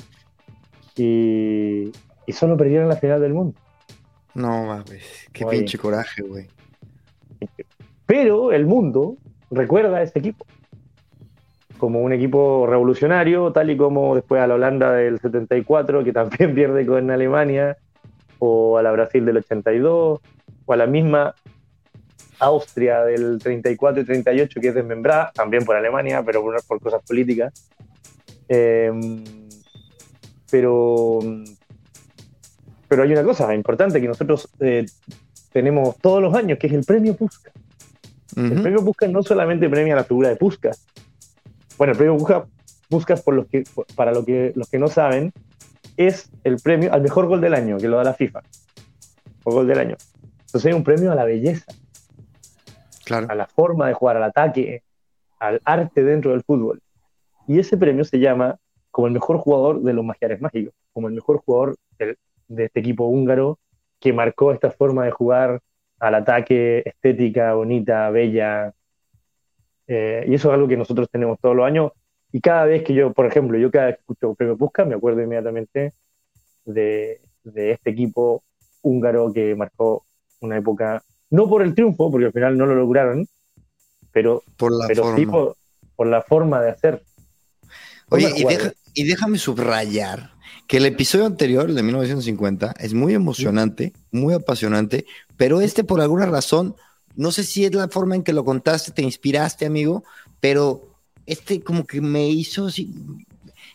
y, 0.98 1.92
y, 2.26 2.34
solo 2.34 2.58
perdieron 2.58 2.90
la 2.90 2.98
final 2.98 3.22
del 3.22 3.34
mundo. 3.34 3.58
No 4.34 4.66
mames, 4.66 5.04
qué 5.32 5.46
pinche 5.46 5.78
coraje, 5.78 6.24
güey. 6.24 6.48
Pero 8.06 8.52
el 8.52 8.66
mundo 8.66 9.18
recuerda 9.50 9.98
a 9.98 10.04
ese 10.04 10.20
equipo 10.20 10.46
como 11.84 12.00
un 12.00 12.14
equipo 12.14 12.66
revolucionario, 12.66 13.52
tal 13.52 13.70
y 13.70 13.76
como 13.76 14.16
después 14.16 14.42
a 14.42 14.48
la 14.48 14.54
Holanda 14.54 14.94
del 14.94 15.20
74, 15.20 16.02
que 16.06 16.14
también 16.14 16.56
pierde 16.56 16.86
con 16.86 17.12
Alemania, 17.12 17.76
o 18.40 18.78
a 18.78 18.82
la 18.82 18.92
Brasil 18.94 19.26
del 19.26 19.38
82, 19.38 20.22
o 20.66 20.74
a 20.74 20.78
la 20.78 20.88
misma 20.88 21.36
Austria 22.40 23.04
del 23.04 23.38
34 23.38 24.02
y 24.02 24.06
38, 24.06 24.62
que 24.62 24.68
es 24.70 24.76
desmembrada, 24.76 25.32
también 25.34 25.66
por 25.66 25.76
Alemania, 25.76 26.24
pero 26.26 26.42
por, 26.42 26.80
cosas 26.80 27.02
políticas. 27.06 27.54
Em, 28.48 29.22
pero, 30.50 31.20
pero 32.88 33.04
hay 33.04 33.12
una 33.12 33.24
cosa 33.24 33.54
importante 33.54 34.00
que 34.00 34.08
nosotros 34.08 34.48
eh, 34.62 34.86
tenemos 35.52 35.98
todos 35.98 36.22
los 36.22 36.34
años, 36.34 36.58
que 36.60 36.68
es 36.68 36.74
el 36.74 36.86
premio 36.86 37.18
Puskas. 38.34 38.52
El 38.52 38.62
premio 38.62 38.84
Puskas 38.84 39.10
no 39.12 39.24
solamente 39.24 39.70
premia 39.70 39.96
la 39.96 40.04
figura 40.04 40.30
de 40.30 40.36
Puskas, 40.36 40.86
bueno, 41.78 41.92
el 41.92 41.98
premio 41.98 42.18
Buscas, 42.90 43.22
por 43.22 43.34
los 43.34 43.48
que, 43.48 43.64
para 43.96 44.12
lo 44.12 44.24
que, 44.24 44.54
los 44.56 44.70
que 44.70 44.78
no 44.78 44.88
saben, 44.88 45.34
es 45.98 46.32
el 46.44 46.58
premio 46.58 46.94
al 46.94 47.02
mejor 47.02 47.28
gol 47.28 47.42
del 47.42 47.54
año, 47.54 47.78
que 47.78 47.88
lo 47.88 47.98
da 47.98 48.04
la 48.04 48.14
FIFA. 48.14 48.42
O 49.44 49.52
gol 49.52 49.68
del 49.68 49.80
año. 49.80 49.96
Entonces 50.46 50.66
hay 50.68 50.74
un 50.74 50.84
premio 50.84 51.12
a 51.12 51.16
la 51.16 51.26
belleza. 51.26 51.72
Claro. 53.06 53.28
A 53.30 53.36
la 53.36 53.48
forma 53.48 53.88
de 53.88 53.94
jugar, 53.94 54.18
al 54.18 54.24
ataque, 54.24 54.84
al 55.40 55.60
arte 55.66 56.04
dentro 56.04 56.32
del 56.32 56.44
fútbol. 56.44 56.82
Y 57.48 57.60
ese 57.60 57.78
premio 57.78 58.06
se 58.06 58.20
llama 58.20 58.58
como 58.92 59.08
el 59.08 59.14
mejor 59.14 59.38
jugador 59.38 59.82
de 59.82 59.94
los 59.94 60.06
magiares 60.06 60.40
mágicos, 60.40 60.74
como 60.94 61.08
el 61.08 61.16
mejor 61.16 61.42
jugador 61.44 61.76
de 61.98 62.66
este 62.66 62.80
equipo 62.80 63.06
húngaro 63.06 63.58
que 64.00 64.14
marcó 64.14 64.52
esta 64.52 64.70
forma 64.70 65.06
de 65.06 65.12
jugar 65.12 65.60
al 66.00 66.16
ataque, 66.16 66.84
estética, 66.86 67.54
bonita, 67.54 68.10
bella, 68.10 68.74
eh, 69.88 70.26
y 70.28 70.34
eso 70.34 70.50
es 70.50 70.54
algo 70.54 70.68
que 70.68 70.78
nosotros 70.78 71.10
tenemos 71.12 71.40
todos 71.40 71.56
los 71.56 71.66
años. 71.66 71.92
Y 72.32 72.42
cada 72.42 72.66
vez 72.66 72.84
que 72.84 72.94
yo, 72.94 73.14
por 73.14 73.26
ejemplo, 73.26 73.58
yo 73.58 73.70
cada 73.70 73.88
vez 73.88 73.96
que 73.96 74.02
escucho 74.02 74.34
Premio 74.34 74.58
Pusca, 74.58 74.86
me 74.86 74.96
acuerdo 74.96 75.22
inmediatamente 75.22 75.94
de, 76.66 77.22
de, 77.44 77.72
este 77.72 77.92
equipo 77.92 78.44
húngaro 78.82 79.32
que 79.32 79.56
marcó 79.56 80.06
una 80.42 80.58
época, 80.58 81.04
no 81.30 81.48
por 81.48 81.62
el 81.62 81.76
triunfo, 81.76 82.10
porque 82.10 82.28
al 82.28 82.34
final 82.34 82.58
no 82.58 82.66
lo 82.66 82.76
lograron, 82.76 83.28
pero, 84.12 84.44
por 84.58 84.72
la 84.72 84.88
pero 84.88 85.04
forma. 85.04 85.18
sí 85.18 85.26
por, 85.26 86.08
la 86.08 86.22
forma 86.22 86.62
de 86.62 86.70
hacer. 86.72 87.04
Oye, 88.10 88.30
y, 88.36 89.02
y, 89.02 89.08
déjame 89.08 89.38
subrayar 89.38 90.32
que 90.68 90.78
el 90.78 90.86
episodio 90.86 91.26
anterior, 91.26 91.70
el 91.70 91.76
de 91.76 91.84
1950, 91.84 92.76
es 92.80 92.94
muy 92.94 93.14
emocionante, 93.14 93.94
muy 94.12 94.34
apasionante, 94.34 95.06
pero 95.38 95.62
este 95.62 95.84
por 95.84 96.02
alguna 96.02 96.26
razón 96.26 96.76
no 97.16 97.32
sé 97.32 97.44
si 97.44 97.66
es 97.66 97.74
la 97.74 97.88
forma 97.88 98.16
en 98.16 98.24
que 98.24 98.34
lo 98.34 98.44
contaste, 98.44 98.92
te 98.92 99.04
inspiraste, 99.04 99.66
amigo, 99.66 100.04
pero 100.40 100.98
este 101.26 101.62
como 101.62 101.86
que 101.86 102.02
me 102.02 102.28
hizo 102.30 102.68
así, 102.68 102.94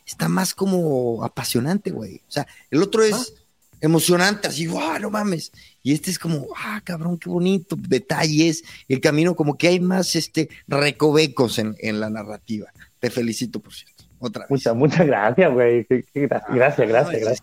está 0.04 0.28
más 0.28 0.54
como 0.54 1.24
apasionante, 1.24 1.90
güey. 1.90 2.16
O 2.28 2.30
sea, 2.30 2.46
el 2.70 2.82
otro 2.82 3.02
es 3.02 3.14
ah. 3.14 3.42
emocionante, 3.80 4.48
así, 4.48 4.66
¡guau, 4.66 4.98
no 4.98 5.10
mames! 5.10 5.52
Y 5.82 5.92
este 5.92 6.10
es 6.10 6.18
como, 6.18 6.48
¡ah, 6.56 6.80
cabrón, 6.82 7.18
qué 7.18 7.28
bonito! 7.28 7.76
Detalles, 7.78 8.64
el 8.88 9.00
camino, 9.00 9.36
como 9.36 9.56
que 9.56 9.68
hay 9.68 9.80
más 9.80 10.16
este, 10.16 10.48
recovecos 10.66 11.58
en, 11.58 12.00
la 12.00 12.10
narrativa. 12.10 12.72
Te 12.98 13.10
felicito, 13.10 13.60
por 13.60 13.72
cierto. 13.72 13.97
Otra 14.20 14.42
vez. 14.42 14.50
Muchas, 14.50 14.76
muchas 14.76 15.06
gracias, 15.06 15.52
güey. 15.52 15.86
Gracias, 16.14 16.88
gracias, 16.88 17.20
gracias. 17.20 17.42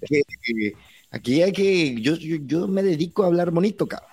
aquí 1.12 1.42
hay 1.42 1.52
que, 1.52 2.02
yo, 2.02 2.16
yo 2.16 2.68
me 2.68 2.84
dedico 2.84 3.24
a 3.24 3.28
hablar 3.28 3.52
bonito, 3.52 3.88
cabrón. 3.88 4.10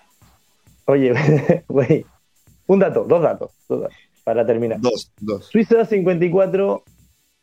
Oye, 0.87 1.13
güey, 1.69 2.05
un 2.67 2.79
dato, 2.79 3.05
dos 3.05 3.23
datos, 3.23 3.51
para 4.25 4.47
terminar. 4.47 4.81
Dos, 4.81 5.13
dos. 5.21 5.47
Suiza 5.47 5.85
54, 5.85 6.83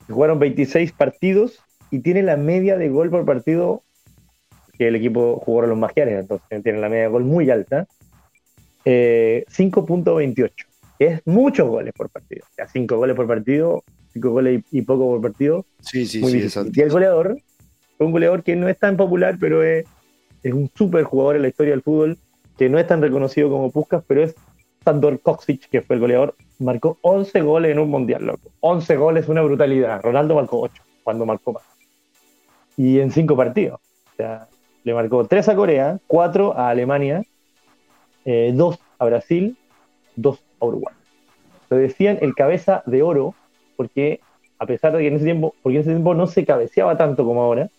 jugaron 0.08 0.40
26 0.40 0.92
partidos 0.92 1.60
y 1.92 2.00
tiene 2.00 2.24
la 2.24 2.38
media 2.38 2.78
de 2.78 2.90
gol 2.90 3.10
por 3.10 3.26
partido 3.26 3.84
que 4.78 4.88
el 4.88 4.96
equipo 4.96 5.42
jugó 5.44 5.64
a 5.64 5.68
los 5.68 5.78
magiares, 5.78 6.20
entonces 6.20 6.64
tiene 6.64 6.80
la 6.80 6.90
media 6.90 7.04
de 7.04 7.10
gol 7.10 7.26
muy 7.26 7.50
alta. 7.50 7.88
5.28, 8.86 10.50
eh, 10.50 11.06
es 11.06 11.22
muchos 11.26 11.68
goles 11.68 11.94
por 11.94 12.10
partido. 12.10 12.46
O 12.50 12.54
sea, 12.56 12.68
5 12.68 12.98
goles 12.98 13.16
por 13.16 13.28
partido, 13.28 13.84
5 14.14 14.30
goles 14.30 14.64
y, 14.72 14.82
poco 14.82 15.08
por 15.08 15.22
partido. 15.22 15.66
Sí, 15.82 16.06
sí, 16.06 16.24
sí. 16.24 16.72
Y 16.74 16.82
el 16.82 16.90
goleador, 16.90 17.38
un 18.00 18.12
goleador 18.12 18.44
que 18.44 18.56
no 18.56 18.68
es 18.68 18.78
tan 18.78 18.98
popular, 18.98 19.38
pero 19.40 19.64
es 19.64 19.86
es 20.44 20.54
un 20.54 20.70
súper 20.74 21.04
jugador 21.04 21.36
en 21.36 21.44
la 21.44 21.48
historia 21.50 21.72
del 21.72 21.82
fútbol, 21.82 22.18
que 22.58 22.70
no 22.70 22.80
es 22.80 22.88
tan 22.88 23.02
reconocido 23.02 23.50
como 23.50 23.72
Puskas, 23.72 24.04
pero 24.08 24.24
es 24.24 24.36
Sandor 24.84 25.20
Koksic, 25.20 25.70
que 25.70 25.82
fue 25.82 25.96
el 25.96 26.02
goleador, 26.02 26.36
marcó 26.60 26.98
11 27.02 27.42
goles 27.42 27.72
en 27.72 27.80
un 27.80 27.90
mundial, 27.90 28.26
loco. 28.26 28.52
11 28.62 28.96
goles, 28.96 29.28
una 29.28 29.42
brutalidad. 29.42 30.02
Ronaldo 30.02 30.36
marcó 30.36 30.62
8 30.62 30.82
cuando 31.04 31.26
marcó 31.26 31.54
más. 31.54 31.64
Y 32.78 33.00
en 33.00 33.12
5 33.12 33.36
partidos. 33.36 33.80
O 34.14 34.16
sea, 34.16 34.48
le 34.84 34.94
marcó 34.94 35.26
3 35.26 35.50
a 35.50 35.56
Corea, 35.56 36.00
4 36.08 36.58
a 36.58 36.70
Alemania, 36.70 37.24
2 38.26 38.26
eh, 38.26 38.80
a 38.98 39.06
Brasil, 39.06 39.58
2 40.16 40.44
a 40.60 40.66
Uruguay. 40.66 40.96
Lo 41.70 41.78
decían 41.78 42.18
el 42.22 42.34
cabeza 42.36 42.84
de 42.86 43.04
oro, 43.04 43.36
porque 43.80 44.20
a 44.58 44.66
pesar 44.66 44.92
de 44.92 45.00
que 45.00 45.08
en 45.08 45.16
ese 45.16 45.24
tiempo, 45.24 45.56
porque 45.64 45.78
en 45.78 45.82
ese 45.84 45.92
tiempo 45.92 46.14
no 46.14 46.28
se 46.28 46.44
cabeceaba 46.44 46.98
tanto 46.98 47.24
como 47.24 47.42
ahora, 47.42 47.70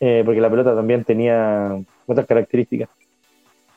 eh, 0.00 0.22
porque 0.24 0.40
la 0.40 0.50
pelota 0.50 0.74
también 0.74 1.04
tenía 1.04 1.80
otras 2.04 2.26
características. 2.26 2.88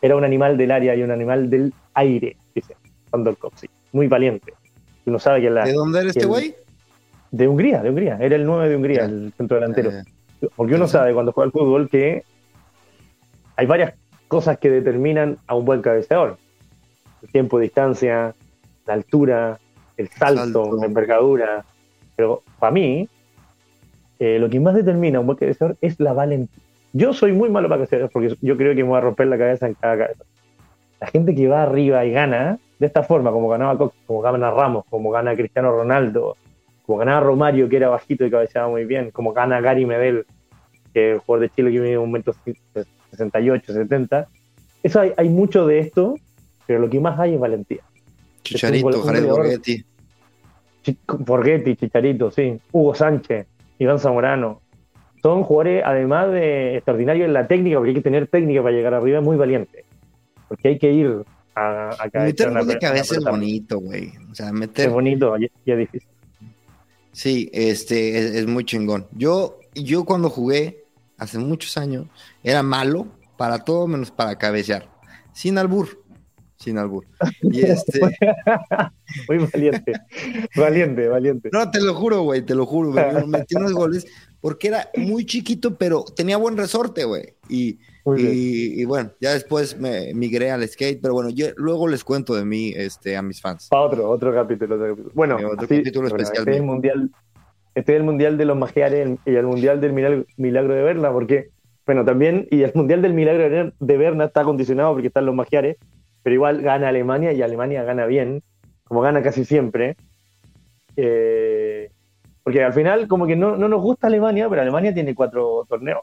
Era 0.02 0.16
un 0.16 0.24
animal 0.24 0.58
del 0.58 0.72
área 0.72 0.96
y 0.96 1.04
un 1.04 1.12
animal 1.12 1.48
del 1.48 1.72
aire, 1.94 2.38
dice 2.56 2.76
Sandor. 3.12 3.38
Muy 3.92 4.08
valiente. 4.08 4.52
Uno 5.06 5.20
sabe 5.20 5.42
que 5.42 5.52
la, 5.52 5.66
¿De 5.66 5.74
dónde 5.74 6.00
era 6.00 6.10
este 6.10 6.26
güey? 6.26 6.56
De 7.30 7.48
Hungría, 7.48 7.84
de 7.84 7.92
Hungría. 7.92 8.18
Era 8.20 8.36
el 8.36 8.44
9 8.44 8.70
de 8.70 8.76
Hungría, 8.76 9.06
el 9.06 9.32
centro 9.38 9.60
delantero. 9.60 9.92
Porque 10.56 10.74
uno 10.74 10.88
sabe 10.88 11.14
cuando 11.14 11.34
juega 11.34 11.46
al 11.46 11.52
fútbol 11.52 11.88
que 11.88 12.24
hay 13.58 13.68
varias 13.68 13.94
cosas 14.28 14.58
que 14.58 14.72
determinan 14.72 15.38
a 15.46 15.54
un 15.54 15.66
buen 15.66 15.84
cabeceador. 15.84 16.40
El 17.22 17.30
tiempo, 17.30 17.60
distancia, 17.60 18.34
la 18.88 18.94
altura, 18.94 19.60
el 19.98 20.08
salto, 20.10 20.78
la 20.78 20.86
envergadura. 20.86 21.66
Pero 22.16 22.44
para 22.60 22.72
mí, 22.72 23.08
eh, 24.20 24.40
lo 24.40 24.50
que 24.50 24.60
más 24.60 24.76
determina 24.76 25.20
un 25.20 25.28
buen 25.28 25.38
cabeceador 25.38 25.78
es 25.82 26.00
la 26.00 26.14
valentía. 26.14 26.64
Yo 26.94 27.14
soy 27.14 27.34
muy 27.34 27.50
malo 27.50 27.68
para 27.68 27.86
cabecear 27.86 28.10
porque 28.10 28.36
yo 28.42 28.58
creo 28.58 28.76
que 28.76 28.84
me 28.84 28.90
voy 28.90 28.98
a 28.98 29.02
romper 29.02 29.28
la 29.28 29.38
cabeza 29.38 29.68
en 29.68 29.74
cada 29.76 29.98
cabeza. 29.98 30.24
La 31.00 31.08
gente 31.08 31.36
que 31.36 31.48
va 31.48 31.64
arriba 31.64 32.06
y 32.06 32.12
gana 32.12 32.58
de 32.80 32.86
esta 32.86 33.04
forma, 33.04 33.32
como 33.32 33.50
ganaba 33.50 33.78
Cox, 33.78 33.96
como 34.06 34.22
gana 34.22 34.52
Ramos, 34.52 34.86
como 34.90 35.12
gana 35.12 35.36
Cristiano 35.36 35.72
Ronaldo, 35.72 36.38
como 36.86 37.00
ganaba 37.00 37.20
Romario, 37.20 37.70
que 37.70 37.78
era 37.78 37.90
bajito 37.90 38.26
y 38.26 38.32
cabeceaba 38.32 38.68
muy 38.68 38.86
bien, 38.86 39.12
como 39.12 39.34
gana 39.34 39.62
Gary 39.62 39.86
Medel, 39.86 40.26
que 40.94 41.10
es 41.10 41.14
el 41.16 41.20
jugador 41.20 41.50
de 41.50 41.56
Chile 41.56 41.72
que 41.72 41.80
mide 41.80 41.98
un 41.98 42.12
metro 42.12 42.34
68, 43.12 43.74
70. 43.74 44.28
Eso 44.84 45.00
hay, 45.00 45.14
hay 45.18 45.30
mucho 45.30 45.68
de 45.68 45.80
esto, 45.80 46.16
pero 46.66 46.80
lo 46.80 46.90
que 46.90 47.00
más 47.00 47.20
hay 47.20 47.34
es 47.36 47.40
valentía. 47.40 47.82
Chicharito, 48.48 49.04
Jared 49.04 49.26
Borghetti. 49.26 49.86
Borghetti, 51.20 51.76
Chicharito, 51.76 52.32
sí. 52.32 52.60
Hugo 52.72 52.96
Sánchez, 52.96 53.46
Iván 53.80 54.00
Zamorano. 54.00 54.62
Son 55.22 55.44
jugadores, 55.44 55.84
además 55.86 56.32
de 56.32 56.78
extraordinarios 56.78 57.26
en 57.26 57.34
la 57.34 57.48
técnica, 57.48 57.78
porque 57.78 57.90
hay 57.90 57.96
que 57.96 58.02
tener 58.02 58.28
técnica 58.28 58.62
para 58.62 58.76
llegar 58.76 58.94
arriba, 58.94 59.20
muy 59.20 59.36
valiente. 59.36 59.84
Porque 60.48 60.70
hay 60.70 60.80
que 60.80 60.92
ir 60.92 61.24
a, 61.56 61.90
a 61.90 62.24
Meter 62.24 62.54
gol 62.54 62.68
de 62.68 62.78
cabeza 62.78 63.16
es 63.16 63.24
bonito, 63.24 63.80
güey. 63.80 64.14
O 64.32 64.36
sea, 64.36 64.52
meter. 64.54 64.88
Es 64.88 64.94
bonito 64.94 65.36
y, 65.38 65.46
es 65.66 65.78
difícil. 65.78 66.08
Sí, 67.12 67.50
este, 67.52 68.18
es, 68.18 68.36
es, 68.36 68.48
muy 68.48 68.64
chingón. 68.64 69.08
Yo, 69.12 69.60
yo 69.74 70.06
cuando 70.06 70.30
jugué, 70.30 70.86
hace 71.18 71.40
muchos 71.40 71.76
años, 71.78 72.06
era 72.44 72.62
malo 72.62 73.08
para 73.38 73.66
todo 73.66 73.88
menos 73.88 74.12
para 74.12 74.38
cabecear. 74.38 74.88
Sin 75.34 75.58
albur 75.58 76.04
sin 76.58 76.78
albur. 76.78 77.06
Y 77.42 77.62
este... 77.62 78.00
Muy 79.30 79.38
valiente, 79.38 79.94
valiente, 80.56 81.08
valiente. 81.08 81.50
No, 81.54 81.72
te 81.72 81.82
lo 81.82 81.94
juro, 81.94 82.24
güey, 82.24 82.42
te 82.42 82.56
lo 82.56 82.66
juro, 82.66 82.92
güey. 82.92 83.06
Metí 83.28 83.56
unos 83.56 83.74
goles 83.74 84.06
porque 84.42 84.68
era 84.68 84.90
muy 84.96 85.26
chiquito, 85.26 85.76
pero 85.78 86.04
tenía 86.16 86.38
buen 86.38 86.58
resorte, 86.58 87.06
güey. 87.06 87.34
Y, 87.50 87.80
y, 88.18 88.86
bueno, 88.86 89.12
ya 89.20 89.34
después 89.34 89.80
me 89.80 90.14
migré 90.14 90.52
al 90.52 90.66
skate, 90.68 91.02
pero 91.02 91.14
bueno, 91.14 91.30
yo 91.30 91.48
luego 91.58 91.88
les 91.88 92.04
cuento 92.04 92.36
de 92.36 92.46
mí 92.46 92.72
este, 92.76 93.18
a 93.18 93.22
mis 93.22 93.42
fans. 93.42 93.68
otro, 93.72 94.10
otro 94.10 94.34
capítulo, 94.34 94.76
otro 94.76 94.90
capítulo. 94.90 95.12
Bueno, 95.16 95.36
otro 95.36 95.68
capítulo 95.68 96.08
especial. 96.08 96.38
Este 96.38 96.52
es 96.52 96.58
el 96.58 96.64
mundial, 96.64 97.12
este 97.76 97.94
es 97.94 97.98
el 97.98 98.04
mundial 98.04 98.38
de 98.38 98.46
los 98.46 98.58
magiares 98.58 99.18
y 99.26 99.36
el 99.36 99.46
mundial 99.46 99.82
del 99.82 99.94
milagro, 99.94 100.26
milagro 100.38 100.74
de 100.76 100.84
Berna, 100.84 101.12
porque, 101.12 101.50
bueno, 101.86 102.06
también, 102.06 102.48
y 102.52 102.62
el 102.62 102.72
mundial 102.76 103.02
del 103.02 103.14
milagro 103.14 103.74
de 103.78 103.98
Berna 103.98 104.26
está 104.26 104.44
condicionado 104.44 104.94
porque 104.94 105.08
están 105.08 105.26
los 105.26 105.36
magiares, 105.36 105.78
pero 106.28 106.36
igual 106.36 106.62
gana 106.62 106.90
Alemania 106.90 107.32
y 107.32 107.42
Alemania 107.42 107.86
gana 107.86 108.06
bien, 108.06 108.44
como 108.84 109.00
gana 109.00 109.24
casi 109.24 109.46
siempre. 109.46 109.96
Eh, 110.98 111.90
porque 112.44 112.62
al 112.62 112.74
final, 112.74 113.08
como 113.08 113.26
que 113.28 113.38
no, 113.38 113.56
no, 113.56 113.70
nos 113.70 113.82
gusta 113.82 114.08
Alemania, 114.08 114.50
pero 114.50 114.62
Alemania 114.62 114.94
tiene 114.94 115.16
cuatro 115.16 115.66
torneos. 115.70 116.02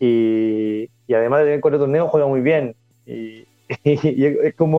Y, 0.00 0.88
además 1.14 1.40
de 1.40 1.44
tener 1.44 1.60
cuatro 1.60 1.80
torneos, 1.80 2.08
juega 2.08 2.26
muy 2.26 2.40
bien. 2.40 2.76
Y 3.04 3.46
es 3.84 4.54
como 4.54 4.78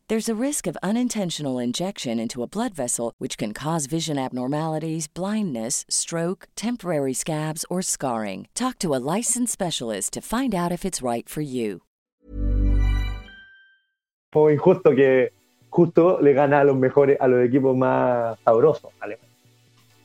There's 0.11 0.27
a 0.27 0.35
risk 0.35 0.67
of 0.67 0.77
unintentional 0.83 1.57
injection 1.57 2.19
into 2.19 2.43
a 2.43 2.45
blood 2.45 2.73
vessel, 2.73 3.13
which 3.17 3.37
can 3.37 3.53
cause 3.53 3.85
vision 3.85 4.17
abnormalities, 4.17 5.07
blindness, 5.07 5.85
stroke, 5.87 6.49
temporary 6.57 7.13
scabs, 7.13 7.63
or 7.69 7.81
scarring. 7.81 8.49
Talk 8.53 8.77
to 8.79 8.93
a 8.93 8.99
licensed 8.99 9.53
specialist 9.53 10.11
to 10.11 10.19
find 10.19 10.53
out 10.53 10.69
if 10.69 10.83
it's 10.83 11.01
right 11.01 11.29
for 11.29 11.39
you. 11.39 11.83
O 14.33 14.49
injusto 14.49 14.93
que 14.93 15.31
justo 15.69 16.19
le 16.19 16.33
gana 16.33 16.59
a 16.59 16.65
los 16.65 16.75
mejores, 16.75 17.17
a 17.17 17.29
los 17.29 17.47
equipos 17.47 17.73
más 17.77 18.37
sabrosos, 18.43 18.91
Alemania. 18.99 19.29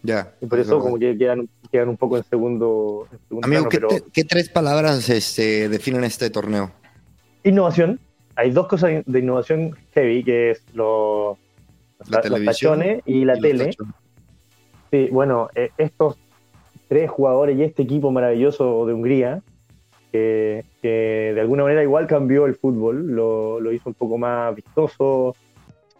Ya. 0.04 0.32
Y 0.40 0.46
por 0.46 0.60
eso, 0.60 0.78
como 0.78 1.00
que 1.00 1.18
quedan, 1.18 1.48
quedan, 1.72 1.88
un 1.88 1.96
poco 1.96 2.16
en 2.16 2.22
segundo. 2.22 3.08
En 3.10 3.18
segundo 3.26 3.46
Amigo, 3.48 3.68
plano, 3.68 3.70
¿qué, 3.70 3.80
pero... 3.80 3.88
te, 3.88 4.10
¿qué, 4.12 4.22
tres 4.22 4.48
palabras 4.50 5.08
este, 5.08 5.68
definen 5.68 6.04
este 6.04 6.30
torneo? 6.30 6.70
Innovación 7.42 7.98
hay 8.36 8.50
dos 8.50 8.66
cosas 8.66 9.02
de 9.04 9.18
innovación 9.18 9.76
heavy, 9.94 10.22
que 10.22 10.50
es 10.50 10.62
los, 10.74 11.38
la 12.08 12.22
los 12.28 12.44
tachones 12.44 13.02
y 13.06 13.24
la 13.24 13.36
y 13.38 13.40
tele. 13.40 13.70
Sí, 14.90 15.08
bueno, 15.10 15.48
eh, 15.54 15.70
estos 15.78 16.18
tres 16.88 17.10
jugadores 17.10 17.58
y 17.58 17.64
este 17.64 17.82
equipo 17.82 18.10
maravilloso 18.12 18.86
de 18.86 18.92
Hungría, 18.92 19.42
que, 20.12 20.64
que 20.80 21.32
de 21.34 21.40
alguna 21.40 21.64
manera 21.64 21.82
igual 21.82 22.06
cambió 22.06 22.46
el 22.46 22.54
fútbol, 22.54 23.08
lo, 23.08 23.58
lo 23.58 23.72
hizo 23.72 23.88
un 23.88 23.94
poco 23.94 24.18
más 24.18 24.54
vistoso, 24.54 25.34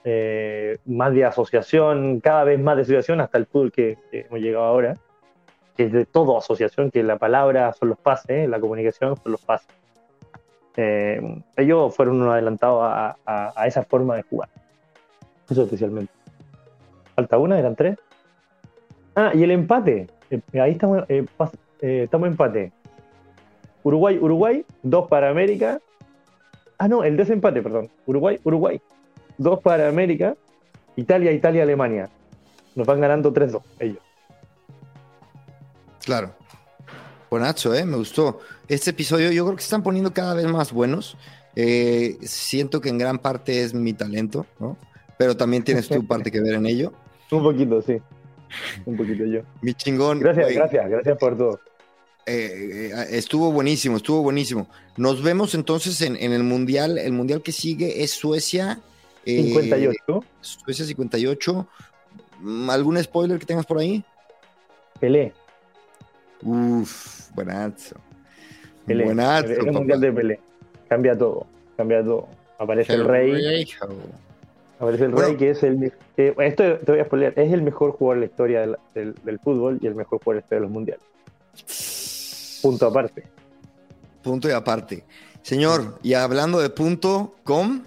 eh, 0.05 0.78
más 0.84 1.12
de 1.12 1.24
asociación, 1.24 2.20
cada 2.20 2.45
vez 2.45 2.61
más 2.61 2.76
de 2.76 2.82
asociación 2.82 3.20
hasta 3.20 3.39
el 3.39 3.47
fútbol 3.47 3.72
que, 3.72 3.99
que 4.11 4.20
hemos 4.20 4.41
llegado 4.41 4.64
ahora, 4.64 4.95
que 5.76 5.84
es 5.84 5.93
de 5.93 6.05
todo 6.05 6.39
asociación, 6.39 6.91
que 6.91 7.03
la 7.03 7.18
palabra 7.18 7.72
son 7.72 7.89
los 7.89 7.99
pases, 7.99 8.49
la 8.49 8.61
comunicación 8.61 9.16
son 9.16 9.32
los 9.32 9.41
pases. 9.41 9.74
Eh, 10.76 11.42
ellos 11.56 11.94
fueron 11.94 12.20
unos 12.20 12.32
adelantados 12.32 12.82
a, 12.82 13.16
a, 13.24 13.52
a, 13.56 13.66
esa 13.66 13.82
forma 13.82 14.16
de 14.16 14.22
jugar. 14.22 14.48
Eso 15.48 15.62
especialmente. 15.62 16.12
Falta 17.14 17.38
una, 17.38 17.58
eran 17.58 17.74
tres. 17.76 17.96
Ah, 19.14 19.32
y 19.34 19.42
el 19.42 19.50
empate. 19.50 20.08
Eh, 20.30 20.60
ahí 20.60 20.72
estamos, 20.72 21.04
eh, 21.08 21.24
eh, 21.80 22.02
estamos 22.04 22.28
empate. 22.28 22.72
Uruguay, 23.82 24.18
Uruguay, 24.20 24.64
dos 24.82 25.08
para 25.08 25.30
América. 25.30 25.80
Ah, 26.78 26.88
no, 26.88 27.04
el 27.04 27.16
desempate, 27.16 27.62
perdón. 27.62 27.88
Uruguay, 28.04 28.38
Uruguay, 28.44 28.80
dos 29.38 29.60
para 29.60 29.88
América. 29.88 30.36
Italia, 30.96 31.32
Italia, 31.32 31.62
Alemania. 31.62 32.10
Nos 32.74 32.86
van 32.86 33.00
ganando 33.00 33.32
3-2 33.32 33.62
ellos. 33.78 34.02
Claro. 36.04 36.32
Buenazo, 37.30 37.74
¿eh? 37.74 37.84
Me 37.84 37.96
gustó. 37.96 38.40
Este 38.68 38.90
episodio 38.90 39.30
yo 39.30 39.44
creo 39.44 39.56
que 39.56 39.62
se 39.62 39.66
están 39.66 39.82
poniendo 39.82 40.12
cada 40.12 40.34
vez 40.34 40.46
más 40.46 40.72
buenos. 40.72 41.16
Eh, 41.54 42.18
siento 42.22 42.80
que 42.80 42.88
en 42.88 42.98
gran 42.98 43.18
parte 43.18 43.62
es 43.62 43.72
mi 43.74 43.92
talento, 43.92 44.46
¿no? 44.58 44.76
Pero 45.18 45.36
también 45.36 45.62
tienes 45.62 45.88
tu 45.88 46.06
parte 46.06 46.30
que 46.30 46.40
ver 46.40 46.54
en 46.54 46.66
ello. 46.66 46.92
Un 47.30 47.42
poquito, 47.42 47.80
sí. 47.80 47.96
Un 48.84 48.96
poquito 48.96 49.24
yo. 49.24 49.40
Mi 49.62 49.72
chingón. 49.74 50.20
Gracias, 50.20 50.46
güey. 50.46 50.56
gracias, 50.56 50.88
gracias 50.90 51.18
por 51.18 51.36
todo. 51.38 51.60
Eh, 52.26 52.90
eh, 52.92 53.06
estuvo 53.10 53.52
buenísimo, 53.52 53.96
estuvo 53.96 54.20
buenísimo. 54.22 54.68
Nos 54.96 55.22
vemos 55.22 55.54
entonces 55.54 56.00
en, 56.02 56.16
en 56.16 56.32
el 56.32 56.42
mundial. 56.42 56.98
El 56.98 57.12
mundial 57.12 57.40
que 57.42 57.52
sigue 57.52 58.02
es 58.02 58.10
Suecia. 58.10 58.80
eh, 59.24 59.42
58. 59.44 60.24
Suecia 60.40 60.84
58. 60.84 61.68
Mm, 62.40 62.70
¿Algún 62.70 63.02
spoiler 63.02 63.38
que 63.38 63.46
tengas 63.46 63.64
por 63.64 63.78
ahí? 63.78 64.04
Pelé. 65.00 65.32
Uf, 66.42 67.30
buenazo. 67.34 67.96
Pelé. 68.87 69.05
Buenazo, 69.05 69.47
el, 69.47 69.66
el 69.66 69.72
mundial 69.72 70.01
de 70.01 70.12
Pelé. 70.12 70.41
Cambia 70.89 71.16
todo. 71.18 71.47
Cambia 71.76 72.03
todo. 72.05 72.28
Aparece 72.59 72.95
el, 72.95 73.05
rey. 73.05 73.66
Aparece 74.78 75.05
el 75.05 75.11
Bueno. 75.11 75.28
rey 75.28 75.37
que 75.37 75.51
es 75.51 75.62
el. 75.62 75.93
esto 76.16 76.78
te 76.78 76.93
voy 76.93 77.01
a 77.01 77.05
spoiler. 77.05 77.32
Es 77.37 77.53
el 77.53 77.62
mejor 77.62 77.93
jugador 77.93 78.16
de 78.16 78.26
la 78.26 78.30
historia 78.30 78.61
del, 78.61 78.76
del- 78.95 79.14
del 79.24 79.39
fútbol 79.41 79.78
y 79.82 79.87
el 79.87 79.95
mejor 79.95 80.18
jugador 80.22 80.34
de 80.37 80.41
la 80.41 80.45
historia 80.45 80.61
de 80.61 80.66
los 80.66 80.70
mundiales. 80.70 82.59
Punto 82.62 82.87
aparte. 82.87 83.24
Punto 84.22 84.49
y 84.49 84.53
aparte. 84.53 85.05
Señor, 85.43 85.99
y 86.03 86.14
hablando 86.14 86.59
de 86.61 86.70
punto 86.70 87.34
com, 87.45 87.82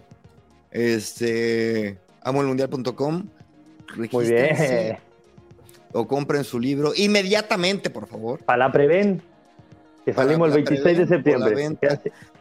este, 0.72 1.97
amoelmundial.com, 2.22 3.26
Muy 4.12 4.26
bien. 4.30 4.97
o 5.91 6.08
compren 6.08 6.43
su 6.43 6.60
libro 6.60 6.93
inmediatamente, 6.95 7.89
por 7.89 8.08
favor. 8.08 8.39
Para 8.45 8.58
la 8.60 8.72
Preven. 8.72 9.22
Que 10.06 10.14
salimos 10.14 10.47
el 10.47 10.64
la 10.64 10.70
26 10.70 10.97
de 10.97 11.08
septiembre. 11.08 11.78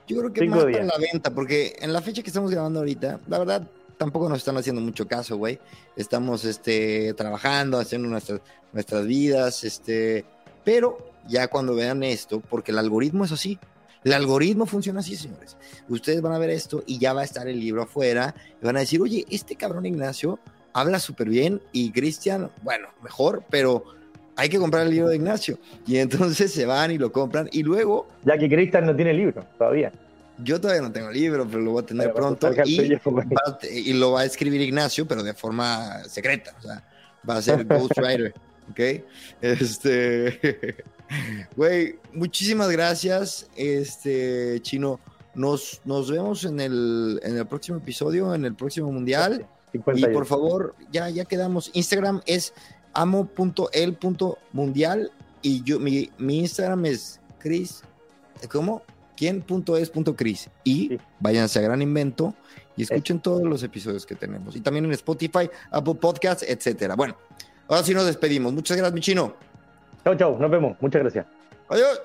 Yo 0.06 0.18
creo 0.18 0.32
que 0.32 0.40
Cinco 0.40 0.56
más 0.56 0.66
días. 0.66 0.78
para 0.78 0.98
la 0.98 1.06
venta, 1.12 1.30
porque 1.30 1.76
en 1.80 1.92
la 1.92 2.00
fecha 2.00 2.22
que 2.22 2.30
estamos 2.30 2.50
grabando 2.50 2.78
ahorita, 2.78 3.20
la 3.28 3.38
verdad, 3.38 3.68
tampoco 3.98 4.28
nos 4.28 4.38
están 4.38 4.56
haciendo 4.56 4.80
mucho 4.80 5.06
caso, 5.06 5.36
güey. 5.36 5.58
Estamos 5.96 6.44
este, 6.44 7.12
trabajando, 7.14 7.78
haciendo 7.78 8.08
nuestras, 8.08 8.40
nuestras 8.72 9.06
vidas, 9.06 9.64
este, 9.64 10.24
pero 10.64 11.12
ya 11.28 11.48
cuando 11.48 11.74
vean 11.74 12.02
esto, 12.02 12.40
porque 12.40 12.72
el 12.72 12.78
algoritmo 12.78 13.24
es 13.24 13.32
así. 13.32 13.58
El 14.04 14.12
algoritmo 14.12 14.64
funciona 14.64 15.00
así, 15.00 15.16
señores. 15.16 15.56
Ustedes 15.88 16.22
van 16.22 16.32
a 16.32 16.38
ver 16.38 16.50
esto 16.50 16.82
y 16.86 16.98
ya 16.98 17.12
va 17.12 17.22
a 17.22 17.24
estar 17.24 17.48
el 17.48 17.60
libro 17.60 17.82
afuera 17.82 18.34
y 18.62 18.64
van 18.64 18.76
a 18.76 18.80
decir, 18.80 19.02
oye, 19.02 19.26
este 19.28 19.56
cabrón 19.56 19.84
Ignacio 19.84 20.38
habla 20.72 21.00
súper 21.00 21.28
bien 21.28 21.60
y 21.72 21.90
Cristian, 21.90 22.50
bueno, 22.62 22.88
mejor, 23.02 23.42
pero 23.50 23.84
hay 24.38 24.48
que 24.48 24.58
comprar 24.58 24.86
el 24.86 24.92
libro 24.92 25.08
de 25.08 25.16
Ignacio. 25.16 25.58
Y 25.84 25.96
entonces 25.98 26.52
se 26.52 26.64
van 26.64 26.92
y 26.92 26.96
lo 26.96 27.10
compran 27.10 27.48
y 27.50 27.64
luego 27.64 28.06
Ya 28.24 28.38
que 28.38 28.48
Cristian 28.48 28.86
no 28.86 28.94
tiene 28.94 29.12
libro 29.12 29.44
todavía. 29.58 29.92
yo 30.38 30.60
todavía 30.60 30.80
no 30.82 30.92
tengo 30.92 31.10
libro, 31.10 31.44
pero 31.46 31.60
lo 31.60 31.72
voy 31.72 31.82
a 31.82 31.86
tener 31.86 32.12
Pero 32.12 32.36
pronto. 32.36 32.52
Y, 32.64 32.98
va 32.98 33.98
lo 33.98 34.12
va 34.12 34.20
a 34.20 34.24
escribir 34.24 34.60
Ignacio, 34.60 35.06
pero 35.08 35.24
de 35.24 35.34
forma 35.34 36.04
secreta. 36.04 36.54
O 36.56 36.62
sea, 36.62 36.84
va 37.28 37.36
a 37.36 37.42
ser 37.42 37.64
Ghostwriter. 37.64 38.32
¿Ok? 38.70 38.80
Este. 39.42 40.76
Güey, 41.56 41.98
muchísimas 42.12 42.70
gracias. 42.70 43.48
Este, 43.56 44.60
Chino. 44.62 45.00
Nos, 45.34 45.80
nos 45.84 46.10
vemos 46.10 46.44
en 46.44 46.60
el, 46.60 47.20
en 47.22 47.38
el 47.38 47.46
próximo 47.46 47.78
episodio, 47.78 48.34
en 48.34 48.44
el 48.44 48.54
próximo 48.54 48.90
mundial. 48.92 49.46
Y 49.72 49.78
58. 49.78 50.12
por 50.12 50.26
favor, 50.26 50.74
ya, 50.90 51.08
ya 51.10 51.24
quedamos. 51.24 51.70
Instagram 51.74 52.22
es 52.26 52.52
amo.el.mundial 52.94 55.12
y 55.42 55.62
yo, 55.62 55.78
mi, 55.78 56.10
mi 56.18 56.40
Instagram 56.40 56.86
es 56.86 57.20
Chris, 57.38 57.82
¿cómo? 58.50 58.82
¿Quién? 59.16 59.42
Punto 59.42 59.76
es 59.76 59.90
punto 59.90 60.14
Chris. 60.16 60.48
Y 60.64 60.88
Sí. 60.88 60.98
váyanse 61.20 61.58
a 61.58 61.62
Gran 61.62 61.82
Invento 61.82 62.34
y 62.76 62.82
escuchen 62.82 63.20
todos 63.20 63.42
los 63.42 63.62
episodios 63.62 64.06
que 64.06 64.14
tenemos. 64.14 64.54
Y 64.56 64.60
también 64.60 64.84
en 64.84 64.92
Spotify, 64.92 65.50
Apple 65.70 65.94
Podcasts, 65.96 66.44
etcétera. 66.46 66.94
Bueno, 66.94 67.16
ahora 67.66 67.82
sí 67.82 67.94
nos 67.94 68.06
despedimos. 68.06 68.52
Muchas 68.52 68.76
gracias, 68.76 68.94
mi 68.94 69.00
chino. 69.00 69.34
Chau, 70.04 70.14
chau. 70.16 70.38
Nos 70.38 70.50
vemos. 70.50 70.76
Muchas 70.80 71.02
gracias. 71.02 71.26
Adiós. 71.68 72.00